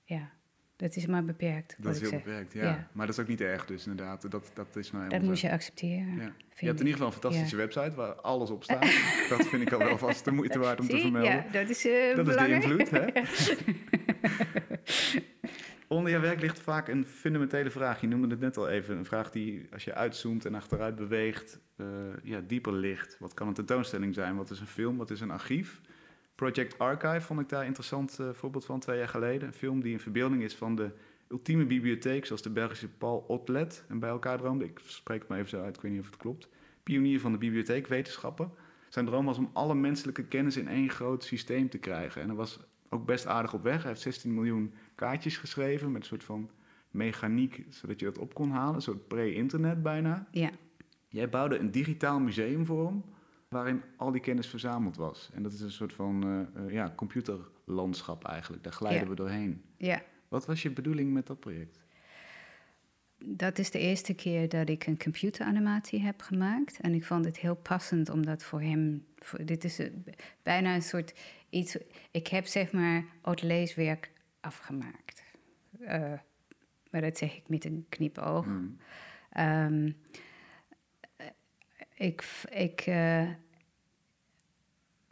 ja, 0.04 0.32
dat 0.76 0.96
is 0.96 1.06
maar 1.06 1.24
beperkt. 1.26 1.76
Dat 1.80 1.96
is 1.96 2.02
heel 2.02 2.10
beperkt, 2.10 2.54
ja. 2.54 2.64
ja. 2.64 2.88
Maar 2.92 3.06
dat 3.06 3.16
is 3.16 3.22
ook 3.22 3.28
niet 3.28 3.42
erg, 3.42 3.66
dus 3.66 3.88
inderdaad. 3.88 4.32
Dat, 4.32 4.52
dat 4.54 4.76
is 4.76 4.92
maar 4.92 5.10
Dat 5.10 5.22
moet 5.22 5.40
je 5.40 5.52
accepteren. 5.52 6.16
Ja. 6.16 6.34
Je 6.56 6.66
hebt 6.66 6.80
in 6.80 6.86
ieder 6.86 6.92
geval 6.92 7.08
een 7.08 7.22
fantastische 7.22 7.56
ja. 7.56 7.62
website 7.62 7.96
waar 7.96 8.14
alles 8.14 8.50
op 8.50 8.64
staat. 8.64 8.82
dat 9.30 9.48
vind 9.48 9.62
ik 9.62 9.72
al 9.72 9.80
wel 9.80 9.98
vast 9.98 10.26
de 10.26 10.32
moeite 10.32 10.60
waard 10.60 10.80
om 10.80 10.86
Zie? 10.86 10.96
te 10.96 11.02
vermelden. 11.02 11.32
Ja, 11.32 11.46
dat 11.52 11.70
is, 11.70 11.82
dat 12.16 12.26
belangrijk. 12.26 12.64
is 12.64 12.70
de 12.70 12.78
invloed, 12.78 12.90
hè? 12.90 14.04
Onder 15.96 16.12
je 16.12 16.20
werk 16.20 16.42
ligt 16.42 16.60
vaak 16.60 16.88
een 16.88 17.06
fundamentele 17.06 17.70
vraag. 17.70 18.02
Je 18.02 18.08
noemde 18.08 18.28
het 18.28 18.40
net 18.40 18.58
al 18.58 18.70
even. 18.70 18.98
Een 18.98 19.06
vraag 19.06 19.32
die, 19.32 19.68
als 19.74 19.84
je 19.84 19.94
uitzoomt 19.94 20.46
en 20.46 20.56
achteruit 20.56 20.96
beweegt, 20.96 21.60
uh, 21.78 21.88
ja, 22.24 22.42
dieper 22.48 22.74
ligt. 22.74 23.18
Wat 23.20 23.34
kan 23.34 23.48
een 23.48 23.54
tentoonstelling 23.54 24.14
zijn? 24.14 24.36
Wat 24.36 24.50
is 24.50 24.60
een 24.60 24.68
film? 24.68 24.98
Wat 24.98 25.10
is 25.10 25.22
een 25.22 25.32
archief? 25.32 25.82
Project 26.36 26.80
Archive 26.80 27.22
vond 27.22 27.40
ik 27.40 27.50
daar 27.50 27.62
een 27.62 27.66
interessant 27.66 28.18
uh, 28.22 28.30
voorbeeld 28.34 28.66
van 28.66 28.80
twee 28.80 28.98
jaar 28.98 29.08
geleden. 29.08 29.48
Een 29.48 29.54
film 29.54 29.82
die 29.82 29.94
een 29.94 30.00
verbeelding 30.00 30.44
is 30.44 30.56
van 30.56 30.76
de 30.76 30.90
ultieme 31.30 31.66
bibliotheek, 31.66 32.26
zoals 32.26 32.42
de 32.42 32.50
Belgische 32.50 32.90
Paul 32.90 33.26
Otlet 33.28 33.84
en 33.88 34.00
bij 34.00 34.10
elkaar 34.10 34.38
droomde. 34.38 34.66
Ik 34.66 34.80
spreek 34.86 35.20
het 35.20 35.30
maar 35.30 35.38
even 35.38 35.50
zo 35.50 35.64
uit, 35.64 35.76
ik 35.76 35.82
weet 35.82 35.92
niet 35.92 36.02
of 36.02 36.08
het 36.08 36.18
klopt. 36.18 36.50
Pionier 36.84 37.20
van 37.20 37.32
de 37.32 37.38
bibliotheekwetenschappen. 37.38 38.52
Zijn 38.90 39.06
droom 39.06 39.26
was 39.26 39.38
om 39.38 39.50
alle 39.54 39.76
menselijke 39.76 40.24
kennis 40.24 40.58
in 40.58 40.68
één 40.68 40.90
groot 40.90 41.24
systeem 41.24 41.70
te 41.70 41.78
krijgen. 41.78 42.22
En 42.22 42.28
hij 42.28 42.38
was 42.38 42.60
ook 42.90 43.06
best 43.06 43.28
aardig 43.28 43.54
op 43.54 43.64
weg. 43.64 43.82
Hij 43.82 43.92
heeft 43.92 44.02
16 44.02 44.34
miljoen 44.34 44.74
kaartjes 44.96 45.38
geschreven 45.38 45.92
met 45.92 46.02
een 46.02 46.08
soort 46.08 46.24
van 46.24 46.50
mechaniek, 46.92 47.66
zodat 47.70 48.00
je 48.00 48.06
dat 48.06 48.18
op 48.18 48.34
kon 48.34 48.52
halen. 48.52 48.76
Een 48.76 48.82
soort 48.82 49.08
pre-internet 49.08 49.84
bijna. 49.84 50.28
Ja. 50.32 50.50
Jij 51.08 51.30
bouwde 51.30 51.58
een 51.58 51.72
digitaal 51.72 52.20
museum 52.20 52.66
voor 52.66 52.86
hem, 52.86 53.04
waarin 53.48 53.82
al 53.98 54.12
die 54.12 54.22
kennis 54.22 54.48
verzameld 54.48 54.98
was. 54.98 55.30
En 55.34 55.44
dat 55.44 55.54
is 55.54 55.62
een 55.62 55.72
soort 55.72 55.94
van 55.94 56.28
uh, 56.28 56.66
uh, 56.66 56.74
ja, 56.74 56.94
computerlandschap 56.96 58.26
eigenlijk. 58.26 58.64
Daar 58.64 58.74
glijden 58.74 59.02
ja. 59.02 59.08
we 59.08 59.16
doorheen. 59.16 59.62
Ja. 59.78 60.02
Wat 60.28 60.46
was 60.46 60.62
je 60.62 60.72
bedoeling 60.72 61.14
met 61.14 61.28
dat 61.28 61.40
project? 61.40 61.84
Dat 63.18 63.58
is 63.58 63.72
de 63.72 63.80
eerste 63.80 64.14
keer 64.14 64.50
dat 64.50 64.70
ik 64.70 64.88
een 64.88 64.98
computeranimatie 64.98 66.02
heb 66.02 66.22
gemaakt. 66.22 66.80
En 66.80 66.94
ik 66.94 67.06
vond 67.06 67.26
het 67.26 67.38
heel 67.38 67.56
passend 67.56 68.10
om 68.10 68.26
dat 68.26 68.44
voor 68.44 68.62
hem... 68.62 69.06
Voor, 69.16 69.46
dit 69.46 69.64
is 69.64 69.78
een, 69.78 70.06
bijna 70.44 70.76
een 70.76 70.82
soort 70.82 71.14
iets... 71.50 71.78
Ik 72.12 72.28
heb 72.28 72.46
zeg 72.46 72.72
maar 72.72 73.06
het 73.22 73.42
leeswerk 73.42 74.12
afgemaakt. 74.46 75.24
Uh, 75.80 76.14
maar 76.92 77.02
dat 77.02 77.18
zeg 77.18 77.36
ik 77.36 77.50
met 77.50 77.66
een 77.66 77.86
knipoog. 77.90 78.46
Um, 79.38 79.98
ik... 81.96 82.44
ik 82.50 82.86
uh, 82.88 83.30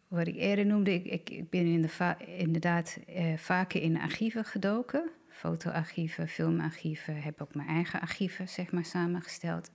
wat 0.07 0.27
ik 0.27 0.35
eerder 0.35 0.65
noemde, 0.65 0.93
ik, 0.93 1.05
ik, 1.05 1.29
ik 1.29 1.49
ben 1.49 1.65
in 1.65 1.81
de 1.81 2.15
inderdaad 2.37 2.97
uh, 3.09 3.37
vaker 3.37 3.81
in 3.81 3.99
archieven 3.99 4.45
gedoken 4.45 5.11
fotoarchieven, 5.33 6.27
filmarchieven, 6.27 7.21
heb 7.21 7.41
ook 7.41 7.55
mijn 7.55 7.67
eigen 7.67 8.01
archieven 8.01 8.49
zeg 8.49 8.71
maar, 8.71 8.85
samengesteld. 8.85 9.71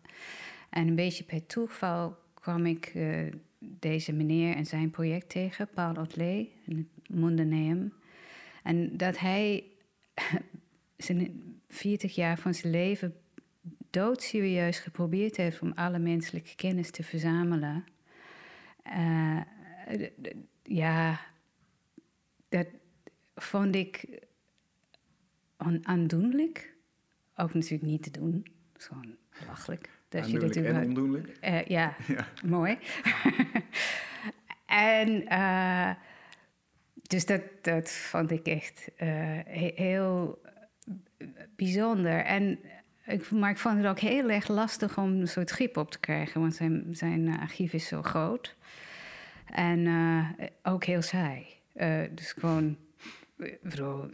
En 0.71 0.89
een 0.89 0.95
beetje 0.95 1.25
per 1.25 1.47
toeval 1.47 2.17
kwam 2.35 2.67
ik 2.67 2.95
uh, 2.95 3.33
deze 3.59 4.13
meneer 4.13 4.55
en 4.55 4.67
zijn 4.67 4.91
project 4.91 5.29
tegen, 5.29 5.69
Paul 5.69 5.95
Otley, 5.95 6.49
in 6.65 6.77
het 6.77 7.17
Mondeneum. 7.19 7.93
En 8.69 8.97
dat 8.97 9.19
hij 9.19 9.65
zijn 10.97 11.43
40 11.69 12.15
jaar 12.15 12.39
van 12.39 12.55
zijn 12.55 12.73
leven 12.73 13.15
doodserieus 13.91 14.79
geprobeerd 14.79 15.37
heeft 15.37 15.61
om 15.61 15.73
alle 15.75 15.99
menselijke 15.99 16.55
kennis 16.55 16.91
te 16.91 17.03
verzamelen. 17.03 17.85
Uh, 18.87 19.41
ja, 20.63 21.21
dat 22.49 22.67
vond 23.35 23.75
ik 23.75 24.05
on 25.59 25.87
aandoenlijk. 25.87 26.75
Ook 27.37 27.55
natuurlijk 27.55 27.91
niet 27.91 28.03
te 28.03 28.11
doen. 28.11 28.47
Gewoon 28.73 29.17
belachelijk. 29.41 29.91
Dat 30.09 30.25
Aandoenlijk 30.25 30.55
je 30.55 30.63
dat 30.63 30.75
en 30.75 30.85
ondoenlijk. 30.85 31.29
Eh, 31.41 31.65
ja, 31.65 31.97
Ja. 32.07 32.29
mooi. 32.45 32.79
en 34.67 35.27
eh, 35.27 35.91
dus 37.09 37.27
dat, 37.27 37.43
dat 37.63 37.91
vond 37.91 38.31
ik 38.31 38.47
echt 38.47 38.89
eh, 38.97 39.09
he- 39.47 39.73
heel 39.75 40.41
bijzonder. 41.57 42.25
En 42.25 42.59
ik, 43.07 43.31
maar 43.31 43.51
ik 43.51 43.59
vond 43.59 43.77
het 43.77 43.87
ook 43.87 43.99
heel 43.99 44.31
erg 44.31 44.49
lastig 44.49 44.99
om 44.99 45.21
een 45.21 45.29
soort 45.29 45.51
grip 45.51 45.77
op 45.77 45.91
te 45.91 46.01
krijgen, 46.01 46.41
want 46.41 46.55
zijn, 46.55 46.85
zijn 46.91 47.29
eh, 47.29 47.41
archief 47.41 47.73
is 47.73 47.87
zo 47.87 48.03
groot. 48.03 48.57
En 49.47 49.87
eh, 49.87 50.29
ook 50.63 50.85
heel 50.85 51.03
saai. 51.03 51.47
Dus 52.11 52.33
gewoon. 52.33 52.77
bedoel, 53.63 54.11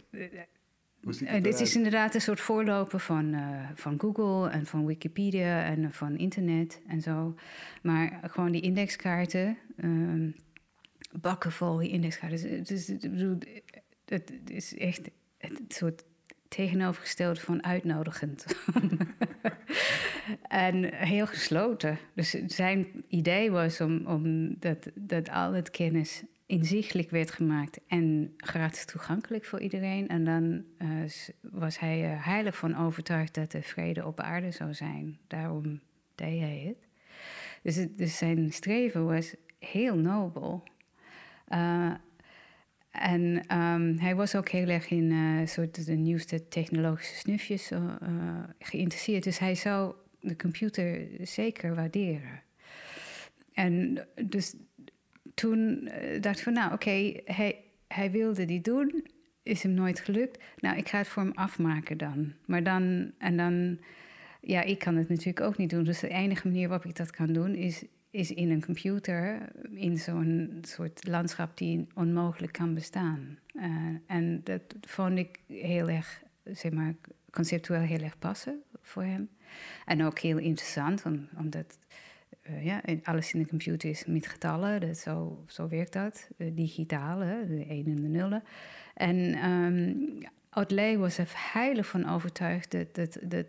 dit 1.41 1.59
is 1.59 1.75
inderdaad 1.75 2.13
een 2.15 2.21
soort 2.21 2.39
voorloper 2.39 2.99
van, 2.99 3.35
van 3.75 3.99
Google 3.99 4.49
en 4.49 4.65
van 4.65 4.85
Wikipedia 4.85 5.63
en 5.63 5.93
van 5.93 6.17
internet 6.17 6.81
en 6.87 7.01
zo. 7.01 7.35
Maar 7.81 8.19
gewoon 8.23 8.51
die 8.51 8.61
indexkaarten, 8.61 9.57
ehm, 9.77 10.29
bakken 11.21 11.51
vol 11.51 11.77
die 11.77 11.89
indexkaarten. 11.89 12.57
Het 12.57 12.71
is, 12.71 12.89
ik 12.89 13.01
bedoel, 13.01 13.37
het 14.05 14.31
is 14.45 14.77
echt 14.77 15.09
het 15.37 15.61
soort 15.67 16.03
tegenovergestelde 16.47 17.39
van 17.39 17.63
uitnodigend. 17.63 18.45
en 20.47 20.93
heel 20.93 21.27
gesloten. 21.27 21.97
Dus 22.13 22.29
zijn 22.47 23.03
idee 23.07 23.51
was 23.51 23.81
om, 23.81 24.05
om 24.05 24.55
dat, 24.59 24.89
dat 24.95 25.29
al 25.29 25.53
het 25.53 25.71
kennis 25.71 26.23
inzichtelijk 26.45 27.09
werd 27.09 27.31
gemaakt 27.31 27.79
en 27.87 28.33
gratis 28.37 28.85
toegankelijk 28.85 29.45
voor 29.45 29.59
iedereen. 29.59 30.07
En 30.07 30.25
dan 30.25 30.63
eh, 30.77 30.87
was 31.41 31.79
hij 31.79 32.03
er 32.03 32.25
heilig 32.25 32.57
van 32.57 32.77
overtuigd 32.77 33.33
dat 33.33 33.53
er 33.53 33.63
vrede 33.63 34.05
op 34.05 34.19
aarde 34.19 34.51
zou 34.51 34.73
zijn. 34.73 35.19
Daarom 35.27 35.79
deed 36.15 36.39
hij 36.39 36.63
het. 36.67 36.87
Dus, 37.61 37.75
het, 37.75 37.97
dus 37.97 38.17
zijn 38.17 38.53
streven 38.53 39.05
was 39.05 39.35
heel 39.59 39.95
nobel. 39.95 40.63
Eh, 41.45 41.93
en 42.91 43.47
ehm, 43.47 43.97
hij 43.97 44.15
was 44.15 44.35
ook 44.35 44.49
heel 44.49 44.67
erg 44.67 44.89
in 44.89 45.11
eh, 45.11 45.47
soort 45.47 45.85
de 45.85 45.95
nieuwste 45.95 46.47
technologische 46.47 47.15
snufjes 47.15 47.71
eh, 47.71 47.95
geïnteresseerd. 48.59 49.23
Dus 49.23 49.39
hij 49.39 49.55
zou 49.55 49.95
de 50.19 50.35
computer 50.35 51.07
zeker 51.21 51.75
waarderen. 51.75 52.43
En 53.53 54.07
dus 54.25 54.55
toen 55.33 55.89
dacht 56.19 56.37
ik 56.37 56.43
van, 56.43 56.53
nou 56.53 56.73
oké, 56.73 57.13
hij, 57.25 57.63
hij 57.87 58.11
wilde 58.11 58.45
die 58.45 58.61
doen, 58.61 59.07
is 59.43 59.63
hem 59.63 59.73
nooit 59.73 59.99
gelukt. 59.99 60.43
Nou, 60.57 60.77
ik 60.77 60.89
ga 60.89 60.97
het 60.97 61.07
voor 61.07 61.23
hem 61.23 61.31
afmaken 61.35 61.97
dan. 61.97 62.33
Maar 62.45 62.63
dan, 62.63 63.11
en 63.17 63.37
dan, 63.37 63.79
ja, 64.41 64.61
ik 64.61 64.79
kan 64.79 64.95
het 64.95 65.09
natuurlijk 65.09 65.41
ook 65.41 65.57
niet 65.57 65.69
doen. 65.69 65.83
Dus 65.83 65.99
de 65.99 66.09
enige 66.09 66.47
manier 66.47 66.67
waarop 66.67 66.89
ik 66.89 66.95
dat 66.95 67.11
kan 67.11 67.33
doen 67.33 67.55
is, 67.55 67.83
is 68.15 68.31
in 68.31 68.51
een 68.51 68.65
computer, 68.65 69.49
in 69.71 69.97
zo'n 69.97 70.57
soort 70.61 71.07
landschap 71.07 71.57
die 71.57 71.87
onmogelijk 71.95 72.53
kan 72.53 72.73
bestaan. 72.73 73.37
Eh, 73.53 73.71
en 74.07 74.41
dat 74.43 74.61
vond 74.81 75.17
ik 75.17 75.39
heel 75.47 75.89
erg, 75.89 76.21
zeg 76.43 76.71
maar, 76.71 76.93
conceptueel 77.31 77.81
heel 77.81 77.99
erg 77.99 78.19
passen 78.19 78.61
voor 78.81 79.03
hem. 79.03 79.29
En 79.85 80.03
ook 80.03 80.19
heel 80.19 80.37
interessant, 80.37 81.05
om- 81.05 81.27
omdat 81.37 81.77
eh, 82.41 82.65
ja, 82.65 82.81
alles 83.03 83.33
in 83.33 83.39
de 83.41 83.47
computer 83.47 83.89
is 83.89 84.05
met 84.05 84.27
getallen. 84.27 84.81
Dat, 84.81 84.97
zo, 84.97 85.43
zo 85.47 85.67
werkt 85.67 85.93
dat. 85.93 86.29
Eh, 86.37 86.47
digitaal, 86.53 87.19
de 87.19 87.65
1 87.69 87.85
en 87.85 87.95
de 87.95 88.07
nullen. 88.07 88.43
En 88.93 89.35
Audeley 90.49 90.97
was 90.97 91.17
er 91.17 91.27
heilig 91.35 91.87
van 91.87 92.09
overtuigd 92.09 92.71
dat, 92.71 92.95
dat, 92.95 93.17
dat 93.23 93.45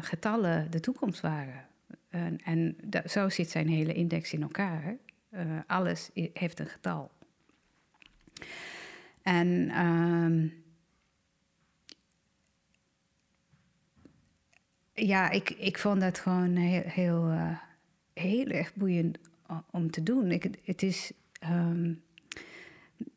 getallen 0.00 0.70
de 0.70 0.80
toekomst 0.80 1.20
waren. 1.20 1.67
En, 2.08 2.38
en 2.44 2.76
zo 3.06 3.28
zit 3.28 3.50
zijn 3.50 3.68
hele 3.68 3.92
index 3.92 4.32
in 4.32 4.42
elkaar. 4.42 4.96
Eh, 5.30 5.58
alles 5.66 6.10
heeft 6.32 6.58
een 6.58 6.66
getal. 6.66 7.10
En 9.22 9.68
ehm, 9.68 10.48
ja, 14.92 15.30
ik, 15.30 15.50
ik 15.50 15.78
vond 15.78 16.00
dat 16.00 16.18
gewoon 16.18 16.56
heel, 16.56 16.82
heel, 16.84 17.28
eh, 17.30 17.58
heel 18.14 18.46
erg 18.46 18.74
boeiend 18.74 19.18
om 19.70 19.90
te 19.90 20.02
doen. 20.02 20.30
Ik, 20.30 20.48
het 20.64 20.82
is. 20.82 21.12
ehm, 21.40 21.92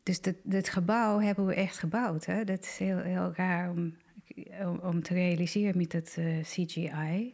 dus 0.04 0.22
dat, 0.44 0.70
gebouw 0.70 1.20
hebben 1.20 1.46
we 1.46 1.54
echt 1.54 1.78
gebouwd. 1.78 2.26
Hè? 2.26 2.44
Dat 2.44 2.64
is 2.64 2.78
heel, 2.78 2.98
heel 2.98 3.34
raar 3.36 3.70
om, 3.70 3.94
om, 4.82 5.04
te 5.04 5.14
realiseren 5.14 5.78
met 5.78 5.92
dat 5.92 6.16
eh, 6.18 6.42
CGI. 6.42 7.34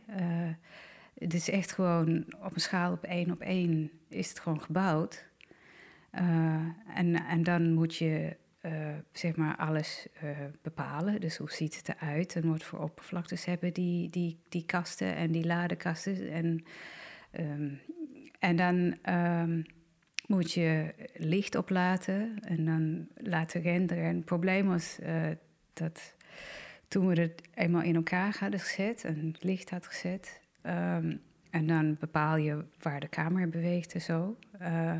Het 1.17 1.33
is 1.33 1.49
echt 1.49 1.71
gewoon 1.71 2.25
op 2.43 2.53
een 2.53 2.61
schaal 2.61 2.91
op 2.91 3.03
één 3.03 3.31
op 3.31 3.41
één 3.41 3.91
is 4.07 4.29
het 4.29 4.39
gewoon 4.39 4.61
gebouwd. 4.61 5.25
Eh, 6.09 6.65
en, 6.95 7.25
en 7.27 7.43
dan 7.43 7.73
moet 7.73 7.95
je 7.95 8.35
eh, 8.61 8.95
zeg 9.11 9.35
maar 9.35 9.55
alles 9.55 10.07
eh, 10.13 10.29
bepalen. 10.61 11.21
Dus 11.21 11.37
hoe 11.37 11.51
ziet 11.51 11.77
het 11.77 11.89
eruit 11.89 12.35
en 12.35 12.49
wat 12.49 12.63
voor 12.63 12.79
oppervlaktes 12.79 13.45
hebben 13.45 13.73
die, 13.73 14.09
die, 14.09 14.39
die 14.49 14.65
kasten 14.65 15.15
en 15.15 15.31
die 15.31 15.45
ladekasten. 15.45 16.31
En, 16.31 16.63
ehm, 17.31 17.73
en 18.39 18.55
dan 18.55 18.97
ehm, 19.01 19.61
moet 20.25 20.51
je 20.51 20.93
licht 21.13 21.55
oplaten 21.55 22.39
en 22.39 22.65
dan 22.65 23.07
laten 23.15 23.61
renderen. 23.61 24.03
En 24.03 24.15
het 24.15 24.25
probleem 24.25 24.67
was 24.67 24.99
dat 25.73 26.15
toen 26.87 27.07
we 27.07 27.21
het 27.21 27.41
eenmaal 27.53 27.81
in 27.81 27.95
elkaar 27.95 28.37
hadden 28.39 28.59
gezet 28.59 29.03
en 29.03 29.27
het 29.27 29.43
licht 29.43 29.69
had 29.69 29.87
gezet... 29.87 30.45
ehm, 30.67 31.15
en 31.49 31.67
dan 31.67 31.97
bepaal 31.99 32.37
je 32.37 32.63
waar 32.81 32.99
de 32.99 33.09
camera 33.09 33.47
beweegt 33.47 33.93
en 33.93 34.01
zo... 34.01 34.37
eh, 34.59 34.95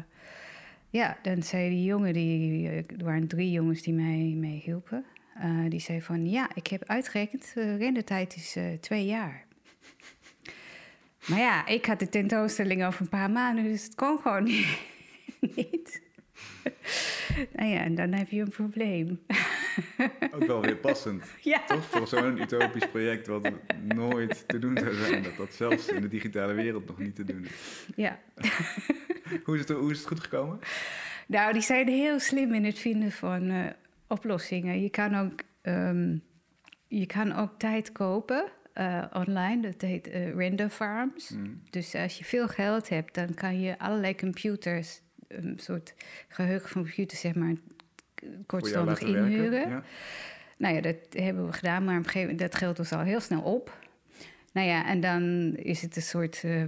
ja, 0.90 1.18
dan 1.22 1.44
zei 1.44 1.70
die 1.70 1.84
jongen, 1.84 2.14
die, 2.14 2.68
eh, 2.70 2.78
er 2.78 3.04
waren 3.06 3.28
drie 3.28 3.52
jongens 3.52 3.82
die 3.82 3.94
mij 3.94 4.34
mee 4.38 4.62
hielpen. 4.64 5.06
eh, 5.42 5.70
die 5.70 5.80
zei 5.80 6.02
van, 6.02 6.30
ja, 6.30 6.50
ik 6.54 6.68
heb 6.68 6.84
uitgerekend, 6.86 7.52
de 7.54 7.76
rendertijd 7.76 8.36
is 8.36 8.56
eh, 8.56 8.64
twee 8.82 9.06
jaar. 9.06 9.46
Maar 11.30 11.40
ja, 11.40 11.66
ik 11.68 11.86
had 11.86 12.00
de 12.00 12.10
tentoonstelling 12.10 12.86
over 12.86 13.02
een 13.02 13.10
paar 13.10 13.32
maanden, 13.32 13.64
dus 13.64 13.84
het 13.84 13.96
kon 13.96 14.20
gewoon 14.20 14.44
niet. 14.54 14.78
niet. 15.56 16.02
nou 17.56 17.70
ja, 17.70 17.80
en 17.84 17.96
dan 17.96 18.12
heb 18.14 18.30
je 18.30 18.42
een 18.42 18.50
probleem. 18.50 19.20
Ook 20.32 20.46
wel 20.46 20.62
weer 20.62 20.76
passend. 20.76 21.24
ja. 21.42 21.64
Toch 21.66 21.86
voor 21.86 22.08
zo'n 22.08 22.42
utopisch 22.42 22.88
project 22.88 23.28
wat 23.28 23.52
nooit 23.84 24.48
te 24.48 24.60
doen 24.60 24.78
zou 24.78 24.94
zijn. 24.94 25.24
Dat 25.24 25.38
dat 25.38 25.54
zelfs 25.54 25.88
in 25.88 26.02
de 26.02 26.08
digitale 26.08 26.54
wereld 26.54 26.88
nog 26.88 26.98
niet 26.98 27.16
te 27.16 27.24
doen 27.24 27.46
is. 27.46 27.86
ja. 27.96 28.20
Hoe 29.44 29.56
is 29.56 29.62
het, 29.62 29.70
hoe 29.70 29.92
is 29.92 29.98
het 29.98 30.08
goed 30.08 30.20
gekomen? 30.20 30.60
Nou, 31.28 31.54
die 31.54 31.62
zijn 31.62 31.88
heel 31.88 32.20
slim 32.20 32.54
in 32.54 32.66
het 32.66 32.80
vinden 32.80 33.12
van 33.12 33.50
eh, 33.50 33.66
oplossingen. 34.08 34.82
Je 34.82 34.90
kan 34.90 35.16
ook, 35.16 35.42
ehm, 35.62 36.18
je 36.88 37.06
kan 37.06 37.34
ook 37.34 37.52
tijd 37.58 37.92
kopen 37.92 38.46
eh, 38.74 39.04
online. 39.14 39.62
Dat 39.62 39.82
heet 39.82 40.08
eh, 40.08 40.36
render 40.36 40.70
farms. 40.70 41.30
Mm. 41.30 41.62
Dus 41.70 41.96
als 41.96 42.18
je 42.18 42.26
veel 42.26 42.48
geld 42.48 42.90
hebt, 42.90 43.14
dan 43.14 43.34
kan 43.34 43.60
je 43.60 43.80
allerlei 43.80 44.16
computers, 44.16 45.02
een 45.28 45.60
soort 45.60 45.94
geheugen 46.28 46.70
van 46.70 46.82
computers, 46.82 47.20
zeg 47.20 47.36
maar, 47.36 47.56
kortstondig 48.46 49.00
werken? 49.00 49.18
inhuren. 49.18 49.70
Ja. 49.70 49.84
Nou 50.58 50.76
ja, 50.76 50.82
dat 50.82 50.96
hebben 51.10 51.46
we 51.46 51.54
gedaan, 51.54 51.84
maar 51.84 51.98
op 51.98 52.06
een 52.06 52.10
gegeven 52.10 52.30
moment, 52.32 52.52
dat 52.52 52.60
geld 52.60 52.78
was 52.78 52.92
al 52.92 53.00
heel 53.00 53.20
snel 53.20 53.42
op. 53.42 53.80
Nou 54.52 54.68
ja, 54.68 54.86
en 54.86 55.00
dan 55.00 55.54
is 55.56 55.82
het 55.82 55.96
een 55.96 56.02
soort 56.02 56.44
eh, 56.44 56.64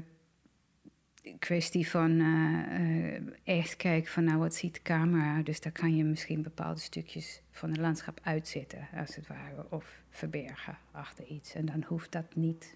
kwestie 1.40 1.90
van 1.90 2.20
eh, 2.20 3.56
echt 3.56 3.76
kijken 3.76 4.12
van, 4.12 4.24
nou, 4.24 4.38
wat 4.38 4.56
ziet 4.56 4.74
de 4.74 4.82
camera? 4.82 5.42
Dus 5.42 5.60
daar 5.62 5.72
kan 5.72 5.96
je 5.96 6.04
misschien 6.04 6.42
bepaalde 6.42 6.80
stukjes 6.80 7.42
van 7.52 7.70
het 7.70 7.80
landschap 7.80 8.20
uitzetten, 8.24 8.88
als 8.96 9.16
het 9.16 9.28
ware, 9.28 9.66
of 9.70 10.02
verbergen 10.10 10.78
achter 10.92 11.26
iets. 11.26 11.54
En 11.54 11.66
dan 11.66 11.84
hoeft 11.88 12.12
dat 12.12 12.36
niet 12.36 12.76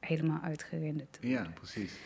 helemaal 0.00 0.40
uitgerenderd 0.42 1.12
te 1.12 1.18
worden. 1.20 1.44
ja, 1.44 1.50
precies. 1.50 1.98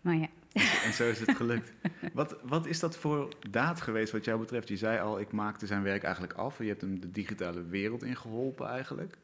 Maar 0.00 0.16
ja, 0.16 0.28
En 0.86 0.92
zo 0.92 1.08
is 1.10 1.20
het 1.20 1.36
gelukt. 1.36 1.72
Wat, 2.12 2.36
wat 2.42 2.66
is 2.66 2.80
dat 2.80 2.96
voor 2.96 3.34
daad 3.50 3.80
geweest 3.80 4.12
wat 4.12 4.24
jou 4.24 4.38
betreft? 4.40 4.68
Je 4.68 4.76
zei 4.76 5.00
al, 5.00 5.20
ik 5.20 5.32
maakte 5.32 5.66
zijn 5.66 5.82
werk 5.82 6.02
eigenlijk 6.02 6.32
af. 6.32 6.58
Je 6.58 6.64
hebt 6.68 6.80
hem 6.80 7.00
de 7.00 7.10
digitale 7.10 7.64
wereld 7.66 8.02
ingeholpen 8.02 8.68
eigenlijk. 8.68 9.16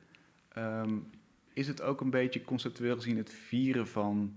Ehm, 0.49 0.97
is 1.53 1.67
het 1.67 1.83
ook 1.83 2.01
een 2.01 2.11
beetje 2.11 2.45
conceptueel 2.45 2.95
gezien 2.97 3.17
het 3.17 3.33
vieren 3.33 3.89
van, 3.89 4.35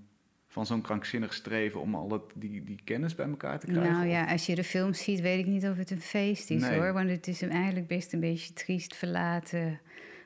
van 0.47 0.65
zo'n 0.65 0.81
krankzinnig 0.81 1.33
streven... 1.33 1.81
om 1.81 1.95
al 1.95 2.07
dat, 2.07 2.21
die, 2.35 2.63
die 2.63 2.79
kennis 2.83 3.15
bij 3.15 3.27
elkaar 3.29 3.59
te 3.59 3.65
krijgen? 3.65 3.91
nou 3.91 4.07
ja, 4.07 4.25
als 4.25 4.45
je 4.45 4.55
de 4.55 4.63
film 4.63 4.93
ziet, 4.93 5.21
weet 5.21 5.39
ik 5.39 5.45
niet 5.45 5.65
of 5.67 5.77
het 5.77 5.91
een 5.91 6.01
feest 6.01 6.49
is 6.49 6.61
Nee. 6.61 6.79
hoor. 6.79 6.93
Want 6.93 7.09
het 7.09 7.27
is 7.27 7.41
hem 7.41 7.49
eigenlijk 7.49 7.87
best 7.87 8.13
een 8.13 8.19
beetje 8.19 8.53
triest, 8.53 8.95
verlaten, 8.95 9.79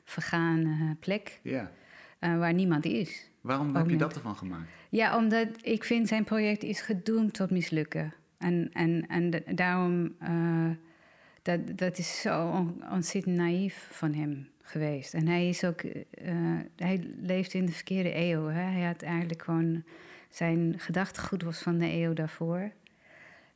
vergane 0.03 0.95
plek. 0.99 1.39
ja. 1.43 1.71
eh, 2.19 2.37
waar 2.37 2.53
niemand 2.53 2.85
is. 2.85 3.28
Waarom 3.41 3.75
heb 3.75 3.89
je 3.89 3.95
dat 3.97 4.15
ervan 4.15 4.35
gemaakt? 4.35 4.69
Ja, 4.89 5.17
omdat 5.17 5.47
ik 5.61 5.83
vind 5.83 6.07
zijn 6.07 6.23
project 6.23 6.63
is 6.63 6.81
gedoemd 6.81 7.33
tot 7.33 7.51
mislukken. 7.51 8.13
En, 8.37 8.69
en, 8.73 9.07
en 9.07 9.29
da- 9.29 9.39
daarom, 9.53 10.15
eh, 10.19 10.69
dat, 11.41 11.77
dat 11.77 11.97
is 11.97 12.21
zo 12.21 12.49
on- 12.49 12.83
ontzettend 12.91 13.35
naïef 13.35 13.87
van 13.91 14.13
hem 14.13 14.49
geweest. 14.61 15.13
En 15.13 15.27
hij 15.27 15.49
is 15.49 15.63
ook, 15.63 15.81
eh, 15.81 16.57
hij 16.75 17.03
leeft 17.21 17.53
in 17.53 17.65
de 17.65 17.71
verkeerde 17.71 18.15
eeuw. 18.15 18.45
Hè? 18.45 18.61
Hij 18.61 18.85
had 18.85 19.01
eigenlijk 19.01 19.41
gewoon, 19.43 19.83
zijn 20.29 20.73
gedachtegoed 20.77 21.43
was 21.43 21.61
van 21.61 21.77
de 21.77 21.91
eeuw 21.93 22.13
daarvoor. 22.13 22.71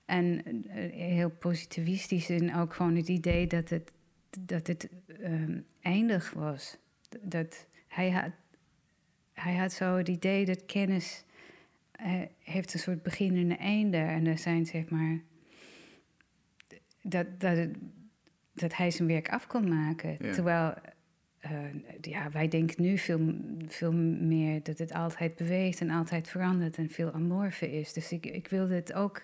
En 0.05 0.41
eh, 0.67 0.91
heel 0.91 1.29
positivistisch 1.29 2.29
en 2.29 2.55
ook 2.55 2.73
gewoon 2.73 2.95
het 2.95 3.07
idee 3.07 3.47
dat 3.47 3.69
het, 3.69 3.91
dat 4.39 4.67
het 4.67 4.89
ehm, 5.21 5.59
eindig 5.81 6.31
was. 6.31 6.77
Dat 7.21 7.67
hij 7.87 8.11
had, 8.11 8.29
hij 9.33 9.55
had 9.55 9.71
zo 9.71 9.95
het 9.95 10.07
idee 10.07 10.45
dat 10.45 10.65
kennis 10.65 11.23
eh, 11.91 12.21
heeft 12.39 12.73
een 12.73 12.79
soort 12.79 13.03
begin 13.03 13.35
en 13.35 13.51
een 13.51 13.57
einde. 13.57 13.97
En 13.97 14.27
er 14.27 14.37
zijn 14.37 14.65
zeg 14.65 14.89
maar. 14.89 15.19
Dat, 17.01 17.39
dat, 17.39 17.57
het, 17.57 17.75
dat 18.53 18.75
hij 18.75 18.91
zijn 18.91 19.07
werk 19.07 19.29
af 19.29 19.47
kon 19.47 19.67
maken. 19.67 20.17
Ja. 20.19 20.33
Terwijl 20.33 20.73
eh, 21.39 21.51
ja, 22.01 22.31
wij 22.31 22.47
denken 22.47 22.81
nu 22.81 22.97
veel, 22.97 23.35
veel 23.67 23.93
meer 23.93 24.63
dat 24.63 24.77
het 24.77 24.93
altijd 24.93 25.35
beweegt 25.35 25.81
en 25.81 25.89
altijd 25.89 26.27
verandert 26.27 26.77
en 26.77 26.89
veel 26.89 27.11
amorfe 27.11 27.71
is. 27.71 27.93
Dus 27.93 28.11
ik, 28.11 28.25
ik 28.25 28.47
wilde 28.47 28.75
het 28.75 28.93
ook 28.93 29.21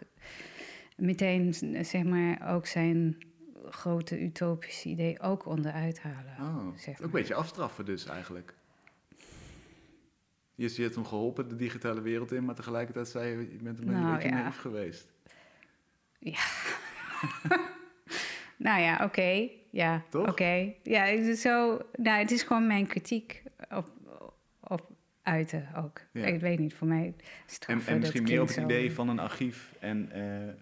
meteen, 0.96 1.54
zeg 1.86 2.04
maar, 2.04 2.54
ook 2.54 2.66
zijn 2.66 3.18
grote 3.66 4.22
utopische 4.22 4.90
idee 4.90 5.20
ook 5.20 5.46
onderuit 5.46 6.00
halen. 6.00 6.36
Oh, 6.40 6.78
zeg 6.78 6.98
ook 6.98 7.06
een 7.06 7.12
beetje 7.12 7.34
afstraffen 7.34 7.86
dus 7.86 8.06
eigenlijk. 8.06 8.54
Je, 10.60 10.74
je 10.76 10.82
hebt 10.82 10.96
hem 10.96 11.06
geholpen 11.06 11.50
de 11.50 11.56
digitale 11.56 12.02
wereld 12.02 12.32
in, 12.32 12.46
maar 12.46 12.56
tegelijkertijd 12.56 13.08
zei 13.08 13.30
je, 13.32 13.52
je 13.52 13.64
bent 13.64 13.80
een 13.80 13.86
Nou, 13.86 14.14
beetje 14.14 14.30
ja. 14.30 14.42
naïef 14.42 14.58
geweest. 14.58 15.08
Nou 18.58 18.82
ja, 18.82 19.04
oké. 19.04 19.50
Ja, 19.70 20.04
oké. 20.12 20.74
Ja, 20.84 21.04
het 21.04 21.26
is 21.26 21.42
zo. 21.42 21.80
Nou, 21.96 22.20
het 22.20 22.32
is 22.32 22.44
gewoon 22.44 22.68
mijn 22.68 22.88
kritiek 22.88 23.44
op, 23.70 23.92
op 24.60 24.92
uiten 25.22 25.68
ook. 25.76 26.02
Ja. 26.12 26.26
Ik 26.26 26.40
weet 26.40 26.60
niet, 26.60 26.74
voor 26.74 26.88
mij 26.88 27.06
En, 27.06 27.16
straffen, 27.46 27.94
en 27.94 28.00
misschien 28.00 28.22
dat 28.22 28.30
meer 28.32 28.42
op 28.42 28.48
het 28.48 28.58
idee 28.58 28.92
van 28.94 29.10
een 29.10 29.20
archief. 29.20 29.74
En, 29.80 30.12
eh, 30.12 30.48
eh, 30.50 30.54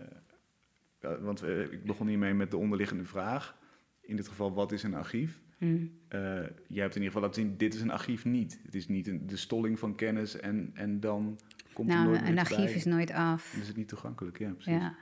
want 1.20 1.41
eh, 1.41 1.62
ik 1.62 1.84
begon 1.84 2.08
hiermee 2.08 2.34
met 2.34 2.52
de 2.52 2.58
onderliggende 2.58 3.06
vraag. 3.06 3.58
In 4.02 4.16
dit 4.16 4.28
geval, 4.28 4.54
wat 4.54 4.72
is 4.72 4.84
een 4.84 4.95
archief? 4.95 5.39
Hmm. 5.58 5.99
Eh, 6.08 6.20
jij 6.68 6.82
hebt 6.82 6.95
in 6.95 7.01
ieder 7.01 7.03
geval 7.03 7.22
laten 7.22 7.41
zien, 7.41 7.58
dit 7.58 7.74
is 7.74 7.82
een 7.82 7.91
archief 7.91 8.26
niet. 8.26 8.60
Het 8.64 8.76
is 8.76 8.88
niet 8.88 9.08
een, 9.08 9.28
de 9.28 9.38
stolling 9.38 9.80
van 9.80 9.95
kennis 9.95 10.39
en, 10.39 10.72
en 10.74 10.99
dan 10.99 11.39
komt 11.74 11.89
er 11.89 11.95
Nou, 11.95 12.08
nooit 12.08 12.22
een 12.22 12.39
archief 12.39 12.58
bij. 12.66 12.74
is 12.74 12.86
nooit 12.86 13.12
af. 13.12 13.51
Dan 13.51 13.62
is 13.62 13.68
het 13.68 13.78
niet 13.78 13.88
toegankelijk, 13.88 14.38
ja 14.38 14.51
precies. 14.51 14.74
Ja. 14.74 14.95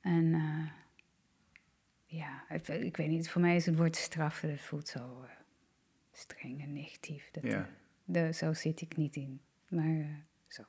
En 0.00 0.34
eh, 0.34 0.66
ja, 2.04 2.44
het- 2.48 2.68
ik 2.68 2.96
weet 2.96 3.08
niet, 3.08 3.30
voor 3.30 3.40
mij 3.40 3.56
is 3.56 3.66
het 3.66 3.76
woord 3.76 3.96
straffen, 3.96 4.48
dat 4.48 4.60
voelt 4.60 4.88
zo 4.88 4.98
eh, 5.22 5.30
streng 6.12 6.62
en 6.62 6.72
negatief. 6.72 7.28
Dat, 7.32 7.42
Ja. 7.42 7.68
de, 8.04 8.32
zo 8.32 8.52
zit 8.52 8.80
ik 8.80 8.96
niet 8.96 9.16
in. 9.16 9.40
Maar 9.68 10.24
zo. 10.46 10.62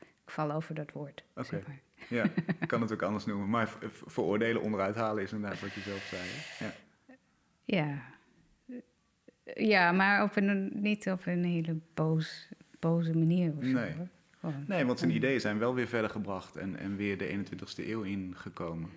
Ik 0.00 0.30
val 0.30 0.52
over 0.52 0.74
dat 0.74 0.92
woord. 0.92 1.24
Oké. 1.34 1.46
Zeg 1.46 1.66
maar. 1.66 1.80
Ja, 2.08 2.24
ik 2.60 2.68
kan 2.68 2.80
het 2.80 2.92
ook 2.92 3.02
anders 3.02 3.24
noemen. 3.24 3.48
Maar 3.48 3.76
veroordelen 4.06 4.62
onderuit 4.62 4.94
halen 4.94 5.22
is 5.22 5.32
inderdaad 5.32 5.60
wat 5.60 5.72
je 5.72 5.80
zelf 5.80 6.02
zei. 6.02 6.22
hè? 6.24 6.64
Ja. 6.64 6.72
Ja. 7.64 8.02
Ja, 9.54 9.92
maar 9.92 10.22
op 10.22 10.36
een, 10.36 10.70
niet 10.74 11.10
op 11.10 11.26
een 11.26 11.44
hele 11.44 11.76
boos, 11.94 12.48
boze 12.78 13.12
manier 13.12 13.52
of 13.56 13.64
zo. 13.64 13.70
Nee. 13.70 13.92
Gewoon. 14.40 14.64
Nee, 14.66 14.84
want 14.86 14.98
zijn 14.98 15.14
ideeën 15.14 15.40
zijn 15.40 15.58
wel 15.58 15.74
weer 15.74 15.86
verder 15.88 16.10
gebracht 16.10 16.56
en, 16.56 16.78
en 16.78 16.96
weer 16.96 17.18
de 17.18 17.28
21ste 17.28 17.88
eeuw 17.88 18.02
ingekomen. 18.02 18.90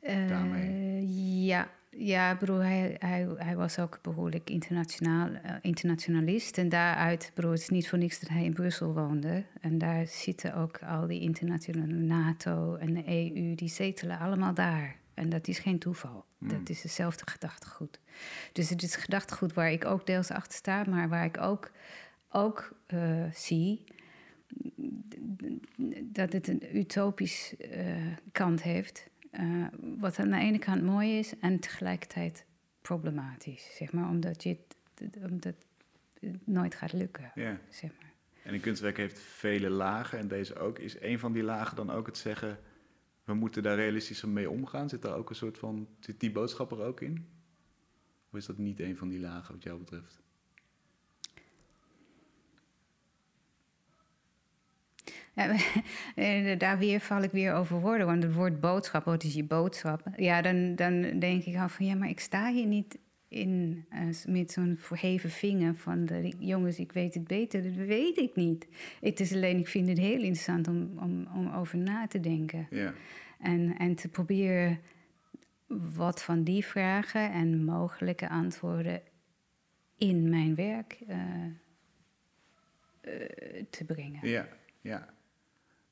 daarmee. 0.00 0.68
Eh, 0.68 1.46
ja, 1.46 1.70
ja, 1.90 2.32
ik 2.32 2.38
bedoel, 2.38 2.58
hij, 2.58 2.96
hij, 2.98 3.28
hij 3.36 3.56
was 3.56 3.78
ook 3.78 3.98
behoorlijk 4.02 4.50
internationaal, 4.50 5.28
eh, 5.28 5.54
internationalist. 5.60 6.58
En 6.58 6.68
daaruit, 6.68 7.32
bedoel, 7.34 7.50
het 7.50 7.60
is 7.60 7.68
niet 7.68 7.88
voor 7.88 7.98
niks 7.98 8.20
dat 8.20 8.28
hij 8.28 8.44
in 8.44 8.52
Brussel 8.52 8.94
woonde. 8.94 9.44
En 9.60 9.78
daar 9.78 10.06
zitten 10.06 10.54
ook 10.54 10.78
al 10.82 11.06
die 11.06 11.20
internationale 11.20 11.92
NATO 11.92 12.74
en 12.74 12.94
de 12.94 13.02
EU, 13.06 13.54
die 13.54 13.68
zetelen 13.68 14.18
allemaal 14.18 14.54
daar. 14.54 14.96
En 15.14 15.28
dat 15.28 15.48
is 15.48 15.58
geen 15.58 15.78
toeval. 15.78 16.24
Dat 16.48 16.68
is 16.68 16.82
hetzelfde 16.82 17.30
gedachtegoed. 17.30 18.00
Dus 18.52 18.70
het 18.70 18.82
is 18.82 18.96
gedachtegoed 18.96 19.52
waar 19.52 19.70
ik 19.72 19.84
ook 19.84 20.06
deels 20.06 20.30
achter 20.30 20.52
sta, 20.58 20.84
maar 20.88 21.08
waar 21.08 21.24
ik 21.24 21.38
ook, 21.40 21.70
ook 22.30 22.72
eh, 22.86 23.24
zie 23.32 23.84
dat 26.02 26.32
het 26.32 26.48
een 26.48 26.76
utopisch 26.76 27.56
eh, 27.56 27.96
kant 28.32 28.62
heeft. 28.62 29.08
eh, 29.30 29.66
wat 29.98 30.18
aan 30.18 30.30
de 30.30 30.36
ene 30.38 30.58
kant 30.58 30.82
mooi 30.82 31.18
is 31.18 31.38
en 31.38 31.60
tegelijkertijd 31.60 32.44
problematisch. 32.80 33.76
Zeg 33.76 33.92
maar, 33.92 34.08
omdat, 34.08 34.42
je, 34.42 34.56
het- 34.94 35.16
omdat 35.30 35.54
het 36.20 36.46
nooit 36.46 36.74
gaat 36.74 36.92
lukken. 36.92 37.32
Zeg 37.70 37.90
maar. 38.00 38.10
En 38.42 38.54
een 38.54 38.60
kunstwerk 38.60 38.96
heeft 38.96 39.18
vele 39.18 39.70
lagen 39.70 40.18
en 40.18 40.28
deze 40.28 40.58
ook. 40.58 40.78
Is 40.78 41.00
een 41.00 41.18
van 41.18 41.32
die 41.32 41.42
lagen 41.42 41.76
dan 41.76 41.90
ook 41.90 42.06
het 42.06 42.18
zeggen, 42.18 42.58
we 43.26 43.34
moeten 43.34 43.62
daar 43.62 43.76
realistischer 43.76 44.28
mee 44.28 44.50
omgaan? 44.50 44.88
Zit 44.88 45.02
daar 45.02 45.16
ook 45.16 45.30
een 45.30 45.36
soort 45.36 45.58
van, 45.58 45.88
zit 46.00 46.20
die 46.20 46.32
boodschap 46.32 46.72
er 46.72 46.82
ook 46.82 47.00
in? 47.00 47.26
Of 48.30 48.38
is 48.38 48.46
dat 48.46 48.58
niet 48.58 48.80
een 48.80 48.96
van 48.96 49.08
die 49.08 49.20
lagen 49.20 49.54
wat 49.54 49.62
jou 49.62 49.78
betreft? 49.78 50.20
Eh, 56.14 56.58
daar 56.58 56.78
weer 56.78 57.00
val 57.00 57.22
ik 57.22 57.30
weer 57.30 57.54
over 57.54 57.80
woorden. 57.80 58.06
Want 58.06 58.22
het 58.22 58.34
woord 58.34 58.60
boodschap, 58.60 59.04
wat 59.04 59.24
is 59.24 59.34
je 59.34 59.44
boodschap? 59.44 60.02
Ja, 60.16 60.42
dan, 60.42 60.74
dan 60.74 61.18
denk 61.18 61.44
ik 61.44 61.56
al 61.56 61.68
van 61.68 61.86
ja, 61.86 61.94
maar 61.94 62.08
ik 62.08 62.20
sta 62.20 62.52
hier 62.52 62.66
niet 62.66 62.98
in 63.28 63.84
eh, 63.88 64.00
met 64.26 64.50
zo'n 64.52 64.76
verheven 64.78 65.30
vinger 65.30 65.74
van 65.74 66.04
de 66.04 66.32
jongens, 66.38 66.78
ik 66.78 66.92
weet 66.92 67.14
het 67.14 67.26
beter. 67.26 67.62
Dat 67.62 67.86
weet 67.86 68.18
ik 68.18 68.34
niet. 68.36 68.66
Het 69.00 69.20
is 69.20 69.32
alleen, 69.32 69.58
ik 69.58 69.68
vind 69.68 69.88
het 69.88 69.98
heel 69.98 70.18
interessant 70.20 70.68
om, 70.68 70.98
om, 70.98 71.26
om 71.34 71.48
over 71.48 71.78
na 71.78 72.06
te 72.06 72.20
denken. 72.20 72.66
Ja, 72.70 72.94
En, 73.38 73.76
en 73.78 73.94
te 73.94 74.08
proberen 74.08 74.78
wat 75.94 76.22
van 76.22 76.42
die 76.44 76.64
vragen 76.64 77.32
en 77.32 77.64
mogelijke 77.64 78.28
antwoorden 78.28 79.02
in 79.96 80.28
mijn 80.28 80.54
werk 80.54 80.98
eh, 81.06 81.44
eh, 83.00 83.64
te 83.70 83.84
brengen. 83.84 84.28
ja, 84.28 84.48
ja. 84.80 85.14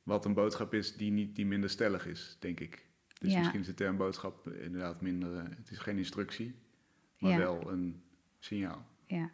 Wat 0.03 0.25
een 0.25 0.35
boodschap 0.35 0.75
is 0.75 0.97
die, 0.97 1.11
niet, 1.11 1.37
die 1.37 1.47
minder 1.47 1.71
stellig 1.71 2.07
is, 2.07 2.37
denk 2.41 2.61
ik. 2.61 2.87
Dus 3.21 3.33
Ja. 3.33 3.39
misschien 3.39 3.61
is 3.61 3.67
de 3.67 3.75
term 3.75 3.97
boodschap 3.97 4.49
inderdaad 4.49 5.01
minder, 5.01 5.45
het 5.57 5.71
is 5.71 5.79
geen 5.79 5.99
instructie, 5.99 6.55
maar 7.25 7.33
Ja. 7.33 7.39
wel 7.39 7.71
een 7.71 8.03
signaal. 8.39 8.85
Ja. 9.07 9.31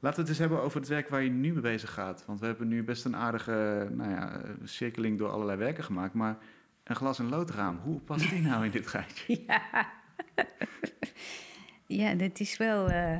Laten 0.00 0.16
we 0.16 0.20
het 0.20 0.28
eens 0.28 0.38
hebben 0.38 0.62
over 0.62 0.80
het 0.80 0.88
werk 0.88 1.08
waar 1.08 1.22
je 1.22 1.30
nu 1.30 1.52
mee 1.52 1.60
bezig 1.62 1.92
gaat. 1.92 2.24
Want 2.26 2.40
we 2.40 2.46
hebben 2.46 2.68
nu 2.68 2.82
best 2.84 3.04
een 3.04 3.16
aardige 3.16 3.88
nou 3.92 4.10
ja, 4.10 4.42
cirkeling 4.64 5.18
door 5.18 5.28
allerlei 5.30 5.58
werken 5.58 5.84
gemaakt. 5.84 6.14
Maar 6.14 6.38
een 6.84 6.96
glas- 6.96 7.18
en 7.18 7.28
loodraam, 7.28 7.76
hoe 7.76 8.00
past 8.00 8.30
die 8.30 8.40
nou 8.40 8.64
in 8.64 8.70
dit 8.70 8.86
rijtje? 8.88 9.40
Ja, 9.46 9.90
ja 11.86 12.14
dat 12.14 12.40
is 12.40 12.56
wel 12.56 12.88
eh, 12.90 13.18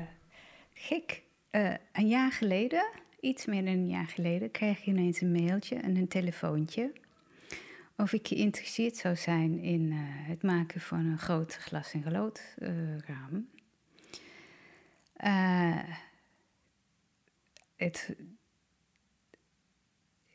gek. 0.74 1.22
Eh, 1.50 1.74
een 1.92 2.08
jaar 2.08 2.32
geleden, 2.32 2.84
iets 3.20 3.46
meer 3.46 3.64
dan 3.64 3.72
een 3.74 3.88
jaar 3.88 4.06
geleden, 4.08 4.50
kreeg 4.50 4.78
ik 4.78 4.86
ineens 4.86 5.20
een 5.20 5.32
mailtje 5.32 5.76
en 5.76 5.96
een 5.96 6.08
telefoontje. 6.08 6.92
Of 7.96 8.12
ik 8.12 8.26
geïnteresseerd 8.28 8.96
zou 8.96 9.16
zijn 9.16 9.58
in 9.58 9.90
eh, 9.92 9.98
het 10.28 10.42
maken 10.42 10.80
van 10.80 10.98
een 11.06 11.18
groot 11.18 11.54
glas- 11.54 11.92
en 11.92 12.12
loodraam. 12.12 13.48
Eh 15.16 15.78
het, 17.76 18.16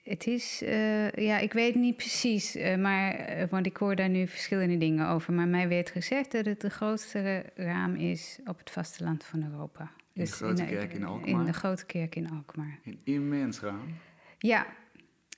het 0.03 0.27
is, 0.27 0.61
eh, 0.61 1.11
ja, 1.11 1.37
ik 1.37 1.53
weet 1.53 1.75
niet 1.75 1.97
precies, 1.97 2.55
eh, 2.55 2.77
maar, 2.77 3.11
eh, 3.13 3.49
want 3.49 3.65
ik 3.65 3.77
hoor 3.77 3.95
daar 3.95 4.09
nu 4.09 4.27
verschillende 4.27 4.77
dingen 4.77 5.07
over. 5.07 5.33
Maar 5.33 5.47
mij 5.47 5.67
werd 5.67 5.89
gezegd 5.89 6.31
dat 6.31 6.45
het 6.45 6.61
de 6.61 6.69
grootste 6.69 7.45
raam 7.55 7.95
is 7.95 8.39
op 8.45 8.57
het 8.57 8.69
vasteland 8.69 9.23
van 9.25 9.43
Europa. 9.43 9.91
In 10.13 10.23
de 10.23 10.31
Grote 10.31 10.63
eh, 10.63 10.69
Kerk 10.69 10.93
in 10.93 10.99
In 10.99 11.05
Alkmaar? 11.05 11.45
de 11.45 11.53
Grote 11.53 11.85
Kerk 11.85 12.15
in 12.15 12.29
Alkmaar. 12.31 12.79
Een 12.83 12.99
immens 13.03 13.59
raam. 13.59 13.95
Ja. 14.37 14.67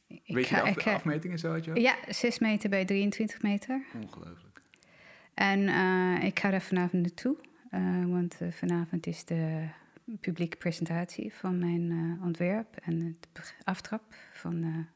Ik 0.09 0.35
Weet 0.35 0.47
je 0.47 0.55
ga- 0.55 0.63
de 0.63 0.69
af, 0.69 0.75
ga- 0.83 0.93
afmetingen 0.93 1.39
zo 1.39 1.51
uit 1.51 1.63
je 1.65 1.69
hoofd? 1.71 1.81
Ja, 1.83 1.95
6 2.07 2.39
meter 2.39 2.69
bij 2.69 2.85
23 2.85 3.41
meter. 3.41 3.81
Ongelooflijk. 4.01 4.61
En 5.33 5.67
eh, 5.67 6.23
ik 6.27 6.39
ga 6.39 6.49
daar 6.49 6.61
vanavond 6.61 7.01
naartoe, 7.01 7.35
eh, 7.69 8.05
want 8.05 8.37
eh, 8.41 8.51
vanavond 8.51 9.07
is 9.07 9.25
de 9.25 9.67
publieke 10.21 10.57
presentatie 10.57 11.33
van 11.33 11.59
mijn 11.59 12.19
ontwerp 12.23 12.75
en 12.83 13.17
het 13.31 13.53
aftrap 13.63 14.03
van, 14.33 14.87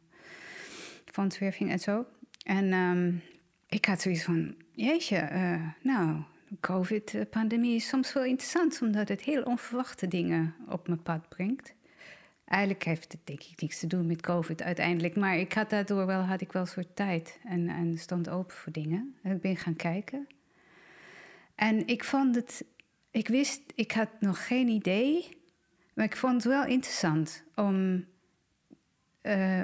van 1.05 1.23
ontwerping 1.23 1.71
en 1.71 1.79
zo. 1.79 2.05
En 2.45 2.71
ehm, 2.71 3.13
ik 3.69 3.85
had 3.85 4.01
zoiets 4.01 4.23
van, 4.23 4.55
jeetje, 4.71 5.29
nou, 5.81 6.21
de 6.47 6.57
COVID-pandemie 6.59 7.75
is 7.75 7.87
soms 7.87 8.13
wel 8.13 8.23
interessant, 8.25 8.81
omdat 8.81 9.07
het 9.09 9.21
heel 9.21 9.43
onverwachte 9.43 10.07
dingen 10.07 10.55
op 10.69 10.87
mijn 10.87 11.01
pad 11.01 11.29
brengt. 11.29 11.73
Eigenlijk 12.53 12.83
heeft 12.83 13.11
het 13.11 13.21
denk 13.23 13.43
ik 13.43 13.61
niks 13.61 13.79
te 13.79 13.87
doen 13.87 14.05
met 14.05 14.21
COVID 14.21 14.61
uiteindelijk. 14.61 15.15
Maar 15.15 15.37
ik 15.37 15.53
had 15.53 15.69
daardoor 15.69 16.05
wel, 16.05 16.21
had 16.21 16.41
ik 16.41 16.51
wel 16.51 16.61
een 16.61 16.67
soort 16.67 16.95
tijd 16.95 17.39
en, 17.43 17.69
en 17.69 17.97
stond 17.97 18.29
open 18.29 18.55
voor 18.55 18.71
dingen. 18.71 19.15
En 19.21 19.35
ik 19.35 19.41
ben 19.41 19.57
gaan 19.57 19.75
kijken. 19.75 20.27
En 21.55 21.87
ik 21.87 22.03
vond 22.03 22.35
het 22.35 22.65
ik 23.13 23.27
wist, 23.27 23.61
ik 23.75 23.91
had 23.91 24.09
nog 24.19 24.47
geen 24.47 24.67
idee, 24.67 25.37
maar 25.93 26.05
ik 26.05 26.15
vond 26.15 26.33
het 26.33 26.43
wel 26.43 26.65
interessant 26.65 27.43
om 27.55 28.05
uh, 29.21 29.59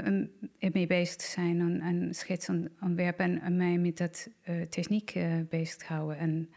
ermee 0.59 0.87
bezig 0.87 1.15
te 1.15 1.25
zijn 1.25 1.59
en, 1.59 1.81
en 1.81 2.13
schetsontwerpen 2.13 3.41
en, 3.41 3.57
mij 3.57 3.77
met 3.77 3.97
dat 3.97 4.29
uh, 4.49 4.61
techniek 4.61 5.15
uh, 5.15 5.33
bezig 5.49 5.75
te 5.75 5.85
houden. 5.85 6.17
En, 6.17 6.49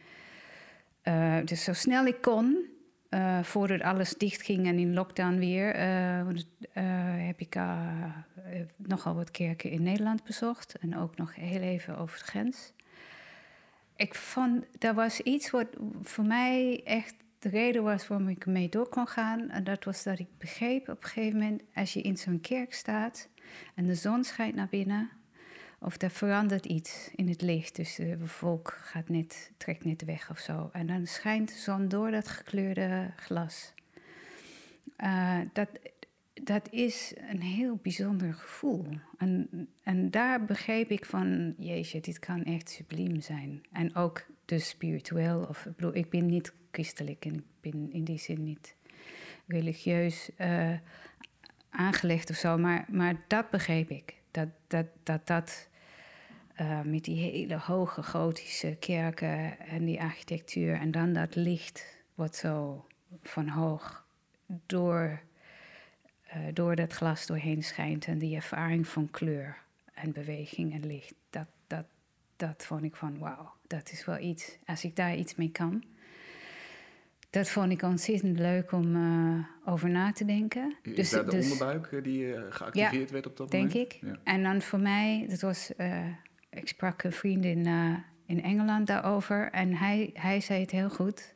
dus 1.44 1.64
zo 1.64 1.72
snel 1.72 2.06
ik 2.06 2.20
kon, 2.20 2.66
voordat 3.42 3.80
alles 3.80 4.14
dicht 4.14 4.42
ging 4.42 4.66
en 4.66 4.78
in 4.78 4.94
lockdown 4.94 5.38
weer, 5.38 5.76
heb 7.26 7.40
ik 7.40 7.56
nogal 8.76 9.14
wat 9.14 9.30
kerken 9.30 9.70
in 9.70 9.82
Nederland 9.82 10.24
bezocht 10.24 10.78
en 10.78 10.96
ook 10.96 11.16
nog 11.16 11.34
heel 11.34 11.60
even 11.60 11.98
over 11.98 12.18
de 12.18 12.24
grens. 12.24 12.72
Ik 13.96 14.14
vond, 14.14 14.64
dat 14.78 14.94
was 14.94 15.20
iets 15.20 15.50
wat 15.50 15.66
voor 16.02 16.24
mij 16.24 16.80
echt 16.84 17.14
de 17.38 17.48
reden 17.48 17.82
was 17.82 18.06
waarom 18.06 18.28
ik 18.28 18.44
ermee 18.44 18.68
door 18.68 18.88
kon 18.88 19.06
gaan. 19.06 19.50
En 19.50 19.64
dat 19.64 19.84
was 19.84 20.02
dat 20.02 20.18
ik 20.18 20.38
begreep 20.38 20.88
op 20.88 21.02
een 21.02 21.08
gegeven 21.08 21.38
moment, 21.38 21.62
als 21.74 21.92
je 21.92 22.02
in 22.02 22.16
zo'n 22.16 22.40
kerk 22.40 22.74
staat 22.74 23.28
en 23.74 23.86
de 23.86 23.94
zon 23.94 24.24
schijnt 24.24 24.54
naar 24.54 24.68
binnen, 24.70 25.10
of 25.82 26.02
er 26.02 26.10
verandert 26.10 26.66
iets 26.66 27.10
in 27.14 27.28
het 27.28 27.42
licht. 27.42 27.76
Dus 27.76 27.94
de 27.94 28.26
volk 28.26 28.78
gaat 28.82 29.08
net, 29.08 29.52
trekt 29.56 29.84
net 29.84 30.04
weg 30.04 30.30
of 30.30 30.38
zo. 30.38 30.70
En 30.72 30.86
dan 30.86 31.06
schijnt 31.06 31.48
de 31.48 31.58
zon 31.58 31.88
door 31.88 32.10
dat 32.10 32.28
gekleurde 32.28 33.10
glas. 33.16 33.74
Uh, 34.98 35.38
dat, 35.52 35.68
dat 36.42 36.68
is 36.70 37.14
een 37.30 37.42
heel 37.42 37.78
bijzonder 37.82 38.34
gevoel. 38.34 38.86
En, 39.18 39.48
en 39.82 40.10
daar 40.10 40.44
begreep 40.44 40.90
ik 40.90 41.04
van, 41.04 41.54
jeetje, 41.58 42.00
dit 42.00 42.18
kan 42.18 42.44
echt 42.44 42.70
subliem 42.70 43.20
zijn. 43.20 43.62
En 43.72 43.94
ook 43.94 44.26
dus 44.44 44.68
spiritueel. 44.68 45.46
Of, 45.48 45.66
ik, 45.76 45.94
ik 45.94 46.10
ben 46.10 46.26
niet 46.26 46.52
christelijk 46.70 47.24
en 47.24 47.34
ik 47.34 47.44
ben 47.60 47.92
in 47.92 48.04
die 48.04 48.18
zin 48.18 48.44
niet 48.44 48.74
religieus 49.46 50.30
uh, 50.38 50.72
aangelegd 51.70 52.30
of 52.30 52.36
zo. 52.36 52.58
Maar, 52.58 52.84
maar 52.88 53.24
dat 53.26 53.50
begreep 53.50 53.90
ik. 53.90 54.14
Dat 54.30 54.48
dat, 54.66 54.86
dat, 55.02 55.26
dat 55.26 55.68
uh, 56.62 56.80
met 56.80 57.04
die 57.04 57.16
hele 57.16 57.58
hoge 57.58 58.02
gotische 58.02 58.76
kerken 58.80 59.58
en 59.58 59.84
die 59.84 60.00
architectuur 60.00 60.74
en 60.74 60.90
dan 60.90 61.12
dat 61.12 61.34
licht 61.34 61.84
wat 62.14 62.36
zo 62.36 62.86
van 63.22 63.48
hoog 63.48 64.04
door 64.66 65.20
uh, 66.36 66.42
door 66.52 66.76
dat 66.76 66.92
glas 66.92 67.26
doorheen 67.26 67.62
schijnt. 67.62 68.06
En 68.06 68.18
die 68.18 68.36
ervaring 68.36 68.88
van 68.88 69.10
kleur 69.10 69.56
en 69.94 70.12
beweging 70.12 70.72
en 70.72 70.86
licht. 70.86 71.14
Dat, 71.30 71.48
dat, 71.66 71.84
dat 72.36 72.64
vond 72.66 72.82
ik 72.82 72.96
van 72.96 73.18
wauw, 73.18 73.52
dat 73.66 73.92
is 73.92 74.04
wel 74.04 74.18
iets. 74.18 74.58
Als 74.66 74.84
ik 74.84 74.96
daar 74.96 75.16
iets 75.16 75.34
mee 75.34 75.50
kan. 75.50 75.84
Dat 77.30 77.48
vond 77.48 77.72
ik 77.72 77.82
ontzettend 77.82 78.38
leuk 78.38 78.72
om 78.72 78.96
uh, 78.96 79.44
over 79.64 79.90
na 79.90 80.12
te 80.12 80.24
denken. 80.24 80.76
Is 80.82 80.94
dus, 80.94 81.10
dat 81.10 81.24
de 81.24 81.36
dus, 81.36 81.52
onderbuik 81.52 81.86
eh, 81.86 82.02
die 82.02 82.34
geactiveerd 82.50 83.10
werd 83.10 83.26
op 83.26 83.36
dat 83.36 83.52
moment? 83.52 83.72
denk 83.72 83.92
ik. 83.92 83.98
Ja. 84.00 84.18
En 84.24 84.42
dan 84.42 84.62
voor 84.62 84.80
mij, 84.80 85.26
dat 85.28 85.40
was, 85.40 85.72
ik 86.52 86.68
sprak 86.68 87.02
een 87.02 87.12
vriend 87.12 87.44
in, 87.44 87.66
in 88.26 88.42
Engeland 88.42 88.86
daarover. 88.86 89.50
En 89.50 89.74
hij, 89.74 90.10
hij 90.14 90.40
zei 90.40 90.60
het 90.60 90.70
heel 90.70 90.90
goed. 90.90 91.34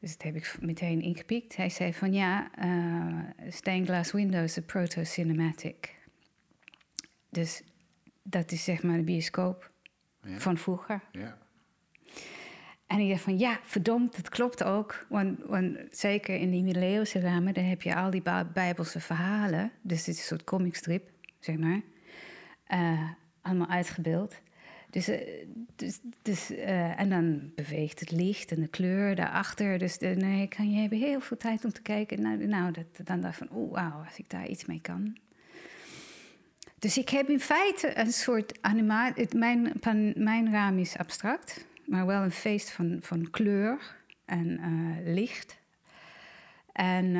Dus 0.00 0.12
dat 0.12 0.22
heb 0.22 0.36
ik 0.36 0.56
meteen 0.60 1.00
ingepikt. 1.00 1.56
Hij 1.56 1.70
zei 1.70 1.94
van 1.94 2.12
ja, 2.12 2.50
uh, 2.64 3.48
stained 3.48 3.86
glass 3.86 4.12
windows, 4.12 4.54
de 4.54 4.62
proto-cinematic. 4.62 5.94
Dus 7.30 7.62
dat 8.22 8.52
is 8.52 8.64
zeg 8.64 8.82
maar 8.82 8.96
de 8.96 9.02
bioscoop 9.02 9.70
van 10.22 10.58
vroeger. 10.58 11.00
Ja. 11.12 11.38
En 12.86 12.98
ik 12.98 13.08
dacht 13.08 13.22
van 13.22 13.38
ja, 13.38 13.58
verdomd, 13.62 14.16
dat 14.16 14.28
klopt 14.28 14.64
ook. 14.64 15.06
Want, 15.08 15.44
want 15.44 15.78
zeker 15.90 16.36
in 16.36 16.50
die 16.50 16.62
middeleeuwse 16.62 17.20
ramen, 17.20 17.54
daar 17.54 17.64
heb 17.64 17.82
je 17.82 17.94
al 17.94 18.10
die 18.10 18.22
bijbelse 18.52 19.00
verhalen. 19.00 19.72
Dus 19.82 20.04
dit 20.04 20.14
is 20.14 20.20
een 20.20 20.26
soort 20.26 20.44
comicstrip, 20.44 21.10
zeg 21.38 21.56
maar. 21.56 21.80
Uh, 22.68 23.10
allemaal 23.44 23.68
uitgebeeld. 23.68 24.34
Dus, 24.94 25.08
eh, 25.08 25.46
dus, 25.76 26.00
dus 26.22 26.50
uh, 26.50 27.00
en 27.00 27.08
dan 27.08 27.52
beweegt 27.54 28.00
het 28.00 28.10
licht 28.10 28.52
en 28.52 28.60
de 28.60 28.68
kleur 28.68 29.14
daarachter. 29.14 29.78
Dus 29.78 29.98
de, 29.98 30.06
nee, 30.06 30.48
kan 30.48 30.70
je 30.70 30.80
hebben 30.80 30.98
heel 30.98 31.20
veel 31.20 31.36
tijd 31.36 31.64
om 31.64 31.72
te 31.72 31.82
kijken. 31.82 32.22
Nou, 32.22 32.46
nou 32.46 32.72
dat, 32.72 33.06
dan 33.06 33.20
dacht 33.20 33.40
ik 33.40 33.48
van, 33.48 33.58
oeh, 33.58 34.06
als 34.06 34.18
ik 34.18 34.30
daar 34.30 34.46
iets 34.46 34.64
mee 34.64 34.80
kan. 34.80 35.16
Dus 36.78 36.98
ik 36.98 37.08
heb 37.08 37.28
in 37.28 37.40
feite 37.40 37.98
een 37.98 38.12
soort 38.12 38.62
animatie. 38.62 39.36
Mijn, 39.36 39.72
mijn 40.16 40.50
raam 40.50 40.78
is 40.78 40.98
abstract, 40.98 41.66
maar 41.86 42.06
wel 42.06 42.22
een 42.22 42.30
feest 42.30 42.70
van, 42.70 42.98
van 43.00 43.30
kleur 43.30 43.96
en 44.24 44.60
licht. 45.04 45.58
En 46.72 47.12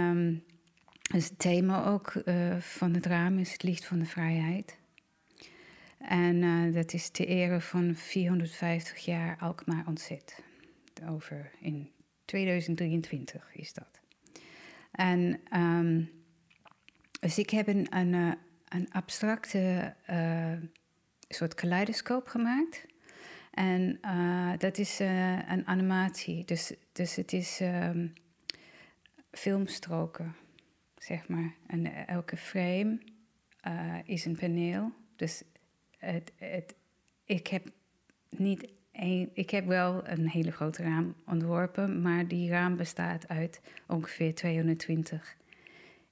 dus 1.13 1.29
het 1.29 1.39
thema 1.39 1.85
ook 1.87 2.13
van 2.59 2.95
het 2.95 3.07
raam 3.07 3.39
is 3.39 3.53
het 3.53 3.63
licht 3.63 3.85
van 3.85 3.99
de 3.99 4.07
vrijheid. 4.07 4.77
En 6.09 6.43
uh, 6.43 6.75
dat 6.75 6.93
is 6.93 7.09
te 7.09 7.27
ere 7.27 7.61
van 7.61 7.95
450 7.95 8.99
jaar 9.05 9.37
Alkmaar 9.39 9.85
ontzet. 9.87 10.43
Over 11.09 11.51
in 11.61 11.91
2023 12.25 13.55
is 13.55 13.73
dat. 13.73 14.01
En 14.91 15.41
um, 15.53 16.11
dus 17.21 17.39
ik 17.39 17.51
heb 17.51 17.67
een, 17.67 17.97
een, 17.97 18.15
eh, 18.69 18.81
abstracte 18.91 19.95
uh, 20.11 20.53
soort 21.29 21.55
kaleidoscoop 21.55 22.27
gemaakt. 22.27 22.87
En 23.51 23.99
dat 24.59 24.79
is 24.79 24.99
een 25.49 25.67
animatie. 25.67 26.45
Dus, 26.45 26.73
dus 26.93 27.17
het 27.17 27.33
is 27.33 27.61
um, 27.61 28.13
filmstroken, 29.31 30.37
zeg 30.99 31.29
maar. 31.29 31.55
En 31.67 32.07
elke 32.07 32.37
frame 32.37 32.99
is 34.05 34.25
een 34.25 34.37
paneel. 34.37 34.93
Dus 35.17 35.43
het, 36.05 36.33
het, 36.37 36.75
ik 37.25 37.47
heb 37.47 37.67
niet 38.29 38.73
ik 39.33 39.51
heb 39.51 39.67
wel 39.67 40.09
een 40.09 40.29
hele 40.29 40.51
grote 40.51 40.83
raam 40.83 41.15
ontworpen, 41.27 42.03
maar 42.03 42.29
die 42.29 42.51
raam 42.51 42.77
bestaat 42.77 43.29
uit 43.29 43.61
ongeveer 43.87 44.35
220 44.35 45.37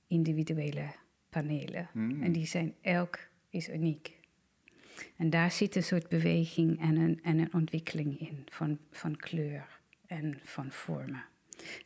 individuele 0.07 0.85
panelen. 1.31 1.89
Hmm. 1.93 2.23
En 2.23 2.33
die 2.33 2.47
zijn 2.47 2.75
elk 2.81 3.19
is 3.51 3.69
uniek. 3.69 4.19
En 5.17 5.31
daar 5.31 5.51
zit 5.51 5.77
een 5.77 5.83
soort 5.83 6.09
beweging 6.09 6.81
en 6.81 6.97
een, 6.97 7.21
en 7.23 7.39
een 7.39 7.55
ontwikkeling 7.55 8.21
in 8.21 8.47
van, 8.51 8.79
van 8.91 9.17
kleur 9.17 9.81
en 10.07 10.39
van 10.45 10.71
vormen. 10.71 11.25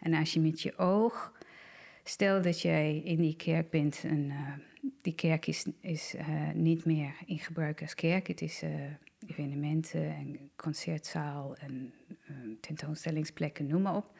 En 0.01 0.15
als 0.15 0.33
je 0.33 0.41
met 0.41 0.63
je 0.63 0.79
oog, 0.79 1.33
stel 2.09 2.43
dat 2.43 2.61
jij 2.61 2.97
in 2.97 3.21
die 3.21 3.37
kerk 3.37 3.71
bent 3.71 4.03
en 4.05 4.25
uh, 4.25 4.53
die 5.03 5.15
kerk 5.15 5.47
is, 5.47 5.67
is 5.81 6.15
uh, 6.15 6.51
niet 6.55 6.85
meer 6.85 7.15
in 7.25 7.39
gebruik 7.39 7.81
als 7.81 7.95
kerk. 7.95 8.27
Het 8.27 8.41
is 8.41 8.63
uh, 8.63 8.71
evenementen 9.27 10.15
en 10.15 10.51
concertzaal 10.57 11.57
en 11.57 11.93
uh, 12.31 12.37
tentoonstellingsplekken, 12.61 13.67
noem 13.67 13.83
maar 13.83 13.97
op. 13.97 14.19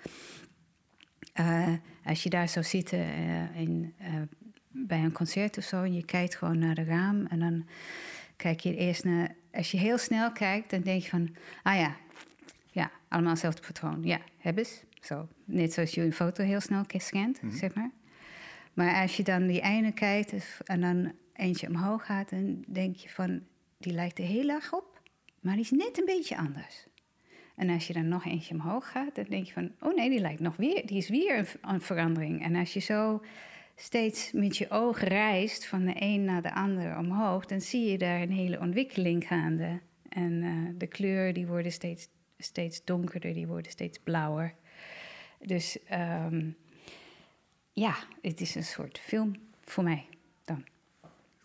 als 2.05 2.23
je 2.23 2.31
daar 2.31 2.49
zou 2.49 2.65
zitten 2.65 3.07
in, 3.55 3.95
bij 4.71 4.99
een 4.99 5.13
concert 5.13 5.59
of 5.59 5.65
zo 5.65 5.83
en 5.83 5.95
je 5.95 6.05
kijkt 6.05 6.35
gewoon 6.35 6.59
naar 6.59 6.75
de 6.75 6.85
raam 6.85 7.27
en 7.27 7.39
dan 7.39 7.67
kijk 8.37 8.61
je 8.61 8.77
eerst 8.77 9.05
naar. 9.05 9.35
Als 9.53 9.71
je 9.71 9.79
heel 9.79 9.99
snel 9.99 10.33
kijkt, 10.33 10.71
dan 10.71 10.81
denk 10.81 11.03
je 11.03 11.09
van, 11.09 11.37
ah 11.63 11.77
ja, 11.77 11.97
ja, 12.71 12.91
allemaal 13.09 13.31
hetzelfde 13.31 13.63
patroon. 13.63 14.03
Ja, 14.03 14.21
hebben 14.39 14.67
ze. 14.67 14.86
Zo, 15.07 15.29
net 15.45 15.73
zoals 15.73 15.95
je 15.95 16.03
een 16.03 16.13
foto 16.13 16.45
heel 16.45 16.61
snel 16.61 16.85
scant, 16.89 17.43
mm 17.43 17.51
zeg 17.51 17.75
maar. 17.75 17.91
Maar 18.75 19.03
als 19.03 19.17
je 19.17 19.23
dan 19.23 19.47
die 19.47 19.61
ene 19.61 19.93
kijkt 19.93 20.61
en 20.65 20.81
dan 20.81 21.13
eentje 21.33 21.69
omhoog 21.69 22.07
gaat, 22.07 22.31
dan 22.31 22.65
denk 22.69 22.97
je 22.97 23.09
van, 23.09 23.43
die 23.79 23.93
lijkt 23.93 24.19
er 24.19 24.25
heel 24.25 24.49
erg 24.49 24.73
op, 24.75 25.01
maar 25.41 25.55
die 25.55 25.63
is 25.63 25.71
net 25.71 25.99
een 25.99 26.05
beetje 26.05 26.37
anders. 26.37 26.87
En 27.57 27.71
als 27.71 27.87
je 27.87 27.93
dan 27.93 28.09
nog 28.09 28.25
eentje 28.25 28.55
omhoog 28.55 28.91
gaat, 28.91 29.15
dan 29.15 29.25
denk 29.29 29.47
je 29.47 29.53
van, 29.53 29.73
oh 29.81 29.95
nee, 29.95 30.11
die 30.11 30.21
lijkt 30.21 30.41
nog 30.41 30.57
weer, 30.57 30.87
die 30.87 30.97
is 30.97 31.09
weer 31.09 31.57
een, 31.61 31.81
verandering. 31.81 32.43
En 32.43 32.57
als 32.57 32.73
je 32.73 32.81
zo 32.81 33.23
steeds 33.77 34.33
met 34.33 34.57
je 34.57 34.71
oog 34.71 35.01
reist 35.01 35.67
van 35.67 35.85
de 35.85 35.95
een 35.95 36.25
naar 36.25 36.43
de 36.43 36.55
ander 36.55 36.99
omhoog, 36.99 37.47
dan 37.47 37.61
zie 37.61 37.91
je 37.91 37.99
daar 37.99 38.21
een 38.21 38.33
hele 38.33 38.61
ontwikkeling 38.61 39.27
gaande. 39.27 39.81
En 40.09 40.33
uh, 40.33 40.69
de 40.79 40.87
kleuren 40.87 41.35
die 41.35 41.47
worden 41.47 41.73
steeds, 41.73 42.09
steeds 42.39 42.85
donkerder, 42.85 43.33
die 43.33 43.47
worden 43.47 43.71
steeds 43.71 43.99
blauwer. 43.99 44.55
Dus 45.41 45.79
um, 45.93 46.57
ja, 47.73 47.95
het 48.23 48.41
is 48.41 48.55
een 48.55 48.65
soort 48.65 48.99
film 48.99 49.37
voor 49.65 49.85
mij 49.85 50.07
dan. 50.45 50.65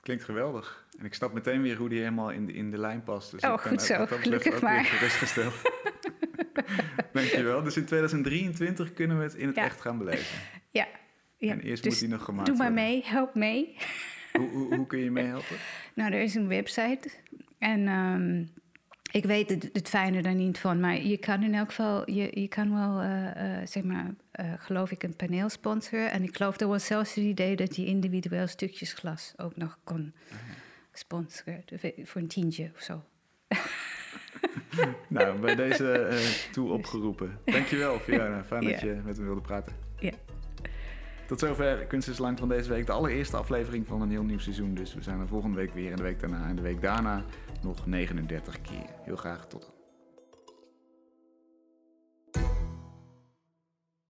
Klinkt 0.02 0.24
geweldig. 0.24 0.86
En 1.00 1.06
ik 1.06 1.14
snap 1.14 1.34
meteen 1.34 1.62
weer 1.62 1.78
hoe 1.78 1.90
die 1.90 2.00
helemaal 2.00 2.30
in 2.30 2.46
de, 2.46 2.54
in 2.54 2.72
de 2.72 2.78
lijn 2.78 3.04
past. 3.04 3.32
Dus 3.32 3.44
oh, 3.44 3.58
goed 3.58 3.82
zo. 3.82 4.06
Gelukkig 4.06 4.62
maar. 4.62 4.86
Gerustgesteld. 4.86 5.54
Dankjewel. 7.14 7.64
Dus 7.64 7.78
in 7.78 7.86
2023 7.86 8.94
kunnen 8.94 9.18
we 9.18 9.24
het 9.24 9.34
in 9.34 9.48
het 9.48 9.58
echt 9.58 9.82
gaan 9.82 9.98
beleven. 9.98 10.40
Ja. 10.74 10.88
ja. 11.38 11.52
En 11.52 11.60
eerst 11.60 11.84
dus 11.84 11.92
moet 11.92 12.02
die 12.02 12.10
nog 12.10 12.24
gemaakt 12.24 12.48
worden. 12.48 12.66
Doe 12.66 12.74
maar 12.76 12.84
mee. 12.84 13.04
Help 13.06 13.36
mee. 13.36 13.78
Hoe, 14.34 14.50
hoe, 14.50 14.76
hoe 14.76 14.88
kun 14.88 15.00
je 15.00 15.12
meehelpen? 15.22 15.56
nou, 15.94 16.14
er 16.14 16.22
is 16.22 16.36
een 16.36 16.48
website. 16.48 17.10
En 17.58 17.88
um, 17.88 18.50
ik 19.12 19.26
weet 19.26 19.50
het, 19.50 19.70
het 19.74 19.90
fijne 19.90 20.22
daar 20.22 20.36
niet 20.36 20.60
van, 20.60 20.80
maar 20.80 21.02
je 21.02 21.18
kan 21.18 21.44
in 21.44 21.56
elk 21.56 21.68
geval, 21.68 22.12
je, 22.12 22.40
je 22.42 22.48
kan 22.48 22.74
wel, 22.74 23.02
eh, 23.02 23.60
eh, 23.60 23.68
zeg 23.68 23.84
maar, 23.84 24.14
eh, 24.32 24.54
geloof 24.58 24.92
ik, 24.92 25.04
een 25.04 25.16
paneel 25.16 25.50
sponsoren. 25.50 26.12
En 26.12 26.24
ik 26.24 26.36
geloof 26.36 26.60
er 26.60 26.68
was 26.68 26.86
zelfs 26.86 27.16
het 27.16 27.24
idee 27.24 27.56
dat 27.56 27.76
je 27.76 27.86
individueel 27.86 28.48
stukjes 28.48 28.94
glas 28.94 29.34
ook 29.38 29.56
nog 29.56 29.78
kon 29.84 30.14
sponsoren. 30.94 31.64
Voor 32.04 32.22
een 32.22 32.28
tientje 32.28 32.72
of 32.76 32.82
zo. 32.82 33.04
nou, 35.08 35.40
bij 35.40 35.56
deze 35.56 36.20
toe 36.52 36.72
opgeroepen. 36.72 37.40
Dankjewel, 37.46 38.00
Fiona. 38.00 38.44
Fijn 38.54 38.64
dat 38.64 38.80
je 38.80 39.02
met 39.06 39.18
me 39.18 39.24
wilde 39.24 39.42
praten. 39.42 39.74
Ja. 40.00 40.12
Tot 41.28 41.40
zover 41.40 41.86
Kunst 41.86 42.08
is 42.08 42.18
Lang 42.18 42.40
van 42.40 42.50
deze 42.50 42.70
week. 42.70 42.86
De 42.86 42.92
allereerste 42.92 43.38
aflevering 43.38 43.88
van 43.88 44.02
een 44.02 44.10
heel 44.10 44.24
nieuw 44.24 44.40
seizoen. 44.40 44.74
Dus 44.74 44.94
we 44.94 45.02
zijn 45.02 45.20
er 45.20 45.28
volgende 45.28 45.56
week 45.56 45.74
weer 45.74 45.90
en 45.90 45.96
de 45.96 46.04
week 46.04 46.20
daarna 46.20 46.48
en 46.48 46.56
de 46.56 46.62
week 46.62 46.82
daarna 46.82 47.24
nog 47.64 47.86
39 47.86 48.62
keer. 48.62 48.90
Heel 49.04 49.16
graag 49.16 49.48
tot 49.48 49.62
dan. 49.62 49.81